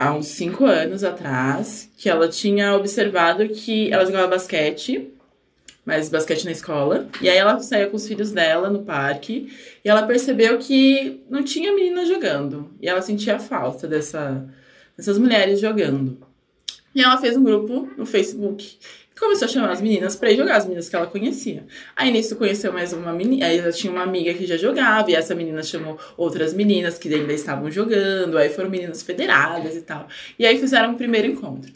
há 0.00 0.14
uns 0.14 0.28
cinco 0.28 0.64
anos 0.64 1.04
atrás, 1.04 1.90
que 1.98 2.08
ela 2.08 2.26
tinha 2.26 2.74
observado 2.74 3.46
que 3.50 3.92
ela 3.92 4.06
jogava 4.06 4.28
basquete 4.28 5.12
mas 5.84 6.08
basquete 6.08 6.44
na 6.44 6.52
escola. 6.52 7.08
E 7.20 7.28
aí 7.28 7.36
ela 7.36 7.58
saía 7.58 7.88
com 7.88 7.96
os 7.96 8.06
filhos 8.06 8.30
dela 8.30 8.70
no 8.70 8.84
parque 8.84 9.52
e 9.84 9.88
ela 9.88 10.06
percebeu 10.06 10.58
que 10.58 11.20
não 11.28 11.42
tinha 11.42 11.74
menina 11.74 12.04
jogando. 12.06 12.70
E 12.80 12.88
ela 12.88 13.02
sentia 13.02 13.38
falta 13.40 13.88
dessa, 13.88 14.46
dessas 14.96 15.18
mulheres 15.18 15.58
jogando. 15.58 16.18
E 16.94 17.02
ela 17.02 17.18
fez 17.18 17.36
um 17.36 17.42
grupo 17.42 17.88
no 17.96 18.06
Facebook 18.06 18.78
começou 19.20 19.44
a 19.44 19.48
chamar 19.48 19.70
as 19.70 19.80
meninas 19.80 20.16
para 20.16 20.32
ir 20.32 20.36
jogar, 20.36 20.56
as 20.56 20.64
meninas 20.64 20.88
que 20.88 20.96
ela 20.96 21.06
conhecia. 21.06 21.64
Aí 21.94 22.10
nisso 22.10 22.34
conheceu 22.36 22.72
mais 22.72 22.92
uma 22.92 23.12
menina, 23.12 23.46
aí 23.46 23.58
ela 23.58 23.70
tinha 23.70 23.92
uma 23.92 24.02
amiga 24.02 24.32
que 24.32 24.46
já 24.46 24.56
jogava, 24.56 25.10
e 25.10 25.14
essa 25.14 25.34
menina 25.34 25.62
chamou 25.62 25.98
outras 26.16 26.54
meninas 26.54 26.98
que 26.98 27.12
ainda 27.14 27.32
estavam 27.32 27.70
jogando, 27.70 28.38
aí 28.38 28.48
foram 28.48 28.70
meninas 28.70 29.02
federadas 29.02 29.76
e 29.76 29.82
tal. 29.82 30.08
E 30.38 30.46
aí 30.46 30.58
fizeram 30.58 30.92
um 30.92 30.96
primeiro 30.96 31.28
encontro. 31.28 31.70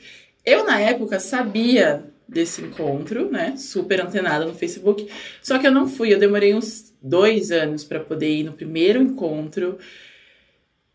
Eu, 0.45 0.65
na 0.65 0.81
época, 0.81 1.21
sabia 1.21 2.03
desse 2.27 2.63
encontro, 2.63 3.31
né? 3.31 3.55
Super 3.57 4.01
antenada 4.01 4.45
no 4.47 4.55
Facebook. 4.55 5.09
Só 5.43 5.59
que 5.59 5.67
eu 5.67 5.73
não 5.73 5.87
fui, 5.87 6.13
eu 6.13 6.19
demorei 6.19 6.55
uns 6.55 6.93
dois 7.03 7.51
anos 7.51 7.85
para 7.85 8.01
poder 8.01 8.31
ir 8.31 8.45
no 8.45 8.53
primeiro 8.53 9.01
encontro. 9.01 9.79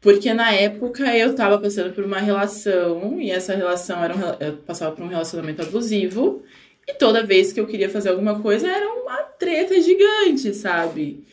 Porque 0.01 0.34
na 0.34 0.51
época 0.51 1.15
eu 1.15 1.36
tava 1.36 1.57
passando 1.59 1.93
por 1.93 2.05
uma 2.05 2.19
relação, 2.19 3.19
e 3.19 3.30
essa 3.32 3.53
relação 3.53 4.03
era 4.03 4.15
um, 4.15 4.19
eu 4.39 4.57
passava 4.57 4.95
por 4.95 5.03
um 5.03 5.09
relacionamento 5.09 5.61
abusivo, 5.61 6.41
e 6.88 6.93
toda 6.93 7.26
vez 7.26 7.51
que 7.51 7.59
eu 7.59 7.67
queria 7.67 7.89
fazer 7.89 8.09
alguma 8.09 8.39
coisa 8.39 8.67
era 8.67 8.89
uma 8.89 9.17
treta 9.24 9.80
gigante, 9.82 10.53
sabe? 10.53 11.24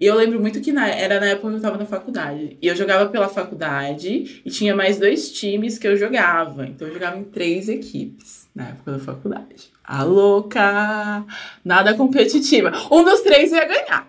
E 0.00 0.06
eu 0.06 0.14
lembro 0.14 0.40
muito 0.40 0.60
que 0.60 0.70
na, 0.70 0.88
era 0.88 1.18
na 1.18 1.26
época 1.26 1.50
que 1.50 1.56
eu 1.56 1.60
tava 1.60 1.76
na 1.76 1.84
faculdade. 1.84 2.56
E 2.62 2.68
eu 2.68 2.76
jogava 2.76 3.10
pela 3.10 3.28
faculdade 3.28 4.40
e 4.44 4.50
tinha 4.50 4.74
mais 4.74 4.96
dois 4.98 5.32
times 5.32 5.76
que 5.76 5.88
eu 5.88 5.96
jogava. 5.96 6.66
Então 6.66 6.86
eu 6.86 6.94
jogava 6.94 7.18
em 7.18 7.24
três 7.24 7.68
equipes 7.68 8.48
na 8.54 8.68
época 8.68 8.92
da 8.92 8.98
faculdade. 9.00 9.72
A 9.82 10.04
louca! 10.04 11.24
Nada 11.64 11.94
competitiva. 11.94 12.70
Um 12.92 13.02
dos 13.02 13.22
três 13.22 13.50
ia 13.50 13.64
ganhar. 13.64 14.08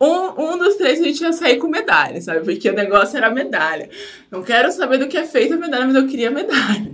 Um, 0.00 0.52
um 0.52 0.58
dos 0.58 0.74
três 0.74 1.00
a 1.00 1.04
gente 1.04 1.20
ia 1.22 1.32
sair 1.32 1.56
com 1.56 1.68
medalha, 1.68 2.20
sabe? 2.20 2.40
Porque 2.40 2.68
o 2.68 2.74
negócio 2.74 3.16
era 3.16 3.30
medalha. 3.30 3.88
Não 4.30 4.42
quero 4.42 4.70
saber 4.70 4.98
do 4.98 5.08
que 5.08 5.16
é 5.16 5.26
feito 5.26 5.54
a 5.54 5.56
medalha, 5.56 5.86
mas 5.86 5.94
eu 5.94 6.06
queria 6.06 6.30
medalha. 6.30 6.92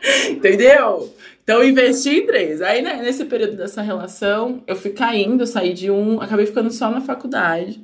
Entendeu? 0.30 1.12
Então, 1.42 1.64
investi 1.64 2.10
em 2.10 2.26
três. 2.26 2.60
Aí, 2.60 2.82
né, 2.82 3.00
nesse 3.02 3.24
período 3.24 3.56
dessa 3.56 3.82
relação, 3.82 4.62
eu 4.66 4.76
fui 4.76 4.90
caindo, 4.90 5.46
saí 5.46 5.72
de 5.72 5.90
um, 5.90 6.20
acabei 6.20 6.46
ficando 6.46 6.70
só 6.70 6.90
na 6.90 7.00
faculdade. 7.00 7.80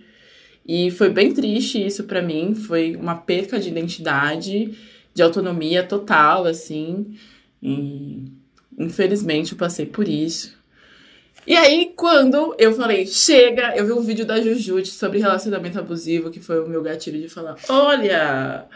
E 0.67 0.91
foi 0.91 1.11
bem 1.11 1.33
triste 1.33 1.85
isso 1.85 2.05
para 2.05 2.23
mim. 2.23 2.55
Foi 2.55 2.97
uma 2.97 3.17
perca 3.17 3.59
de 3.59 3.69
identidade, 3.69 4.77
de 5.13 5.23
autonomia 5.23 5.83
total, 5.83 6.47
assim. 6.47 7.15
E, 7.63 8.25
infelizmente, 8.79 9.53
eu 9.53 9.59
passei 9.59 9.87
por 9.87 10.09
isso. 10.09 10.57
E 11.47 11.55
aí, 11.57 11.93
quando 11.95 12.55
eu 12.59 12.73
falei, 12.75 13.07
chega, 13.07 13.77
eu 13.77 13.87
vi 13.87 13.93
um 13.93 14.01
vídeo 14.01 14.25
da 14.25 14.41
Jujute 14.41 14.91
sobre 14.91 15.19
relacionamento 15.19 15.79
abusivo, 15.79 16.31
que 16.31 16.41
foi 16.41 16.61
o 16.61 16.69
meu 16.69 16.83
gatilho 16.83 17.21
de 17.21 17.29
falar: 17.29 17.57
olha, 17.69 18.67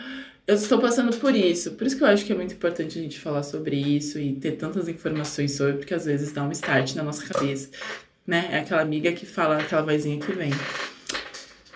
eu 0.47 0.55
estou 0.55 0.79
passando 0.79 1.17
por 1.17 1.35
isso. 1.35 1.73
Por 1.73 1.87
isso 1.87 1.97
que 1.97 2.03
eu 2.03 2.09
acho 2.09 2.25
que 2.25 2.33
é 2.33 2.35
muito 2.35 2.55
importante 2.55 2.99
a 2.99 3.03
gente 3.03 3.19
falar 3.19 3.43
sobre 3.43 3.77
isso 3.77 4.19
e 4.19 4.35
ter 4.35 4.53
tantas 4.53 4.89
informações 4.89 5.57
sobre, 5.57 5.75
porque 5.75 5.95
às 5.95 6.05
vezes 6.05 6.33
dá 6.33 6.43
um 6.43 6.53
start 6.53 6.95
na 6.95 7.03
nossa 7.03 7.27
cabeça, 7.27 7.71
né? 8.27 8.49
É 8.53 8.59
aquela 8.59 8.83
amiga 8.83 9.13
que 9.13 9.25
fala, 9.25 9.59
aquela 9.59 9.83
vozinha 9.83 10.19
que 10.19 10.33
vem. 10.33 10.51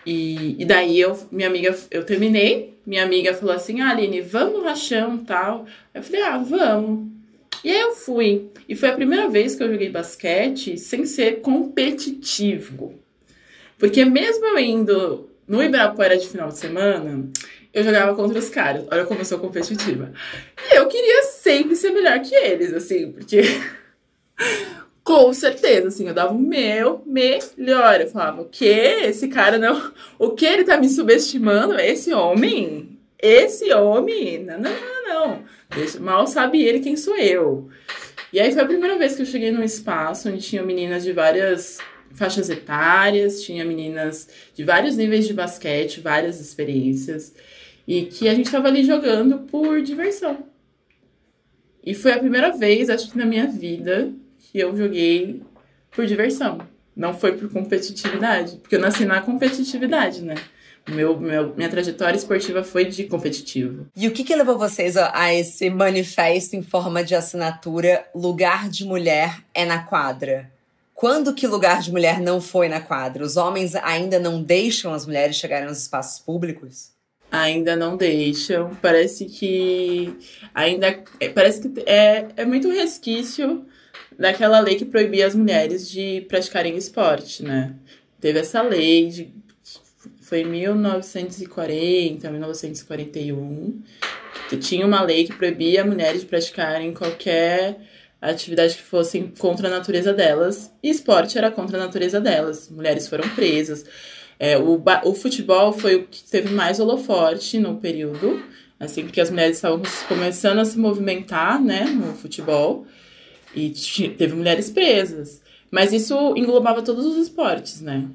E, 0.05 0.61
e 0.61 0.65
daí 0.65 1.01
eu, 1.01 1.17
minha 1.31 1.49
amiga, 1.49 1.77
eu 1.91 2.05
terminei, 2.05 2.77
minha 2.85 3.05
amiga 3.05 3.33
falou 3.35 3.55
assim, 3.55 3.81
ah, 3.81 3.91
Aline, 3.91 4.21
vamos 4.21 4.55
no 4.55 4.65
rachão 4.65 5.19
tal. 5.19 5.65
Eu 5.95 6.03
falei, 6.03 6.23
ah, 6.23 6.39
vamos. 6.39 7.09
E 7.65 7.71
aí 7.71 7.81
eu 7.81 7.93
fui. 7.93 8.51
E 8.69 8.75
foi 8.75 8.89
a 8.89 8.95
primeira 8.95 9.29
vez 9.29 9.55
que 9.55 9.63
eu 9.63 9.71
joguei 9.71 9.89
basquete 9.89 10.77
sem 10.79 11.05
ser 11.07 11.41
competitivo. 11.41 12.95
Porque 13.79 14.05
mesmo 14.05 14.45
eu 14.47 14.59
indo 14.59 15.29
no 15.47 15.63
Ibirapuera 15.63 16.17
de 16.17 16.29
final 16.29 16.49
de 16.49 16.59
semana, 16.59 17.29
eu 17.73 17.83
jogava 17.85 18.15
contra 18.15 18.39
os 18.39 18.49
caras. 18.49 18.87
Olha 18.91 19.05
como 19.05 19.21
eu 19.21 19.25
sou 19.25 19.39
competitiva. 19.39 20.13
E 20.71 20.77
eu 20.77 20.87
queria 20.87 21.23
sempre 21.25 21.75
ser 21.75 21.91
melhor 21.91 22.21
que 22.21 22.35
eles, 22.35 22.73
assim, 22.73 23.13
porque. 23.13 23.43
Com 25.05 25.35
certeza, 25.35 25.89
assim, 25.89 26.07
eu 26.07 26.15
dava 26.15 26.33
o 26.33 26.39
meu 26.39 27.03
melhor. 27.05 28.01
Eu 28.01 28.07
falava, 28.07 28.43
o 28.43 28.45
que? 28.45 28.65
Esse 28.65 29.27
cara 29.27 29.59
não. 29.59 29.93
O 30.17 30.31
que 30.31 30.47
ele 30.47 30.63
tá 30.63 30.77
me 30.77 30.89
subestimando? 30.89 31.77
Esse 31.81 32.13
homem? 32.13 33.01
Esse 33.19 33.73
homem? 33.73 34.45
Não, 34.45 34.61
não, 34.61 34.71
não, 34.71 35.09
não. 35.09 35.45
Mal 36.01 36.27
sabe 36.27 36.63
ele 36.63 36.81
quem 36.81 36.97
sou 36.97 37.17
eu. 37.17 37.69
E 38.33 38.41
aí 38.41 38.53
foi 38.53 38.63
a 38.63 38.67
primeira 38.67 38.99
vez 38.99 39.15
que 39.15 39.23
eu 39.23 39.27
cheguei 39.27 39.51
num 39.51 39.63
espaço 39.63 40.29
onde 40.29 40.41
tinha 40.41 40.63
meninas 40.63 41.05
de 41.05 41.13
várias 41.13 41.79
faixas 42.15 42.49
etárias, 42.51 43.43
tinha 43.43 43.65
meninas 43.65 44.29
de 44.55 44.65
vários 44.65 44.97
níveis 44.97 45.27
de 45.27 45.35
basquete, 45.35 46.01
várias 46.01 46.41
experiências, 46.41 47.35
e 47.87 48.03
que 48.03 48.29
a 48.29 48.35
gente 48.35 48.47
estava 48.47 48.69
ali 48.69 48.85
jogando 48.85 49.41
por 49.41 49.83
diversão. 49.83 50.47
E 51.85 51.95
foi 51.95 52.13
a 52.13 52.19
primeira 52.19 52.51
vez, 52.57 52.89
acho 52.89 53.11
que 53.11 53.19
na 53.19 53.27
minha 53.27 53.47
vida, 53.47 54.13
que 54.39 54.59
eu 54.59 54.77
joguei 54.77 55.43
por 55.91 56.07
diversão. 56.07 56.59
Não 56.95 57.15
foi 57.15 57.37
por 57.37 57.51
competitividade, 57.51 58.59
porque 58.59 58.77
eu 58.77 58.81
nasci 58.81 59.05
na 59.05 59.21
competitividade, 59.21 60.23
né? 60.23 60.35
Meu, 60.89 61.19
meu, 61.19 61.55
minha 61.55 61.69
trajetória 61.69 62.17
esportiva 62.17 62.65
foi 62.65 62.85
de 62.85 63.05
competitivo. 63.05 63.87
E 63.95 64.09
o 64.09 64.11
que, 64.11 64.25
que 64.25 64.35
levou 64.35 64.59
vocês 64.59 64.97
a 64.97 65.33
esse 65.33 65.71
manifesto 65.71 66.57
em 66.57 66.63
forma 66.63 67.05
de 67.05 67.15
assinatura 67.15 68.05
Lugar 68.15 68.69
de 68.69 68.85
Mulher 68.85 69.43
é 69.55 69.65
na 69.65 69.85
quadra? 69.85 70.51
Quando 71.03 71.35
que 71.35 71.49
lugar 71.49 71.81
de 71.81 71.91
mulher 71.91 72.21
não 72.21 72.41
foi 72.41 72.69
na 72.69 72.81
quadra? 72.81 73.25
Os 73.25 73.37
homens 73.37 73.75
ainda 73.75 74.21
não 74.21 74.41
deixam 74.41 74.95
as 74.95 75.05
mulheres 75.05 75.35
chegarem 75.35 75.67
aos 75.67 75.79
espaços 75.79 76.21
públicos? 76.21 76.93
Ainda 77.29 77.75
não 77.75 77.97
deixam. 77.97 78.77
Parece 78.81 79.25
que 79.25 80.17
ainda 80.55 81.03
é, 81.19 81.29
parece 81.29 81.69
que 81.69 81.81
é, 81.87 82.29
é 82.37 82.45
muito 82.45 82.71
resquício 82.71 83.67
daquela 84.17 84.61
lei 84.61 84.77
que 84.77 84.85
proibia 84.85 85.27
as 85.27 85.35
mulheres 85.35 85.91
de 85.91 86.25
praticarem 86.29 86.77
esporte, 86.77 87.43
né? 87.43 87.75
Teve 88.21 88.39
essa 88.39 88.63
lei 88.63 89.09
de 89.09 89.35
foi 90.33 90.41
em 90.41 90.47
1940, 90.47 92.31
1941, 92.31 93.83
que 94.49 94.57
tinha 94.57 94.87
uma 94.87 95.03
lei 95.03 95.27
que 95.27 95.37
proibia 95.37 95.85
mulheres 95.85 96.23
de 96.23 96.27
praticarem 96.27 96.95
qualquer 96.95 97.79
atividade 98.19 98.77
que 98.77 98.83
fosse 98.83 99.31
contra 99.39 99.69
a 99.69 99.71
natureza 99.71 100.11
delas, 100.15 100.73
e 100.83 100.89
esporte 100.89 101.37
era 101.37 101.51
contra 101.51 101.77
a 101.77 101.85
natureza 101.85 102.19
delas. 102.19 102.71
Mulheres 102.71 103.09
foram 103.09 103.29
presas. 103.35 103.85
É, 104.39 104.57
o, 104.57 104.83
o 105.05 105.15
futebol 105.15 105.71
foi 105.71 105.97
o 105.97 106.07
que 106.07 106.25
teve 106.25 106.49
mais 106.49 106.81
holoforte 106.81 107.59
no 107.59 107.77
período, 107.77 108.43
assim, 108.81 109.03
porque 109.03 109.21
as 109.21 109.29
mulheres 109.29 109.57
estavam 109.57 109.83
começando 110.09 110.61
a 110.61 110.65
se 110.65 110.79
movimentar, 110.79 111.63
né, 111.63 111.85
no 111.85 112.15
futebol, 112.15 112.87
e 113.55 113.69
teve 114.17 114.35
mulheres 114.35 114.71
presas. 114.71 115.43
Mas 115.71 115.93
isso 115.93 116.35
englobava 116.39 116.81
todos 116.81 117.05
os 117.05 117.19
esportes, 117.19 117.83
né? 117.83 118.09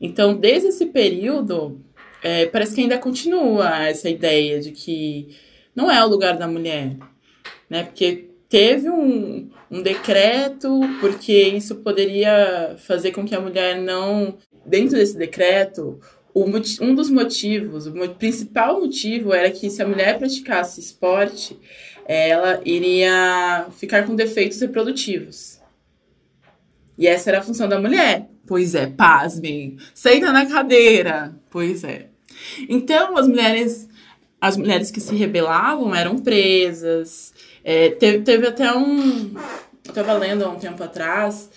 Então, 0.00 0.36
desde 0.36 0.68
esse 0.68 0.86
período, 0.86 1.80
é, 2.22 2.46
parece 2.46 2.74
que 2.74 2.80
ainda 2.80 2.98
continua 2.98 3.86
essa 3.86 4.08
ideia 4.10 4.60
de 4.60 4.72
que 4.72 5.36
não 5.74 5.90
é 5.90 6.02
o 6.04 6.08
lugar 6.08 6.36
da 6.36 6.48
mulher, 6.48 6.96
né? 7.68 7.84
Porque 7.84 8.30
teve 8.48 8.88
um, 8.90 9.50
um 9.70 9.82
decreto, 9.82 10.80
porque 11.00 11.32
isso 11.32 11.76
poderia 11.76 12.76
fazer 12.78 13.12
com 13.12 13.24
que 13.24 13.34
a 13.34 13.40
mulher 13.40 13.80
não. 13.80 14.36
Dentro 14.64 14.96
desse 14.96 15.16
decreto, 15.16 16.00
o, 16.34 16.44
um 16.44 16.94
dos 16.94 17.10
motivos, 17.10 17.86
o 17.86 18.08
principal 18.14 18.80
motivo 18.80 19.32
era 19.32 19.50
que 19.50 19.70
se 19.70 19.82
a 19.82 19.88
mulher 19.88 20.18
praticasse 20.18 20.80
esporte, 20.80 21.58
ela 22.04 22.60
iria 22.64 23.68
ficar 23.72 24.06
com 24.06 24.14
defeitos 24.14 24.60
reprodutivos. 24.60 25.60
E 26.98 27.06
essa 27.06 27.30
era 27.30 27.38
a 27.38 27.42
função 27.42 27.68
da 27.68 27.80
mulher. 27.80 28.28
Pois 28.46 28.74
é, 28.74 28.86
pasmem. 28.86 29.76
Senta 29.92 30.32
na 30.32 30.46
cadeira. 30.46 31.34
Pois 31.50 31.82
é. 31.84 32.08
Então, 32.68 33.16
as 33.16 33.26
mulheres, 33.26 33.88
as 34.40 34.56
mulheres 34.56 34.90
que 34.90 35.00
se 35.00 35.14
rebelavam 35.14 35.94
eram 35.94 36.18
presas. 36.18 37.34
É, 37.64 37.90
teve, 37.90 38.22
teve 38.22 38.46
até 38.46 38.72
um. 38.72 39.34
Eu 39.84 39.90
estava 39.90 40.14
lendo 40.14 40.44
há 40.44 40.48
um 40.48 40.56
tempo 40.56 40.82
atrás 40.82 41.50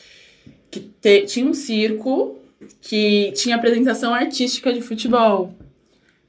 que 0.72 0.80
te, 0.80 1.26
tinha 1.26 1.46
um 1.46 1.54
circo 1.54 2.38
que 2.82 3.32
tinha 3.34 3.56
apresentação 3.56 4.14
artística 4.14 4.72
de 4.72 4.82
futebol. 4.82 5.54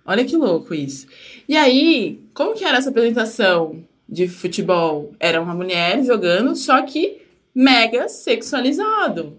Olha 0.04 0.24
que 0.24 0.36
louco 0.36 0.74
isso. 0.74 1.06
E 1.48 1.56
aí, 1.56 2.20
como 2.34 2.54
que 2.54 2.64
era 2.64 2.78
essa 2.78 2.90
apresentação 2.90 3.84
de 4.08 4.28
futebol? 4.28 5.12
Era 5.20 5.40
uma 5.40 5.54
mulher 5.54 6.02
jogando, 6.04 6.56
só 6.56 6.82
que 6.82 7.22
mega 7.54 8.08
sexualizado. 8.08 9.36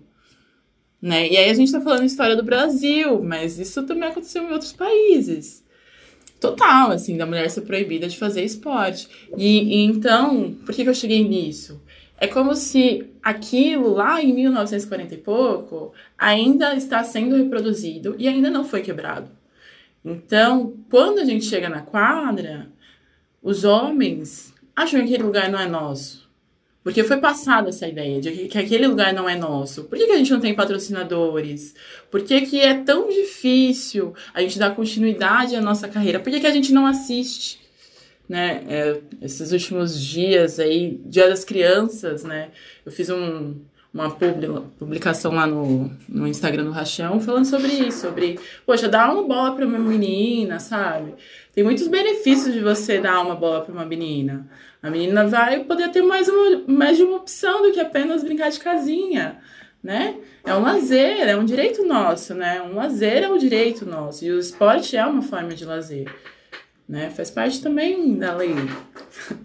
Né? 1.02 1.30
E 1.30 1.38
aí 1.38 1.50
a 1.50 1.54
gente 1.54 1.68
está 1.68 1.82
falando 1.82 2.06
história 2.06 2.36
do 2.36 2.44
Brasil, 2.44 3.24
mas 3.24 3.58
isso 3.58 3.84
também 3.84 4.10
aconteceu 4.10 4.44
em 4.44 4.52
outros 4.52 4.72
países. 4.72 5.64
Total, 6.40 6.92
assim, 6.92 7.18
da 7.18 7.26
mulher 7.26 7.50
ser 7.50 7.62
proibida 7.62 8.08
de 8.08 8.18
fazer 8.18 8.44
esporte. 8.44 9.08
E, 9.38 9.76
e 9.76 9.84
então, 9.84 10.54
por 10.66 10.74
que, 10.74 10.84
que 10.84 10.90
eu 10.90 10.96
cheguei 10.96 11.28
nisso? 11.28 11.82
É 12.18 12.28
como 12.28 12.56
se 12.56 13.10
aquilo 13.22 13.94
lá 13.94 14.22
em 14.22 14.34
1940 14.34 15.16
e 15.16 15.18
pouco 15.18 15.92
ainda 16.18 16.76
está 16.76 17.04
sendo 17.04 17.36
reproduzido 17.36 18.16
e 18.20 18.28
ainda 18.28 18.50
não 18.50 18.64
foi 18.64 18.82
quebrado. 18.82 19.32
Então, 20.06 20.76
quando 20.90 21.20
a 21.20 21.26
gente 21.26 21.46
chega 21.46 21.70
na 21.70 21.82
quadra, 21.82 22.72
os 23.42 23.64
homens 23.64 24.54
acham 24.76 25.00
que 25.00 25.08
aquele 25.08 25.24
lugar 25.24 25.50
não 25.50 25.60
é 25.60 25.68
nosso. 25.68 26.31
Porque 26.84 27.04
foi 27.04 27.18
passada 27.18 27.70
essa 27.70 27.88
ideia 27.88 28.20
de 28.20 28.48
que 28.48 28.58
aquele 28.58 28.88
lugar 28.88 29.14
não 29.14 29.30
é 29.30 29.36
nosso. 29.36 29.84
Por 29.84 29.98
que, 29.98 30.08
que 30.08 30.12
a 30.14 30.18
gente 30.18 30.32
não 30.32 30.40
tem 30.40 30.56
patrocinadores? 30.56 31.76
Por 32.10 32.24
que, 32.24 32.42
que 32.42 32.60
é 32.60 32.74
tão 32.74 33.08
difícil 33.08 34.16
a 34.34 34.42
gente 34.42 34.58
dar 34.58 34.76
continuidade 34.76 35.56
à 35.56 35.62
nossa 35.62 35.88
carreira? 35.88 36.20
Por 36.20 36.32
que, 36.32 36.40
que 36.40 36.48
a 36.48 36.52
gente 36.52 36.74
não 36.74 36.88
assiste? 36.88 37.62
Né? 38.28 38.64
É, 38.68 38.98
esses 39.22 39.52
últimos 39.52 40.00
dias 40.00 40.60
aí, 40.60 41.00
Dia 41.06 41.30
das 41.30 41.44
Crianças, 41.44 42.24
né? 42.24 42.50
Eu 42.84 42.92
fiz 42.92 43.10
um, 43.10 43.56
uma 43.94 44.10
publicação 44.80 45.34
lá 45.34 45.46
no, 45.46 45.92
no 46.08 46.28
Instagram 46.28 46.64
do 46.64 46.72
Rachão 46.72 47.20
falando 47.20 47.46
sobre 47.46 47.74
isso, 47.74 48.02
sobre, 48.02 48.40
poxa, 48.66 48.88
dar 48.88 49.14
uma 49.14 49.24
bola 49.24 49.54
para 49.54 49.68
uma 49.68 49.78
menina, 49.78 50.60
sabe? 50.60 51.14
Tem 51.54 51.64
muitos 51.64 51.88
benefícios 51.90 52.54
de 52.54 52.62
você 52.62 53.00
dar 53.00 53.22
uma 53.22 53.36
bola 53.36 53.62
para 53.62 53.74
uma 53.74 53.86
menina. 53.86 54.48
A 54.82 54.90
menina 54.90 55.28
vai 55.28 55.64
poder 55.64 55.90
ter 55.90 56.02
mais, 56.02 56.28
uma, 56.28 56.64
mais 56.68 56.98
de 56.98 57.04
uma 57.04 57.18
opção 57.18 57.62
do 57.62 57.72
que 57.72 57.80
apenas 57.80 58.24
brincar 58.24 58.50
de 58.50 58.60
casinha, 58.60 59.40
né? 59.84 60.16
É 60.44 60.56
um 60.56 60.62
lazer, 60.62 61.28
é 61.28 61.36
um 61.38 61.46
direito 61.46 61.86
nosso, 61.86 62.34
né? 62.34 62.62
Um 62.62 62.74
lazer 62.74 63.24
é 63.24 63.30
um 63.30 63.38
direito 63.38 63.86
nosso. 63.86 64.26
E 64.26 64.32
o 64.32 64.40
esporte 64.40 64.98
é 64.98 65.06
uma 65.06 65.22
forma 65.22 65.50
de 65.50 65.66
lazer. 65.66 66.12
Né? 66.90 67.10
Faz 67.12 67.30
parte 67.30 67.62
também 67.62 68.16
da 68.18 68.36
lei. 68.36 68.56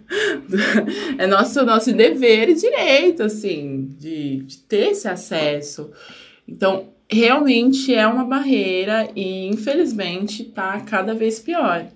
é 1.17 1.27
nosso, 1.27 1.63
nosso 1.63 1.93
dever 1.93 2.49
e 2.49 2.55
direito, 2.55 3.23
assim, 3.23 3.85
de, 3.97 4.37
de 4.37 4.57
ter 4.57 4.89
esse 4.89 5.07
acesso. 5.07 5.91
Então, 6.47 6.89
realmente 7.09 7.93
é 7.93 8.05
uma 8.05 8.25
barreira 8.25 9.09
e 9.15 9.47
infelizmente 9.47 10.43
tá 10.45 10.79
cada 10.81 11.13
vez 11.13 11.39
pior. 11.39 11.87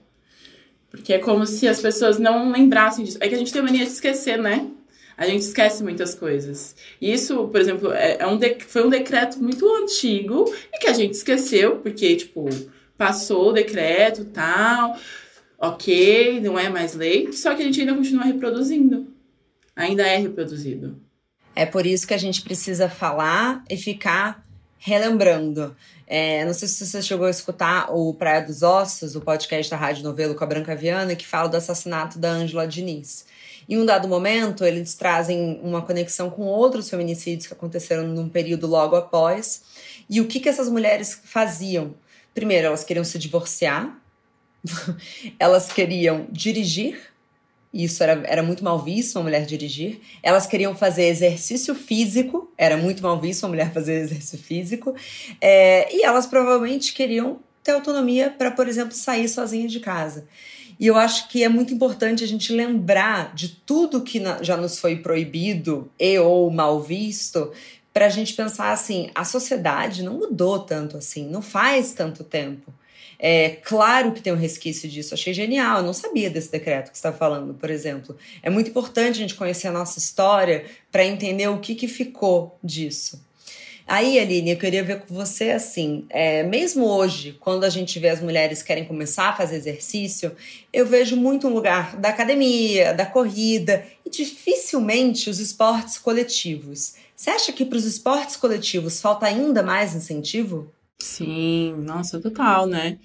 Porque 0.92 1.14
é 1.14 1.18
como 1.18 1.48
se 1.48 1.68
as 1.68 1.82
pessoas 1.82 2.20
não 2.20 2.52
lembrassem 2.52 3.06
disso. 3.06 3.18
É 3.22 3.28
que 3.30 3.34
a 3.34 3.38
gente 3.38 3.52
tem 3.52 3.62
mania 3.62 3.86
de 3.86 3.92
esquecer, 3.92 4.38
né? 4.38 4.68
A 5.18 5.26
gente 5.26 5.42
esquece 5.42 5.82
muitas 5.82 6.14
coisas. 6.14 6.76
Isso, 7.02 7.48
por 7.48 7.62
exemplo, 7.62 7.94
é, 7.94 8.18
é 8.20 8.28
um 8.28 8.38
foi 8.60 8.86
um 8.86 8.90
decreto 8.90 9.42
muito 9.42 9.66
antigo 9.76 10.54
e 10.74 10.80
que 10.80 10.88
a 10.88 10.94
gente 10.94 11.14
esqueceu, 11.14 11.78
porque, 11.78 12.16
tipo, 12.16 12.50
passou 12.98 13.50
o 13.50 13.54
decreto 13.54 14.26
tal, 14.26 14.98
ok, 15.58 16.42
não 16.42 16.60
é 16.60 16.70
mais 16.70 16.94
lei, 16.94 17.32
só 17.32 17.56
que 17.56 17.62
a 17.62 17.66
gente 17.66 17.80
ainda 17.80 17.96
continua 17.96 18.26
reproduzindo. 18.26 19.08
Ainda 19.76 20.06
é 20.06 20.18
reproduzido. 20.18 21.00
É 21.56 21.66
por 21.66 21.86
isso 21.86 22.08
que 22.08 22.14
a 22.14 22.18
gente 22.18 22.42
precisa 22.42 22.90
falar 22.90 23.64
e 23.70 23.78
ficar 23.78 24.46
relembrando. 24.84 25.76
É, 26.08 26.44
não 26.44 26.54
sei 26.54 26.68
se 26.68 26.86
você 26.86 27.02
chegou 27.02 27.28
a 27.28 27.30
escutar 27.30 27.94
o 27.96 28.14
Praia 28.16 28.42
dos 28.42 28.64
Ossos, 28.64 29.16
o 29.16 29.22
podcast 29.22 29.70
da 29.70 29.78
Rádio 29.78 30.04
Novelo 30.04 30.34
com 30.34 30.44
a 30.44 30.48
Branca 30.48 30.76
Viana, 30.76 31.16
que 31.16 31.26
fala 31.26 31.48
do 31.48 31.56
assassinato 31.56 32.18
da 32.18 32.30
Ângela 32.30 32.68
Diniz. 32.68 33.26
Em 33.70 33.78
um 33.78 33.86
dado 33.86 34.08
momento, 34.08 34.66
eles 34.66 34.96
trazem 34.96 35.60
uma 35.64 35.84
conexão 35.84 36.32
com 36.32 36.42
outros 36.42 36.90
feminicídios 36.90 37.46
que 37.46 37.54
aconteceram 37.54 38.08
num 38.08 38.28
período 38.28 38.66
logo 38.66 38.96
após. 38.96 39.62
E 40.10 40.20
o 40.20 40.28
que, 40.28 40.40
que 40.40 40.50
essas 40.50 40.68
mulheres 40.68 41.22
faziam? 41.24 41.94
Primeiro, 42.34 42.68
elas 42.68 42.84
queriam 42.84 43.06
se 43.06 43.20
divorciar, 43.20 43.96
elas 45.38 45.72
queriam 45.72 46.26
dirigir, 46.32 47.00
isso 47.74 48.04
era, 48.04 48.22
era 48.26 48.44
muito 48.44 48.64
mal 48.64 48.80
visto 48.80 49.16
uma 49.16 49.24
mulher 49.24 49.46
dirigir. 49.46 50.02
Elas 50.22 50.46
queriam 50.46 50.76
fazer 50.76 51.06
exercício 51.06 51.74
físico, 51.74 52.52
era 52.58 52.76
muito 52.76 53.02
mal 53.02 53.20
visto 53.20 53.44
uma 53.44 53.50
mulher 53.50 53.72
fazer 53.74 54.02
exercício 54.02 54.38
físico. 54.38 54.96
É, 55.40 55.94
e 55.96 56.04
elas 56.04 56.26
provavelmente 56.26 56.94
queriam 56.94 57.40
ter 57.64 57.72
autonomia 57.72 58.30
para, 58.30 58.52
por 58.52 58.68
exemplo, 58.68 58.94
sair 58.94 59.30
sozinha 59.30 59.68
de 59.68 59.80
casa. 59.80 60.28
E 60.80 60.88
eu 60.88 60.98
acho 60.98 61.30
que 61.30 61.44
é 61.44 61.50
muito 61.50 61.74
importante 61.74 62.24
a 62.24 62.28
gente 62.28 62.52
lembrar 62.52 63.36
de 63.36 63.50
tudo 63.50 64.02
que 64.02 64.22
já 64.42 64.58
nos 64.58 64.80
foi 64.80 64.98
proibido 64.98 65.92
e 66.00 66.18
ou 66.18 66.50
mal 66.50 66.82
visto, 66.82 67.52
para 67.94 68.08
a 68.08 68.10
gente 68.10 68.34
pensar 68.34 68.72
assim: 68.72 69.12
a 69.14 69.24
sociedade 69.24 70.02
não 70.02 70.16
mudou 70.16 70.60
tanto 70.60 70.98
assim, 70.98 71.28
não 71.30 71.42
faz 71.42 71.94
tanto 71.94 72.24
tempo. 72.24 72.74
É 73.24 73.50
claro 73.64 74.14
que 74.14 74.22
tem 74.22 74.34
um 74.34 74.38
resquício 74.38 74.90
disso. 74.90 75.14
Achei 75.14 75.32
genial. 75.32 75.78
Eu 75.78 75.84
não 75.84 75.94
sabia 75.94 76.28
desse 76.28 76.52
decreto 76.52 76.90
que 76.90 76.98
está 76.98 77.14
falando, 77.14 77.54
por 77.54 77.70
exemplo. 77.70 78.18
É 78.42 78.50
muito 78.50 78.72
importante 78.72 79.18
a 79.18 79.22
gente 79.22 79.36
conhecer 79.36 79.68
a 79.68 79.72
nossa 79.72 80.00
história 80.00 80.66
para 80.92 81.06
entender 81.06 81.48
o 81.48 81.60
que, 81.60 81.76
que 81.76 81.88
ficou 81.88 82.58
disso. 82.64 83.24
Aí, 83.88 84.18
Aline, 84.18 84.52
eu 84.52 84.58
queria 84.58 84.84
ver 84.84 85.02
com 85.02 85.14
você 85.14 85.52
assim, 85.52 86.06
é, 86.10 86.44
mesmo 86.44 86.86
hoje, 86.86 87.38
quando 87.40 87.64
a 87.64 87.70
gente 87.70 88.00
vê 88.00 88.10
as 88.10 88.22
mulheres 88.22 88.64
querem 88.64 88.86
começar 88.86 89.30
a 89.30 89.36
fazer 89.36 89.58
exercício, 89.58 90.36
eu 90.72 90.86
vejo 90.86 91.16
muito 91.16 91.48
um 91.48 91.54
lugar 91.54 91.98
da 91.98 92.10
academia, 92.10 92.94
da 92.94 93.06
corrida 93.06 93.86
e 94.06 94.10
dificilmente 94.10 95.30
os 95.30 95.40
esportes 95.40 95.98
coletivos. 95.98 96.94
Você 97.16 97.30
acha 97.30 97.52
que 97.52 97.66
para 97.66 97.78
os 97.78 97.86
esportes 97.86 98.36
coletivos 98.36 99.00
falta 99.00 99.28
ainda 99.28 99.62
mais 99.62 99.94
incentivo? 99.94 100.72
Sim, 101.04 101.76
nossa, 101.80 102.20
total, 102.20 102.68
né? 102.68 103.00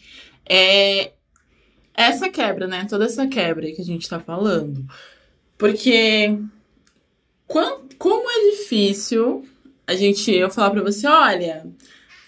É 0.49 1.13
essa 1.95 2.29
quebra, 2.29 2.67
né? 2.67 2.87
Toda 2.89 3.07
essa 3.07 3.27
quebra 3.27 3.73
que 3.73 3.81
a 3.81 3.85
gente 3.85 4.09
tá 4.09 4.21
falando. 4.21 4.85
Porque 5.57 6.39
como 7.99 8.31
é 8.31 8.51
difícil 8.51 9.47
a 9.87 9.95
gente 9.95 10.31
eu 10.33 10.51
falar 10.51 10.71
para 10.71 10.83
você, 10.83 11.07
olha, 11.07 11.67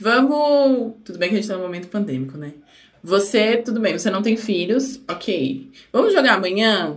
vamos, 0.00 0.94
tudo 1.04 1.18
bem 1.18 1.28
que 1.28 1.34
a 1.34 1.38
gente 1.38 1.48
tá 1.48 1.56
no 1.56 1.62
momento 1.62 1.88
pandêmico, 1.88 2.38
né? 2.38 2.54
Você, 3.02 3.58
tudo 3.58 3.80
bem, 3.80 3.96
você 3.96 4.10
não 4.10 4.22
tem 4.22 4.36
filhos, 4.36 5.00
OK. 5.08 5.70
Vamos 5.92 6.12
jogar 6.12 6.34
amanhã? 6.34 6.96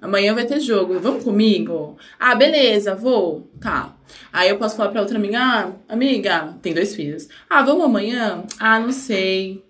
Amanhã 0.00 0.34
vai 0.34 0.46
ter 0.46 0.60
jogo. 0.60 1.00
Vamos 1.00 1.24
comigo? 1.24 1.96
Ah, 2.18 2.34
beleza, 2.34 2.94
vou. 2.94 3.48
Tá. 3.60 3.95
Aí 4.32 4.48
eu 4.48 4.58
posso 4.58 4.76
falar 4.76 4.90
pra 4.90 5.00
outra 5.00 5.16
amiga, 5.16 5.38
ah, 5.38 5.72
amiga, 5.88 6.54
tem 6.62 6.72
dois 6.74 6.94
filhos. 6.94 7.28
Ah, 7.48 7.62
vamos 7.62 7.84
amanhã? 7.84 8.44
Ah, 8.58 8.78
não 8.78 8.92
sei. 8.92 9.64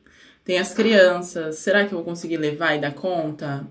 Tem 0.44 0.58
as 0.58 0.72
crianças. 0.72 1.56
Será 1.56 1.84
que 1.84 1.92
eu 1.92 1.98
vou 1.98 2.04
conseguir 2.04 2.36
levar 2.36 2.76
e 2.76 2.80
dar 2.80 2.94
conta? 2.94 3.66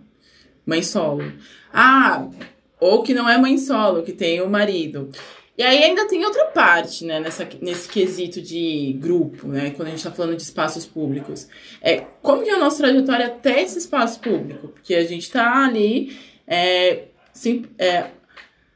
Mãe 0.66 0.82
solo. 0.84 1.32
Ah, 1.74 2.28
ou 2.80 3.04
que 3.04 3.14
não 3.14 3.30
é 3.30 3.38
mãe 3.38 3.58
solo, 3.58 4.04
que 4.04 4.12
tem 4.12 4.42
o 4.42 4.50
marido. 4.50 5.10
E 5.58 5.64
aí 5.64 5.84
ainda 5.84 6.06
tem 6.06 6.26
outra 6.26 6.46
parte, 6.48 7.06
né, 7.06 7.20
nessa, 7.22 7.48
nesse 7.62 7.88
quesito 7.88 8.42
de 8.42 8.94
grupo, 9.00 9.48
né, 9.48 9.70
quando 9.70 9.88
a 9.88 9.92
gente 9.92 10.04
tá 10.04 10.12
falando 10.12 10.36
de 10.36 10.42
espaços 10.42 10.86
públicos. 10.86 11.48
É, 11.82 12.04
como 12.22 12.44
que 12.44 12.50
é 12.50 12.56
a 12.56 12.60
nossa 12.60 12.78
trajetória 12.80 13.28
até 13.28 13.62
esse 13.62 13.78
espaço 13.78 14.20
público? 14.20 14.68
Porque 14.68 14.94
a 14.94 15.06
gente 15.06 15.32
tá 15.32 15.64
ali, 15.64 16.18
é, 16.46 17.06
sim, 17.32 17.64
é, 17.78 18.08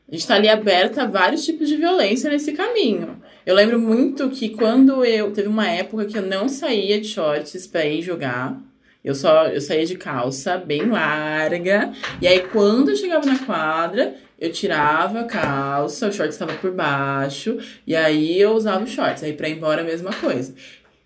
a 0.09 0.11
gente 0.11 0.21
está 0.21 0.35
ali 0.35 0.49
aberta 0.49 1.03
a 1.03 1.05
vários 1.05 1.45
tipos 1.45 1.69
de 1.69 1.77
violência 1.77 2.31
nesse 2.31 2.53
caminho. 2.53 3.21
Eu 3.45 3.53
lembro 3.53 3.79
muito 3.79 4.27
que 4.31 4.49
quando 4.49 5.05
eu. 5.05 5.31
Teve 5.31 5.47
uma 5.47 5.67
época 5.67 6.05
que 6.05 6.17
eu 6.17 6.23
não 6.23 6.49
saía 6.49 6.99
de 6.99 7.07
shorts 7.07 7.67
para 7.67 7.85
ir 7.85 8.01
jogar. 8.01 8.59
Eu 9.03 9.13
só 9.13 9.45
eu 9.47 9.61
saía 9.61 9.85
de 9.85 9.95
calça 9.95 10.57
bem 10.57 10.89
larga. 10.89 11.93
E 12.19 12.27
aí, 12.27 12.39
quando 12.39 12.89
eu 12.89 12.95
chegava 12.95 13.23
na 13.23 13.37
quadra, 13.37 14.15
eu 14.39 14.51
tirava 14.51 15.19
a 15.21 15.25
calça, 15.25 16.07
o 16.07 16.11
short 16.11 16.31
estava 16.31 16.53
por 16.55 16.71
baixo. 16.71 17.59
E 17.85 17.95
aí 17.95 18.41
eu 18.41 18.53
usava 18.53 18.83
os 18.83 18.89
shorts. 18.89 19.23
Aí, 19.23 19.33
para 19.33 19.47
ir 19.47 19.57
embora, 19.57 19.81
a 19.81 19.85
mesma 19.85 20.11
coisa. 20.11 20.55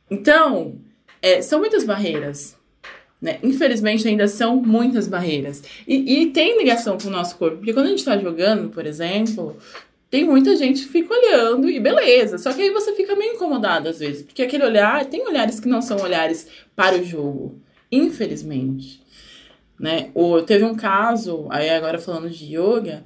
Então, 0.09 0.79
é, 1.21 1.41
são 1.41 1.59
muitas 1.59 1.83
barreiras 1.83 2.57
né? 3.23 3.39
Infelizmente, 3.41 4.05
ainda 4.05 4.27
são 4.27 4.57
muitas 4.57 5.07
barreiras. 5.07 5.63
E, 5.87 6.23
e 6.23 6.25
tem 6.31 6.57
ligação 6.57 6.97
com 6.97 7.07
o 7.07 7.11
nosso 7.11 7.37
corpo, 7.37 7.55
porque 7.57 7.71
quando 7.71 7.85
a 7.85 7.89
gente 7.89 7.99
está 7.99 8.17
jogando, 8.17 8.69
por 8.69 8.85
exemplo, 8.85 9.55
tem 10.09 10.25
muita 10.25 10.57
gente 10.57 10.81
que 10.81 10.89
fica 10.89 11.13
olhando 11.13 11.69
e 11.69 11.79
beleza. 11.79 12.37
Só 12.37 12.51
que 12.51 12.61
aí 12.61 12.69
você 12.71 12.93
fica 12.93 13.15
meio 13.15 13.35
incomodado 13.35 13.87
às 13.87 13.99
vezes, 13.99 14.23
porque 14.23 14.43
aquele 14.43 14.65
olhar, 14.65 15.05
tem 15.05 15.25
olhares 15.25 15.57
que 15.57 15.69
não 15.69 15.81
são 15.81 16.01
olhares 16.01 16.49
para 16.75 16.97
o 16.97 17.03
jogo, 17.05 17.61
infelizmente. 17.89 19.01
Né? 19.79 20.09
Ou 20.13 20.43
teve 20.43 20.65
um 20.65 20.75
caso, 20.75 21.47
aí 21.49 21.69
agora 21.69 21.99
falando 21.99 22.29
de 22.29 22.57
yoga, 22.57 23.05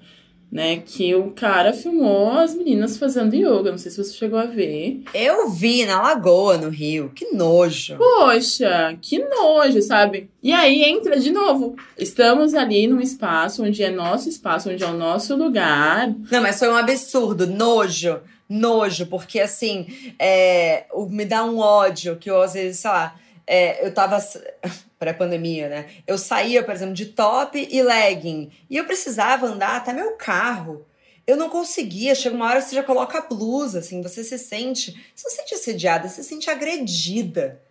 né? 0.52 0.78
Que 0.78 1.14
o 1.14 1.32
cara 1.32 1.74
filmou 1.74 2.32
as 2.32 2.56
meninas 2.56 2.98
fazendo 2.98 3.36
yoga. 3.36 3.72
Não 3.72 3.78
sei 3.78 3.92
se 3.92 4.04
você 4.04 4.14
chegou 4.14 4.40
a 4.40 4.46
ver. 4.46 5.04
Eu 5.14 5.50
vi 5.50 5.86
na 5.86 6.02
lagoa, 6.02 6.58
no 6.58 6.70
Rio. 6.70 7.12
Que 7.14 7.34
nojo. 7.34 7.98
Poxa, 7.98 8.98
que 9.02 9.20
nojo, 9.20 9.82
sabe? 9.82 10.30
E 10.42 10.54
aí 10.54 10.84
entra 10.84 11.20
de 11.20 11.32
novo. 11.32 11.76
Estamos 11.98 12.54
ali 12.54 12.88
num 12.88 13.02
espaço 13.02 13.64
onde 13.64 13.84
é 13.84 13.92
nosso 13.92 14.30
espaço, 14.30 14.70
onde 14.70 14.84
é 14.84 14.88
o 14.88 14.98
nosso 14.98 15.36
lugar. 15.36 16.14
Não, 16.32 16.42
mas 16.42 16.58
foi 16.58 16.70
um 16.70 16.78
absurdo. 16.78 17.46
Nojo. 17.46 18.20
Nojo, 18.50 19.08
porque 19.08 19.42
assim, 19.42 19.88
é, 20.18 20.86
me 21.10 21.26
dá 21.26 21.44
um 21.44 21.60
ódio 21.60 22.16
que 22.16 22.30
eu 22.30 22.42
às 22.42 22.54
vezes, 22.54 22.80
sei 22.80 22.90
lá, 22.90 23.16
é, 23.46 23.86
eu 23.86 23.94
tava 23.94 24.20
pré-pandemia, 25.00 25.70
né? 25.70 25.86
Eu 26.06 26.18
saía, 26.18 26.64
por 26.64 26.74
exemplo, 26.74 26.94
de 26.94 27.08
top 27.08 27.68
e 27.70 27.82
legging. 27.82 28.52
E 28.70 28.78
eu 28.78 28.86
precisava 28.86 29.48
andar 29.48 29.78
até 29.78 29.94
meu 29.94 30.14
carro. 30.14 30.86
Eu 31.26 31.38
não 31.38 31.50
conseguia. 31.50 32.16
Chega 32.16 32.36
uma 32.36 32.46
hora 32.46 32.62
que 32.62 32.70
você 32.70 32.76
já 32.76 32.84
coloca 32.84 33.18
a 33.18 33.22
blusa, 33.22 33.80
assim, 33.80 34.02
você 34.02 34.24
se 34.24 34.38
sente. 34.38 34.92
Você 35.16 35.30
se 35.30 35.36
sente 35.36 35.54
assediada, 35.56 36.08
você 36.08 36.24
se 36.24 36.30
sente 36.30 36.50
agredida. 36.50 37.62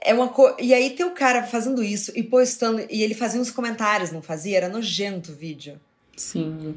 É 0.00 0.14
uma 0.14 0.28
co... 0.28 0.56
E 0.58 0.72
aí 0.72 0.90
tem 0.90 1.04
o 1.04 1.14
cara 1.14 1.44
fazendo 1.44 1.82
isso 1.82 2.12
e 2.14 2.22
postando. 2.22 2.84
E 2.88 3.02
ele 3.02 3.14
fazia 3.14 3.40
uns 3.40 3.50
comentários, 3.50 4.10
não 4.10 4.22
fazia? 4.22 4.56
Era 4.56 4.68
nojento 4.68 5.32
o 5.32 5.34
vídeo. 5.34 5.80
Sim. 6.18 6.74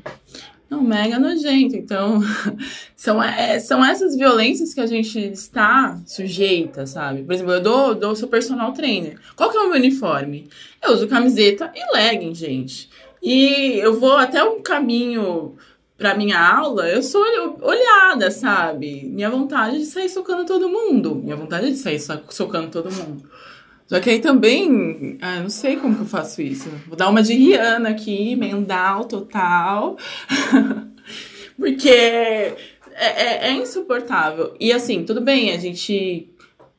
Não, 0.70 0.82
mega 0.82 1.20
nojento. 1.20 1.76
Então, 1.76 2.22
são, 2.96 3.22
é, 3.22 3.60
são 3.60 3.84
essas 3.84 4.16
violências 4.16 4.74
que 4.74 4.80
a 4.80 4.86
gente 4.86 5.20
está 5.20 6.00
sujeita, 6.06 6.86
sabe? 6.86 7.24
Por 7.24 7.34
exemplo, 7.34 7.52
eu 7.52 7.62
dou, 7.62 7.94
dou 7.94 8.16
seu 8.16 8.30
personal 8.30 8.72
trainer. 8.72 9.20
Qual 9.36 9.50
que 9.50 9.58
é 9.58 9.60
o 9.60 9.68
meu 9.68 9.78
uniforme? 9.78 10.50
Eu 10.82 10.94
uso 10.94 11.10
camiseta 11.10 11.72
e 11.76 11.94
legging, 11.94 12.34
gente. 12.34 12.90
E 13.22 13.80
eu 13.80 14.00
vou 14.00 14.16
até 14.16 14.44
um 14.44 14.62
caminho 14.62 15.58
pra 15.98 16.16
minha 16.16 16.40
aula, 16.40 16.90
eu 16.90 17.04
sou 17.04 17.22
olhada, 17.62 18.32
sabe? 18.32 19.06
Minha 19.06 19.30
vontade 19.30 19.76
é 19.76 19.80
de 19.80 19.86
sair 19.86 20.10
socando 20.10 20.46
todo 20.46 20.70
mundo. 20.70 21.16
Minha 21.16 21.36
vontade 21.36 21.68
é 21.68 21.70
de 21.70 21.78
sair 21.78 22.00
socando 22.00 22.72
todo 22.72 22.92
mundo. 22.92 23.30
Só 23.92 24.00
que 24.00 24.10
aí 24.10 24.20
também, 24.20 25.18
ah, 25.22 25.42
não 25.42 25.50
sei 25.50 25.76
como 25.76 25.94
que 25.94 26.04
eu 26.04 26.06
faço 26.06 26.42
isso. 26.42 26.70
Vou 26.88 26.96
dar 26.96 27.10
uma 27.10 27.22
de 27.22 27.34
Rihanna 27.34 27.90
aqui, 27.90 28.38
mendal 28.38 29.04
total. 29.04 29.98
Porque 31.60 31.90
é, 31.90 32.56
é, 32.96 33.50
é, 33.50 33.52
insuportável. 33.52 34.56
E 34.58 34.72
assim, 34.72 35.04
tudo 35.04 35.20
bem, 35.20 35.52
a 35.52 35.58
gente 35.58 36.30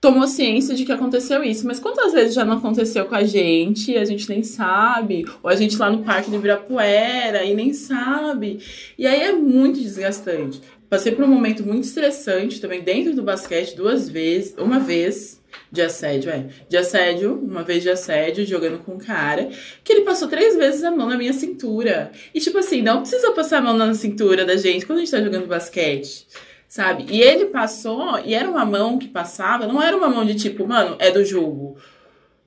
tomou 0.00 0.26
ciência 0.26 0.74
de 0.74 0.86
que 0.86 0.92
aconteceu 0.92 1.44
isso. 1.44 1.66
Mas 1.66 1.78
quantas 1.78 2.14
vezes 2.14 2.32
já 2.32 2.46
não 2.46 2.56
aconteceu 2.56 3.04
com 3.04 3.14
a 3.14 3.24
gente 3.24 3.90
e 3.90 3.98
a 3.98 4.06
gente 4.06 4.26
nem 4.30 4.42
sabe? 4.42 5.26
Ou 5.42 5.50
a 5.50 5.54
gente 5.54 5.76
lá 5.76 5.90
no 5.90 6.02
parque 6.02 6.30
de 6.30 6.36
Ibirapuera 6.36 7.44
e 7.44 7.52
nem 7.52 7.74
sabe. 7.74 8.58
E 8.96 9.06
aí 9.06 9.20
é 9.20 9.32
muito 9.32 9.78
desgastante. 9.78 10.62
Passei 10.92 11.12
por 11.12 11.24
um 11.24 11.28
momento 11.28 11.64
muito 11.64 11.84
estressante 11.84 12.60
também 12.60 12.82
dentro 12.82 13.14
do 13.14 13.22
basquete 13.22 13.74
duas 13.74 14.10
vezes, 14.10 14.54
uma 14.58 14.78
vez 14.78 15.40
de 15.70 15.80
assédio, 15.80 16.30
é, 16.30 16.48
de 16.68 16.76
assédio, 16.76 17.32
uma 17.32 17.62
vez 17.62 17.82
de 17.82 17.88
assédio, 17.88 18.44
jogando 18.44 18.76
com 18.84 18.92
um 18.92 18.98
cara, 18.98 19.48
que 19.82 19.90
ele 19.90 20.02
passou 20.02 20.28
três 20.28 20.54
vezes 20.54 20.84
a 20.84 20.90
mão 20.90 21.08
na 21.08 21.16
minha 21.16 21.32
cintura. 21.32 22.12
E 22.34 22.40
tipo 22.40 22.58
assim, 22.58 22.82
não 22.82 23.00
precisa 23.00 23.32
passar 23.32 23.60
a 23.60 23.62
mão 23.62 23.74
na 23.74 23.94
cintura 23.94 24.44
da 24.44 24.54
gente 24.54 24.84
quando 24.84 24.98
a 24.98 25.00
gente 25.00 25.10
tá 25.10 25.22
jogando 25.22 25.46
basquete 25.46 26.26
sabe? 26.68 27.06
E 27.08 27.22
ele 27.22 27.46
passou, 27.46 28.18
e 28.22 28.34
era 28.34 28.50
uma 28.50 28.66
mão 28.66 28.98
que 28.98 29.08
passava, 29.08 29.66
não 29.66 29.82
era 29.82 29.96
uma 29.96 30.10
mão 30.10 30.26
de 30.26 30.34
tipo, 30.34 30.66
mano, 30.66 30.96
é 30.98 31.10
do 31.10 31.24
jogo. 31.24 31.78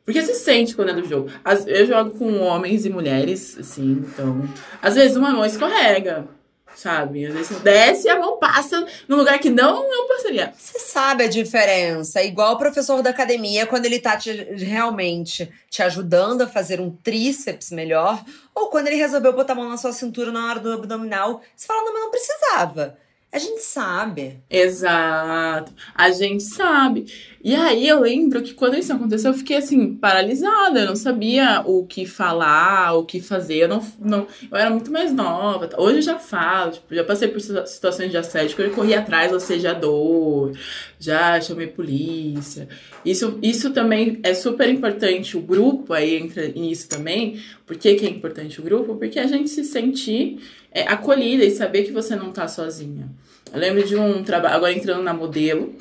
Porque 0.04 0.22
se 0.22 0.36
sente 0.36 0.76
quando 0.76 0.90
é 0.90 0.94
do 0.94 1.08
jogo. 1.08 1.32
Eu 1.66 1.88
jogo 1.88 2.12
com 2.12 2.42
homens 2.42 2.86
e 2.86 2.92
mulheres, 2.92 3.58
assim, 3.60 4.04
então. 4.08 4.48
Às 4.84 4.94
vezes 4.94 5.18
uma 5.18 5.32
mão 5.32 5.44
escorrega, 5.44 6.28
sabe? 6.76 7.26
Às 7.26 7.34
vezes 7.34 7.60
desce 7.62 8.08
e 8.08 8.10
a 8.10 8.20
mão 8.20 8.38
passa 8.38 8.86
num 9.08 9.18
lugar 9.18 9.40
que 9.40 9.50
não 9.50 9.84
é 9.84 10.08
passaria. 10.08 10.54
Você 10.58 10.80
sabe 10.80 11.24
a 11.24 11.30
diferença. 11.30 12.24
Igual 12.24 12.54
o 12.54 12.58
professor 12.58 13.02
da 13.02 13.10
academia, 13.10 13.66
quando 13.66 13.86
ele 13.86 14.00
tá 14.00 14.18
te, 14.18 14.32
realmente 14.32 15.52
te 15.70 15.82
ajudando 15.82 16.42
a 16.42 16.48
fazer 16.48 16.80
um 16.80 16.92
tríceps 16.92 17.72
melhor, 17.72 18.24
ou 18.54 18.70
quando 18.70 18.88
ele 18.88 18.96
resolveu 18.96 19.34
botar 19.34 19.54
a 19.54 19.56
mão 19.56 19.70
na 19.70 19.78
sua 19.78 19.92
cintura 19.92 20.32
na 20.32 20.50
hora 20.50 20.60
do 20.60 20.74
abdominal, 20.74 21.42
você 21.56 21.68
fala, 21.68 21.84
não, 21.84 21.94
mas 21.94 22.04
não 22.04 22.12
precisava. 22.12 22.98
A 23.32 23.38
gente 23.38 23.62
sabe. 23.62 24.42
Exato. 24.50 25.74
A 25.94 26.10
gente 26.10 26.42
sabe. 26.42 27.06
E 27.46 27.54
aí 27.54 27.88
eu 27.88 28.00
lembro 28.00 28.42
que 28.42 28.56
quando 28.56 28.76
isso 28.76 28.92
aconteceu, 28.92 29.30
eu 29.30 29.38
fiquei 29.38 29.58
assim, 29.58 29.94
paralisada. 29.94 30.80
Eu 30.80 30.88
não 30.88 30.96
sabia 30.96 31.62
o 31.64 31.86
que 31.86 32.04
falar, 32.04 32.94
o 32.94 33.06
que 33.06 33.22
fazer. 33.22 33.58
Eu 33.58 33.68
não, 33.68 33.88
não 34.00 34.28
eu 34.52 34.58
era 34.58 34.72
muito 34.72 34.92
mais 34.92 35.14
nova. 35.14 35.70
Hoje 35.78 35.98
eu 35.98 36.02
já 36.02 36.18
falo, 36.18 36.72
tipo, 36.72 36.96
já 36.96 37.04
passei 37.04 37.28
por 37.28 37.40
situações 37.40 38.10
de 38.10 38.18
assédio 38.18 38.56
que 38.56 38.64
eu 38.64 38.72
corri 38.72 38.96
atrás 38.96 39.30
do 39.30 39.38
assediador, 39.38 40.54
já 41.00 41.40
chamei 41.40 41.68
polícia. 41.68 42.68
Isso, 43.06 43.38
isso 43.44 43.70
também 43.70 44.20
é 44.24 44.34
super 44.34 44.68
importante. 44.68 45.38
O 45.38 45.42
grupo 45.42 45.94
aí 45.94 46.16
entra 46.16 46.48
nisso 46.48 46.90
também. 46.90 47.40
Por 47.64 47.78
que, 47.78 47.94
que 47.94 48.08
é 48.08 48.10
importante 48.10 48.60
o 48.60 48.64
grupo? 48.64 48.96
Porque 48.96 49.20
a 49.20 49.28
gente 49.28 49.52
se 49.52 49.64
sentir 49.64 50.40
é, 50.72 50.82
acolhida 50.82 51.46
e 51.46 51.52
saber 51.52 51.84
que 51.84 51.92
você 51.92 52.16
não 52.16 52.32
tá 52.32 52.48
sozinha. 52.48 53.08
Eu 53.54 53.60
lembro 53.60 53.84
de 53.84 53.96
um 53.96 54.24
trabalho, 54.24 54.56
agora 54.56 54.74
entrando 54.74 55.04
na 55.04 55.14
modelo. 55.14 55.76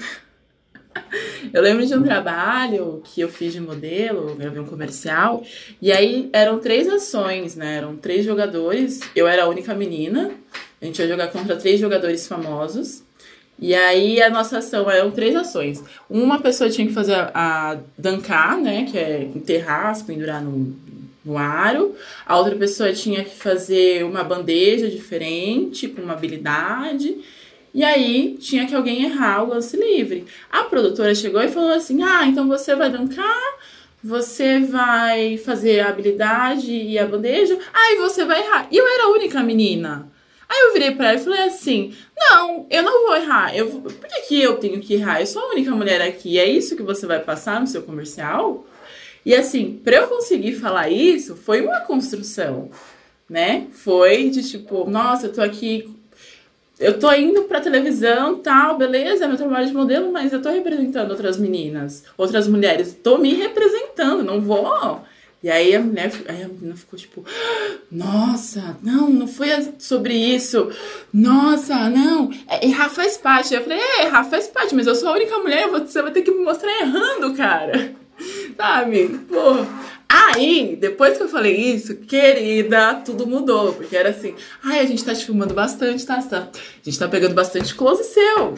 Eu 1.53 1.63
lembro 1.63 1.87
de 1.87 1.95
um 1.95 2.03
trabalho 2.03 3.03
que 3.05 3.21
eu 3.21 3.29
fiz 3.29 3.53
de 3.53 3.61
modelo, 3.61 4.35
gravei 4.35 4.61
um 4.61 4.67
comercial, 4.67 5.43
e 5.81 5.93
aí 5.93 6.29
eram 6.33 6.59
três 6.59 6.89
ações, 6.89 7.57
né? 7.57 7.77
Eram 7.77 7.97
três 7.97 8.25
jogadores, 8.25 9.01
eu 9.15 9.27
era 9.27 9.45
a 9.45 9.49
única 9.49 9.75
menina, 9.75 10.31
a 10.81 10.85
gente 10.85 10.99
ia 10.99 11.09
jogar 11.09 11.29
contra 11.29 11.57
três 11.57 11.81
jogadores 11.81 12.27
famosos, 12.27 13.03
e 13.59 13.75
aí 13.75 14.21
a 14.21 14.29
nossa 14.29 14.59
ação 14.59 14.91
eram 14.91 15.11
três 15.11 15.35
ações. 15.37 15.83
Uma 16.11 16.41
pessoa 16.41 16.69
tinha 16.69 16.87
que 16.87 16.93
fazer 16.93 17.15
a, 17.15 17.31
a 17.35 17.79
dancar, 17.97 18.59
né? 18.59 18.85
Que 18.91 18.99
é 18.99 19.23
enterrar, 19.23 19.95
se 19.95 20.05
pendurar 20.05 20.43
no, 20.43 20.77
no 21.25 21.39
aro. 21.39 21.95
A 22.27 22.37
outra 22.37 22.57
pessoa 22.57 22.93
tinha 22.93 23.25
que 23.25 23.35
fazer 23.35 24.05
uma 24.05 24.25
bandeja 24.25 24.89
diferente, 24.89 25.89
com 25.89 26.03
uma 26.03 26.15
habilidade. 26.15 27.17
E 27.75 27.83
aí 27.83 28.37
tinha 28.39 28.67
que 28.67 28.75
alguém 28.75 29.05
errar 29.05 29.43
o 29.43 29.49
lance 29.49 29.77
livre. 29.77 30.25
A 30.49 30.63
produtora 30.63 31.13
chegou 31.13 31.43
e 31.43 31.49
falou 31.49 31.73
assim: 31.73 32.05
Ah, 32.05 32.25
então 32.25 32.47
você 32.47 32.77
vai 32.77 32.89
dancar, 32.89 33.59
você 34.03 34.61
vai 34.61 35.37
fazer 35.39 35.81
a 35.81 35.89
habilidade 35.89 36.73
e 36.73 36.97
a 36.97 37.05
bandeja, 37.05 37.59
aí 37.73 37.97
você 37.97 38.25
vai 38.25 38.41
errar. 38.43 38.69
E 38.71 38.77
eu 38.77 38.87
era 38.87 39.05
a 39.05 39.11
única 39.11 39.43
menina. 39.43 40.09
Aí 40.49 40.61
eu 40.61 40.73
virei 40.73 40.93
pra 40.93 41.09
ela 41.09 41.21
e 41.21 41.25
falei 41.25 41.43
assim: 41.43 41.93
Não, 42.17 42.65
eu 42.71 42.85
não 42.85 43.07
vou 43.07 43.17
errar. 43.17 43.57
Eu, 43.57 43.69
por 43.69 43.93
que, 43.93 44.21
que 44.29 44.41
eu 44.41 44.57
tenho 44.59 44.81
que 44.81 44.95
errar? 44.95 45.21
Eu 45.21 45.27
sou 45.27 45.43
a 45.43 45.51
única 45.51 45.73
mulher 45.73 46.01
aqui. 46.01 46.39
É 46.39 46.49
isso 46.49 46.77
que 46.77 46.83
você 46.83 47.07
vai 47.07 47.19
passar 47.19 47.61
no 47.61 47.67
seu 47.67 47.83
comercial? 47.83 48.65
E 49.27 49.35
assim, 49.35 49.81
para 49.83 49.97
eu 49.97 50.07
conseguir 50.07 50.53
falar 50.53 50.91
isso, 50.91 51.35
foi 51.35 51.63
uma 51.63 51.81
construção, 51.81 52.71
né? 53.29 53.67
Foi 53.73 54.29
de 54.29 54.49
tipo, 54.49 54.89
nossa, 54.89 55.27
eu 55.27 55.33
tô 55.33 55.41
aqui 55.41 55.89
eu 56.79 56.99
tô 56.99 57.13
indo 57.13 57.43
pra 57.45 57.61
televisão, 57.61 58.37
tal, 58.37 58.77
beleza, 58.77 59.29
meu 59.29 59.37
trabalho 59.37 59.67
de 59.67 59.73
modelo, 59.73 60.13
mas 60.13 60.33
eu 60.33 60.43
tô 60.43 60.51
representando 60.51 61.11
outras 61.11 61.39
meninas, 61.39 62.05
outras 62.17 62.49
mulheres, 62.49 62.99
tô 63.03 63.19
me 63.19 63.33
representando, 63.35 64.23
não 64.25 64.41
vou. 64.41 65.03
E 65.45 65.51
aí 65.51 65.75
a 65.77 65.81
mulher, 65.81 66.11
aí 66.27 66.43
a 66.43 66.49
menina 66.49 66.75
ficou 66.75 66.99
tipo, 66.99 67.23
nossa, 67.93 68.79
não, 68.83 69.11
não 69.11 69.29
foi 69.29 69.49
sobre 69.79 70.15
isso. 70.15 70.71
Nossa, 71.13 71.91
não, 71.91 72.31
é, 72.49 72.67
errar 72.67 72.89
faz 72.89 73.19
parte. 73.19 73.53
Eu 73.53 73.63
falei, 73.63 73.79
é, 73.79 74.07
errar 74.07 74.25
faz 74.25 74.49
parte, 74.49 74.75
mas 74.75 74.87
eu 74.87 74.95
sou 74.95 75.11
a 75.11 75.13
única 75.13 75.39
mulher, 75.39 75.69
você 75.69 76.01
vai 76.01 76.13
ter 76.13 76.23
que 76.23 76.31
me 76.31 76.43
mostrar 76.43 76.73
errando, 76.81 77.35
cara. 77.35 77.95
Sabe? 78.57 79.21
Pô. 79.29 79.67
Aí, 80.09 80.77
depois 80.81 81.17
que 81.17 81.23
eu 81.23 81.29
falei 81.29 81.55
isso, 81.55 81.97
querida, 81.97 82.95
tudo 83.05 83.27
mudou. 83.27 83.73
Porque 83.73 83.97
era 83.97 84.11
assim, 84.11 84.35
ai, 84.63 84.81
a 84.81 84.85
gente 84.85 85.05
tá 85.05 85.15
te 85.15 85.25
filmando 85.25 85.55
bastante, 85.55 86.05
tá? 86.05 86.17
a 86.19 86.49
gente 86.83 86.99
tá 86.99 87.09
pegando 87.09 87.35
bastante 87.35 87.75
close 87.75 88.05
seu. 88.05 88.55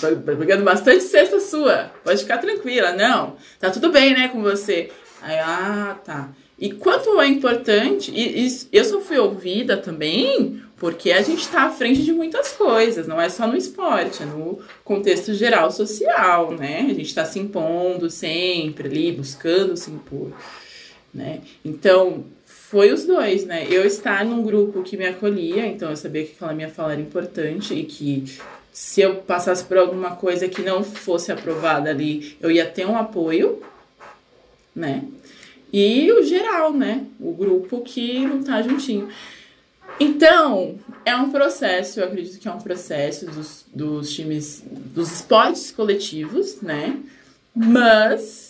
Tá 0.00 0.08
pegando 0.36 0.64
bastante 0.64 1.02
cesta 1.04 1.40
sua. 1.40 1.90
Pode 2.04 2.22
ficar 2.22 2.38
tranquila, 2.38 2.92
não. 2.92 3.36
Tá 3.58 3.70
tudo 3.70 3.90
bem, 3.90 4.14
né, 4.14 4.28
com 4.28 4.42
você. 4.42 4.90
Aí, 5.20 5.38
ah, 5.38 5.98
tá. 6.04 6.30
E 6.58 6.72
quanto 6.72 7.20
é 7.20 7.26
importante, 7.26 8.12
e, 8.14 8.46
e 8.46 8.68
eu 8.72 8.84
só 8.84 9.00
fui 9.00 9.18
ouvida 9.18 9.76
também 9.76 10.62
porque 10.82 11.12
a 11.12 11.22
gente 11.22 11.42
está 11.42 11.62
à 11.62 11.70
frente 11.70 12.02
de 12.02 12.12
muitas 12.12 12.50
coisas, 12.52 13.06
não 13.06 13.20
é 13.20 13.28
só 13.28 13.46
no 13.46 13.56
esporte, 13.56 14.24
é 14.24 14.26
no 14.26 14.58
contexto 14.82 15.32
geral 15.32 15.70
social, 15.70 16.50
né? 16.50 16.80
A 16.80 16.94
gente 16.94 17.02
está 17.02 17.24
se 17.24 17.38
impondo 17.38 18.10
sempre 18.10 18.88
ali, 18.88 19.12
buscando 19.12 19.76
se 19.76 19.92
impor, 19.92 20.32
né? 21.12 21.40
Então, 21.64 22.24
foi 22.44 22.92
os 22.92 23.04
dois, 23.04 23.44
né? 23.44 23.66
Eu 23.70 23.84
estar 23.84 24.24
num 24.24 24.42
grupo 24.42 24.82
que 24.82 24.96
me 24.96 25.06
acolhia, 25.06 25.66
então 25.66 25.90
eu 25.90 25.96
sabia 25.96 26.24
que 26.24 26.32
aquela 26.32 26.54
minha 26.54 26.70
fala 26.70 26.92
era 26.92 27.00
importante 27.00 27.74
e 27.74 27.84
que 27.84 28.24
se 28.72 29.02
eu 29.02 29.16
passasse 29.16 29.64
por 29.64 29.76
alguma 29.76 30.16
coisa 30.16 30.48
que 30.48 30.62
não 30.62 30.82
fosse 30.82 31.30
aprovada 31.30 31.90
ali, 31.90 32.36
eu 32.40 32.50
ia 32.50 32.64
ter 32.64 32.86
um 32.86 32.96
apoio, 32.96 33.62
né? 34.74 35.04
E 35.70 36.10
o 36.12 36.22
geral, 36.22 36.72
né? 36.72 37.06
O 37.20 37.32
grupo 37.32 37.82
que 37.82 38.26
não 38.26 38.42
tá 38.42 38.62
juntinho. 38.62 39.08
Então, 40.00 40.78
é 41.04 41.14
um 41.14 41.30
processo, 41.30 42.00
eu 42.00 42.06
acredito 42.06 42.38
que 42.38 42.48
é 42.48 42.52
um 42.52 42.58
processo 42.58 43.26
dos, 43.26 43.66
dos 43.72 44.12
times, 44.12 44.64
dos 44.66 45.12
esportes 45.12 45.70
coletivos, 45.70 46.60
né? 46.60 46.98
Mas 47.54 48.41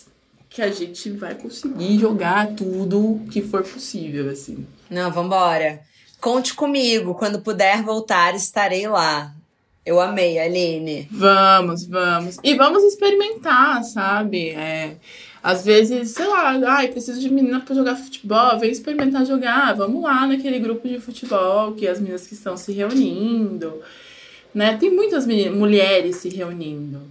que 0.53 0.61
a 0.61 0.71
gente 0.71 1.09
vai 1.09 1.33
conseguir 1.33 1.97
jogar 1.97 2.53
tudo 2.53 3.21
que 3.31 3.41
for 3.41 3.63
possível, 3.63 4.29
assim. 4.29 4.67
Não, 4.87 5.11
vambora. 5.11 5.81
Conte 6.21 6.53
comigo, 6.53 7.15
quando 7.15 7.41
puder 7.41 7.81
voltar, 7.81 8.35
estarei 8.35 8.87
lá. 8.87 9.33
Eu 9.83 9.99
amei, 9.99 10.37
Aline. 10.37 11.07
Vamos, 11.11 11.87
vamos. 11.87 12.37
E 12.43 12.53
vamos 12.53 12.83
experimentar, 12.83 13.83
sabe? 13.83 14.51
É, 14.51 14.95
às 15.41 15.65
vezes, 15.65 16.11
sei 16.11 16.27
lá, 16.27 16.51
ai, 16.67 16.89
preciso 16.89 17.19
de 17.19 17.31
menina 17.31 17.59
para 17.59 17.75
jogar 17.75 17.95
futebol, 17.95 18.59
vem 18.59 18.71
experimentar 18.71 19.25
jogar, 19.25 19.73
vamos 19.73 20.03
lá 20.03 20.27
naquele 20.27 20.59
grupo 20.59 20.87
de 20.87 20.99
futebol 20.99 21.73
que 21.73 21.87
as 21.87 21.99
meninas 21.99 22.27
que 22.27 22.35
estão 22.35 22.55
se 22.55 22.71
reunindo, 22.71 23.81
né? 24.53 24.77
Tem 24.77 24.91
muitas 24.91 25.25
meninas, 25.25 25.57
mulheres 25.57 26.17
se 26.17 26.29
reunindo. 26.29 27.01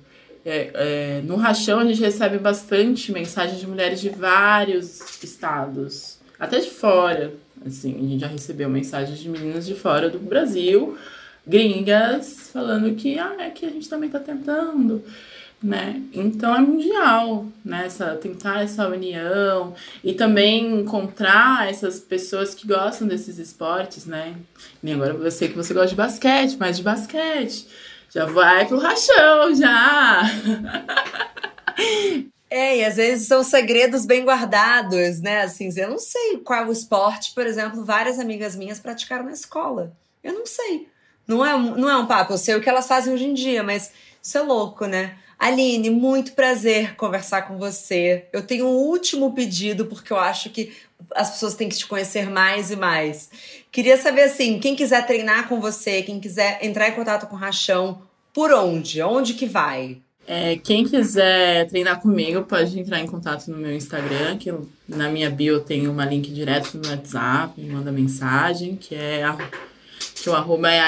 É, 0.45 0.71
é, 0.75 1.23
no 1.23 1.37
Rachão 1.37 1.79
a 1.79 1.85
gente 1.85 2.01
recebe 2.01 2.39
bastante 2.39 3.13
mensagem 3.13 3.59
de 3.59 3.67
mulheres 3.67 4.01
de 4.01 4.09
vários 4.09 5.23
estados, 5.23 6.19
até 6.39 6.59
de 6.59 6.71
fora. 6.71 7.33
Assim, 7.65 7.95
a 7.95 8.09
gente 8.09 8.21
já 8.21 8.27
recebeu 8.27 8.69
mensagens 8.69 9.19
de 9.19 9.29
meninas 9.29 9.65
de 9.65 9.75
fora 9.75 10.11
do 10.11 10.19
Brasil, 10.19 10.99
gringas, 11.47 12.51
falando 12.53 12.95
que 12.97 13.19
ah, 13.19 13.37
é 13.39 13.51
que 13.51 13.65
a 13.65 13.71
gente 13.71 13.89
também 13.89 14.09
está 14.09 14.19
tentando 14.19 15.05
né? 15.63 16.03
Então 16.13 16.55
é 16.55 16.61
mundial, 16.61 17.47
né? 17.65 17.87
Essa, 17.87 18.17
tentar 18.17 18.65
essa 18.65 18.89
união 18.89 19.75
e 20.03 20.13
também 20.13 20.81
encontrar 20.81 21.71
essas 21.71 22.01
pessoas 22.01 22.55
que 22.55 22.67
gostam 22.67 23.07
desses 23.07 23.39
esportes, 23.39 24.05
né? 24.05 24.35
E 24.83 24.93
agora 24.93 25.15
você 25.15 25.49
que 25.49 25.55
você 25.55 25.73
gosta 25.73 25.91
de 25.91 25.95
basquete, 25.95 26.57
mas 26.59 26.77
de 26.77 26.83
basquete. 26.83 27.69
Já 28.13 28.27
vai 28.27 28.67
pro 28.67 28.79
rachão, 28.79 29.55
já! 29.55 30.23
É, 32.55 32.77
e 32.77 32.85
às 32.85 32.97
vezes 32.97 33.27
são 33.27 33.43
segredos 33.43 34.05
bem 34.05 34.27
guardados, 34.27 35.23
né? 35.23 35.41
Assim, 35.41 35.71
eu 35.75 35.89
não 35.89 35.99
sei 35.99 36.37
qual 36.45 36.67
o 36.67 36.73
esporte, 36.73 37.33
por 37.35 37.47
exemplo, 37.47 37.83
várias 37.83 38.19
amigas 38.19 38.55
minhas 38.55 38.79
praticaram 38.79 39.25
na 39.25 39.33
escola. 39.33 39.97
Eu 40.23 40.35
não 40.35 40.45
sei. 40.45 40.87
Não 41.27 41.43
é, 41.43 41.57
não 41.57 41.89
é 41.89 41.97
um 41.97 42.05
papo, 42.05 42.35
eu 42.35 42.37
sei 42.37 42.55
o 42.55 42.61
que 42.61 42.69
elas 42.69 42.87
fazem 42.87 43.15
hoje 43.15 43.25
em 43.25 43.33
dia, 43.33 43.63
mas 43.63 43.91
isso 44.23 44.37
é 44.37 44.43
louco, 44.43 44.85
né? 44.85 45.17
Aline, 45.43 45.91
muito 45.91 46.35
prazer 46.35 46.95
conversar 46.95 47.43
com 47.43 47.59
você. 47.59 48.27
Eu 48.33 48.43
tenho 48.43 48.65
um 48.65 48.77
último 48.77 49.33
pedido, 49.35 49.87
porque 49.87 50.13
eu 50.13 50.17
acho 50.17 50.51
que 50.51 50.71
as 51.17 51.33
pessoas 51.33 51.57
têm 51.57 51.69
que 51.69 51.77
te 51.77 51.85
conhecer 51.85 52.31
mais 52.31 52.71
e 52.71 52.77
mais. 52.77 53.29
Queria 53.73 53.97
saber 53.97 54.23
assim, 54.23 54.61
quem 54.61 54.77
quiser 54.77 55.05
treinar 55.05 55.49
com 55.49 55.61
você, 55.61 56.01
quem 56.03 56.21
quiser 56.21 56.61
entrar 56.63 56.89
em 56.89 56.93
contato 56.93 57.27
com 57.27 57.35
o 57.35 57.39
Rachão, 57.39 58.03
por 58.33 58.53
onde? 58.53 59.03
Onde 59.03 59.35
que 59.35 59.47
vai? 59.47 59.99
É, 60.29 60.59
quem 60.59 60.87
quiser 60.87 61.67
treinar 61.67 62.01
comigo 62.01 62.43
pode 62.43 62.79
entrar 62.79 63.01
em 63.01 63.07
contato 63.09 63.49
no 63.49 63.57
meu 63.57 63.75
Instagram, 63.75 64.39
que 64.39 64.55
na 64.89 65.09
minha 65.09 65.29
bio 65.29 65.59
tem 65.59 65.89
uma 65.89 66.05
link 66.05 66.31
direto 66.31 66.79
no 66.79 66.89
WhatsApp, 66.89 67.61
me 67.61 67.69
manda 67.69 67.91
mensagem, 67.91 68.77
que 68.77 68.95
é 68.95 69.25
que 70.23 70.31
o 70.31 70.37
arroba 70.37 70.71
é. 70.71 70.79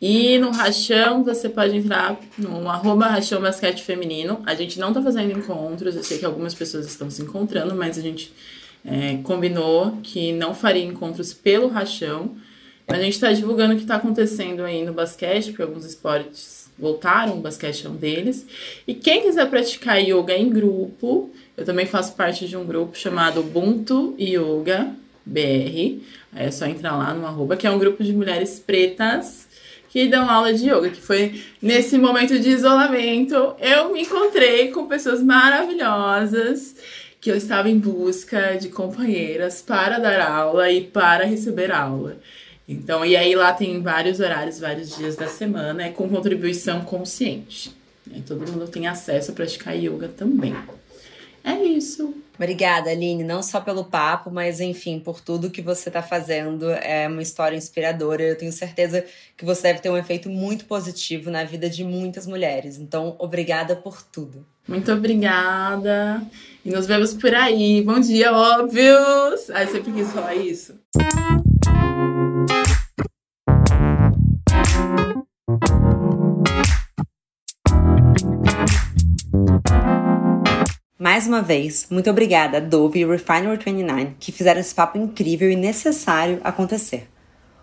E 0.00 0.38
no 0.38 0.50
Rachão 0.50 1.22
você 1.22 1.46
pode 1.48 1.76
entrar 1.76 2.18
no 2.38 2.66
arroba 2.70 3.06
Rachão 3.06 3.42
Basquete 3.42 3.82
Feminino. 3.82 4.42
A 4.46 4.54
gente 4.54 4.80
não 4.80 4.94
tá 4.94 5.02
fazendo 5.02 5.36
encontros, 5.36 5.94
eu 5.94 6.02
sei 6.02 6.18
que 6.18 6.24
algumas 6.24 6.54
pessoas 6.54 6.86
estão 6.86 7.10
se 7.10 7.20
encontrando, 7.20 7.74
mas 7.74 7.98
a 7.98 8.00
gente 8.00 8.32
é, 8.82 9.18
combinou 9.22 9.98
que 10.02 10.32
não 10.32 10.54
faria 10.54 10.84
encontros 10.84 11.34
pelo 11.34 11.68
Rachão. 11.68 12.34
A 12.88 12.96
gente 12.96 13.12
está 13.12 13.30
divulgando 13.30 13.74
o 13.74 13.76
que 13.76 13.82
está 13.82 13.96
acontecendo 13.96 14.62
aí 14.62 14.82
no 14.84 14.94
basquete, 14.94 15.48
porque 15.48 15.62
alguns 15.62 15.84
esportes 15.84 16.70
voltaram, 16.78 17.36
o 17.36 17.40
basquete 17.40 17.86
é 17.86 17.90
um 17.90 17.94
deles. 17.94 18.46
E 18.86 18.94
quem 18.94 19.22
quiser 19.22 19.50
praticar 19.50 20.02
yoga 20.02 20.34
em 20.34 20.48
grupo, 20.48 21.30
eu 21.58 21.64
também 21.66 21.84
faço 21.84 22.14
parte 22.14 22.48
de 22.48 22.56
um 22.56 22.64
grupo 22.64 22.96
chamado 22.96 23.40
Ubuntu 23.40 24.14
Yoga 24.18 24.94
BR. 25.26 26.00
É 26.34 26.50
só 26.50 26.64
entrar 26.64 26.96
lá 26.96 27.12
no 27.12 27.26
arroba, 27.26 27.54
que 27.54 27.66
é 27.66 27.70
um 27.70 27.78
grupo 27.78 28.02
de 28.02 28.14
mulheres 28.14 28.58
pretas 28.58 29.49
que 29.90 30.06
dão 30.06 30.30
aula 30.30 30.54
de 30.54 30.70
yoga, 30.70 30.88
que 30.88 31.00
foi 31.00 31.42
nesse 31.60 31.98
momento 31.98 32.38
de 32.38 32.48
isolamento, 32.48 33.54
eu 33.58 33.92
me 33.92 34.02
encontrei 34.02 34.68
com 34.70 34.86
pessoas 34.86 35.22
maravilhosas 35.22 36.76
que 37.20 37.30
eu 37.30 37.36
estava 37.36 37.68
em 37.68 37.78
busca 37.78 38.56
de 38.56 38.68
companheiras 38.68 39.60
para 39.60 39.98
dar 39.98 40.20
aula 40.22 40.70
e 40.70 40.82
para 40.82 41.26
receber 41.26 41.72
aula. 41.72 42.16
Então, 42.68 43.04
e 43.04 43.16
aí 43.16 43.34
lá 43.34 43.52
tem 43.52 43.82
vários 43.82 44.20
horários, 44.20 44.60
vários 44.60 44.96
dias 44.96 45.16
da 45.16 45.26
semana, 45.26 45.82
é 45.82 45.90
com 45.90 46.08
contribuição 46.08 46.82
consciente. 46.82 47.72
Né? 48.06 48.22
Todo 48.24 48.48
mundo 48.50 48.68
tem 48.68 48.86
acesso 48.86 49.32
a 49.32 49.34
praticar 49.34 49.76
yoga 49.76 50.08
também. 50.08 50.54
É 51.42 51.54
isso. 51.54 52.14
Obrigada, 52.40 52.88
Aline, 52.88 53.22
não 53.22 53.42
só 53.42 53.60
pelo 53.60 53.84
papo, 53.84 54.30
mas 54.30 54.62
enfim, 54.62 54.98
por 54.98 55.20
tudo 55.20 55.50
que 55.50 55.60
você 55.60 55.90
está 55.90 56.00
fazendo. 56.00 56.70
É 56.70 57.06
uma 57.06 57.20
história 57.20 57.54
inspiradora. 57.54 58.22
Eu 58.22 58.34
tenho 58.34 58.50
certeza 58.50 59.04
que 59.36 59.44
você 59.44 59.64
deve 59.64 59.80
ter 59.80 59.90
um 59.90 59.96
efeito 59.98 60.30
muito 60.30 60.64
positivo 60.64 61.30
na 61.30 61.44
vida 61.44 61.68
de 61.68 61.84
muitas 61.84 62.26
mulheres. 62.26 62.78
Então, 62.78 63.14
obrigada 63.18 63.76
por 63.76 64.02
tudo. 64.02 64.42
Muito 64.66 64.90
obrigada. 64.90 66.22
E 66.64 66.70
nos 66.70 66.86
vemos 66.86 67.12
por 67.12 67.34
aí. 67.34 67.82
Bom 67.82 68.00
dia, 68.00 68.32
óbvios! 68.32 69.50
Ah, 69.50 69.64
eu 69.64 69.68
sempre 69.68 69.92
quis 69.92 70.10
falar 70.10 70.34
isso. 70.34 70.74
Mais 81.10 81.26
uma 81.26 81.42
vez, 81.42 81.88
muito 81.90 82.08
obrigada 82.08 82.58
a 82.58 82.60
Dove 82.60 83.00
e 83.00 83.04
Refinery 83.04 83.56
29 83.56 84.14
que 84.20 84.30
fizeram 84.30 84.60
esse 84.60 84.72
papo 84.72 84.96
incrível 84.96 85.50
e 85.50 85.56
necessário 85.56 86.40
acontecer. 86.44 87.08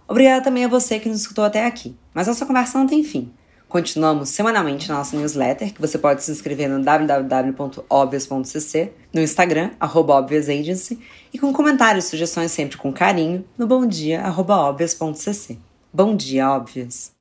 Obrigada 0.05 0.43
também 0.43 0.65
a 0.65 0.67
você 0.67 0.99
que 0.99 1.07
nos 1.07 1.21
escutou 1.21 1.45
até 1.45 1.65
aqui. 1.65 1.95
Mas 2.13 2.27
nossa 2.27 2.45
conversa 2.45 2.77
não 2.77 2.85
tem 2.85 3.05
fim. 3.05 3.31
Continuamos 3.69 4.27
semanalmente 4.27 4.89
na 4.89 4.95
nossa 4.95 5.15
newsletter, 5.15 5.73
que 5.73 5.79
você 5.79 5.97
pode 5.97 6.23
se 6.23 6.29
inscrever 6.29 6.67
no 6.67 6.83
www.obvious.cc, 6.83 8.91
no 9.13 9.21
Instagram, 9.21 9.71
obviousagency, 9.79 10.99
e 11.33 11.39
com 11.39 11.53
comentários 11.53 12.03
e 12.03 12.09
sugestões 12.09 12.51
sempre 12.51 12.75
com 12.75 12.91
carinho 12.91 13.45
no 13.57 13.65
bomdia.obvious.cc. 13.65 15.57
Bom 15.93 16.17
dia, 16.17 16.51
óbvios! 16.51 17.16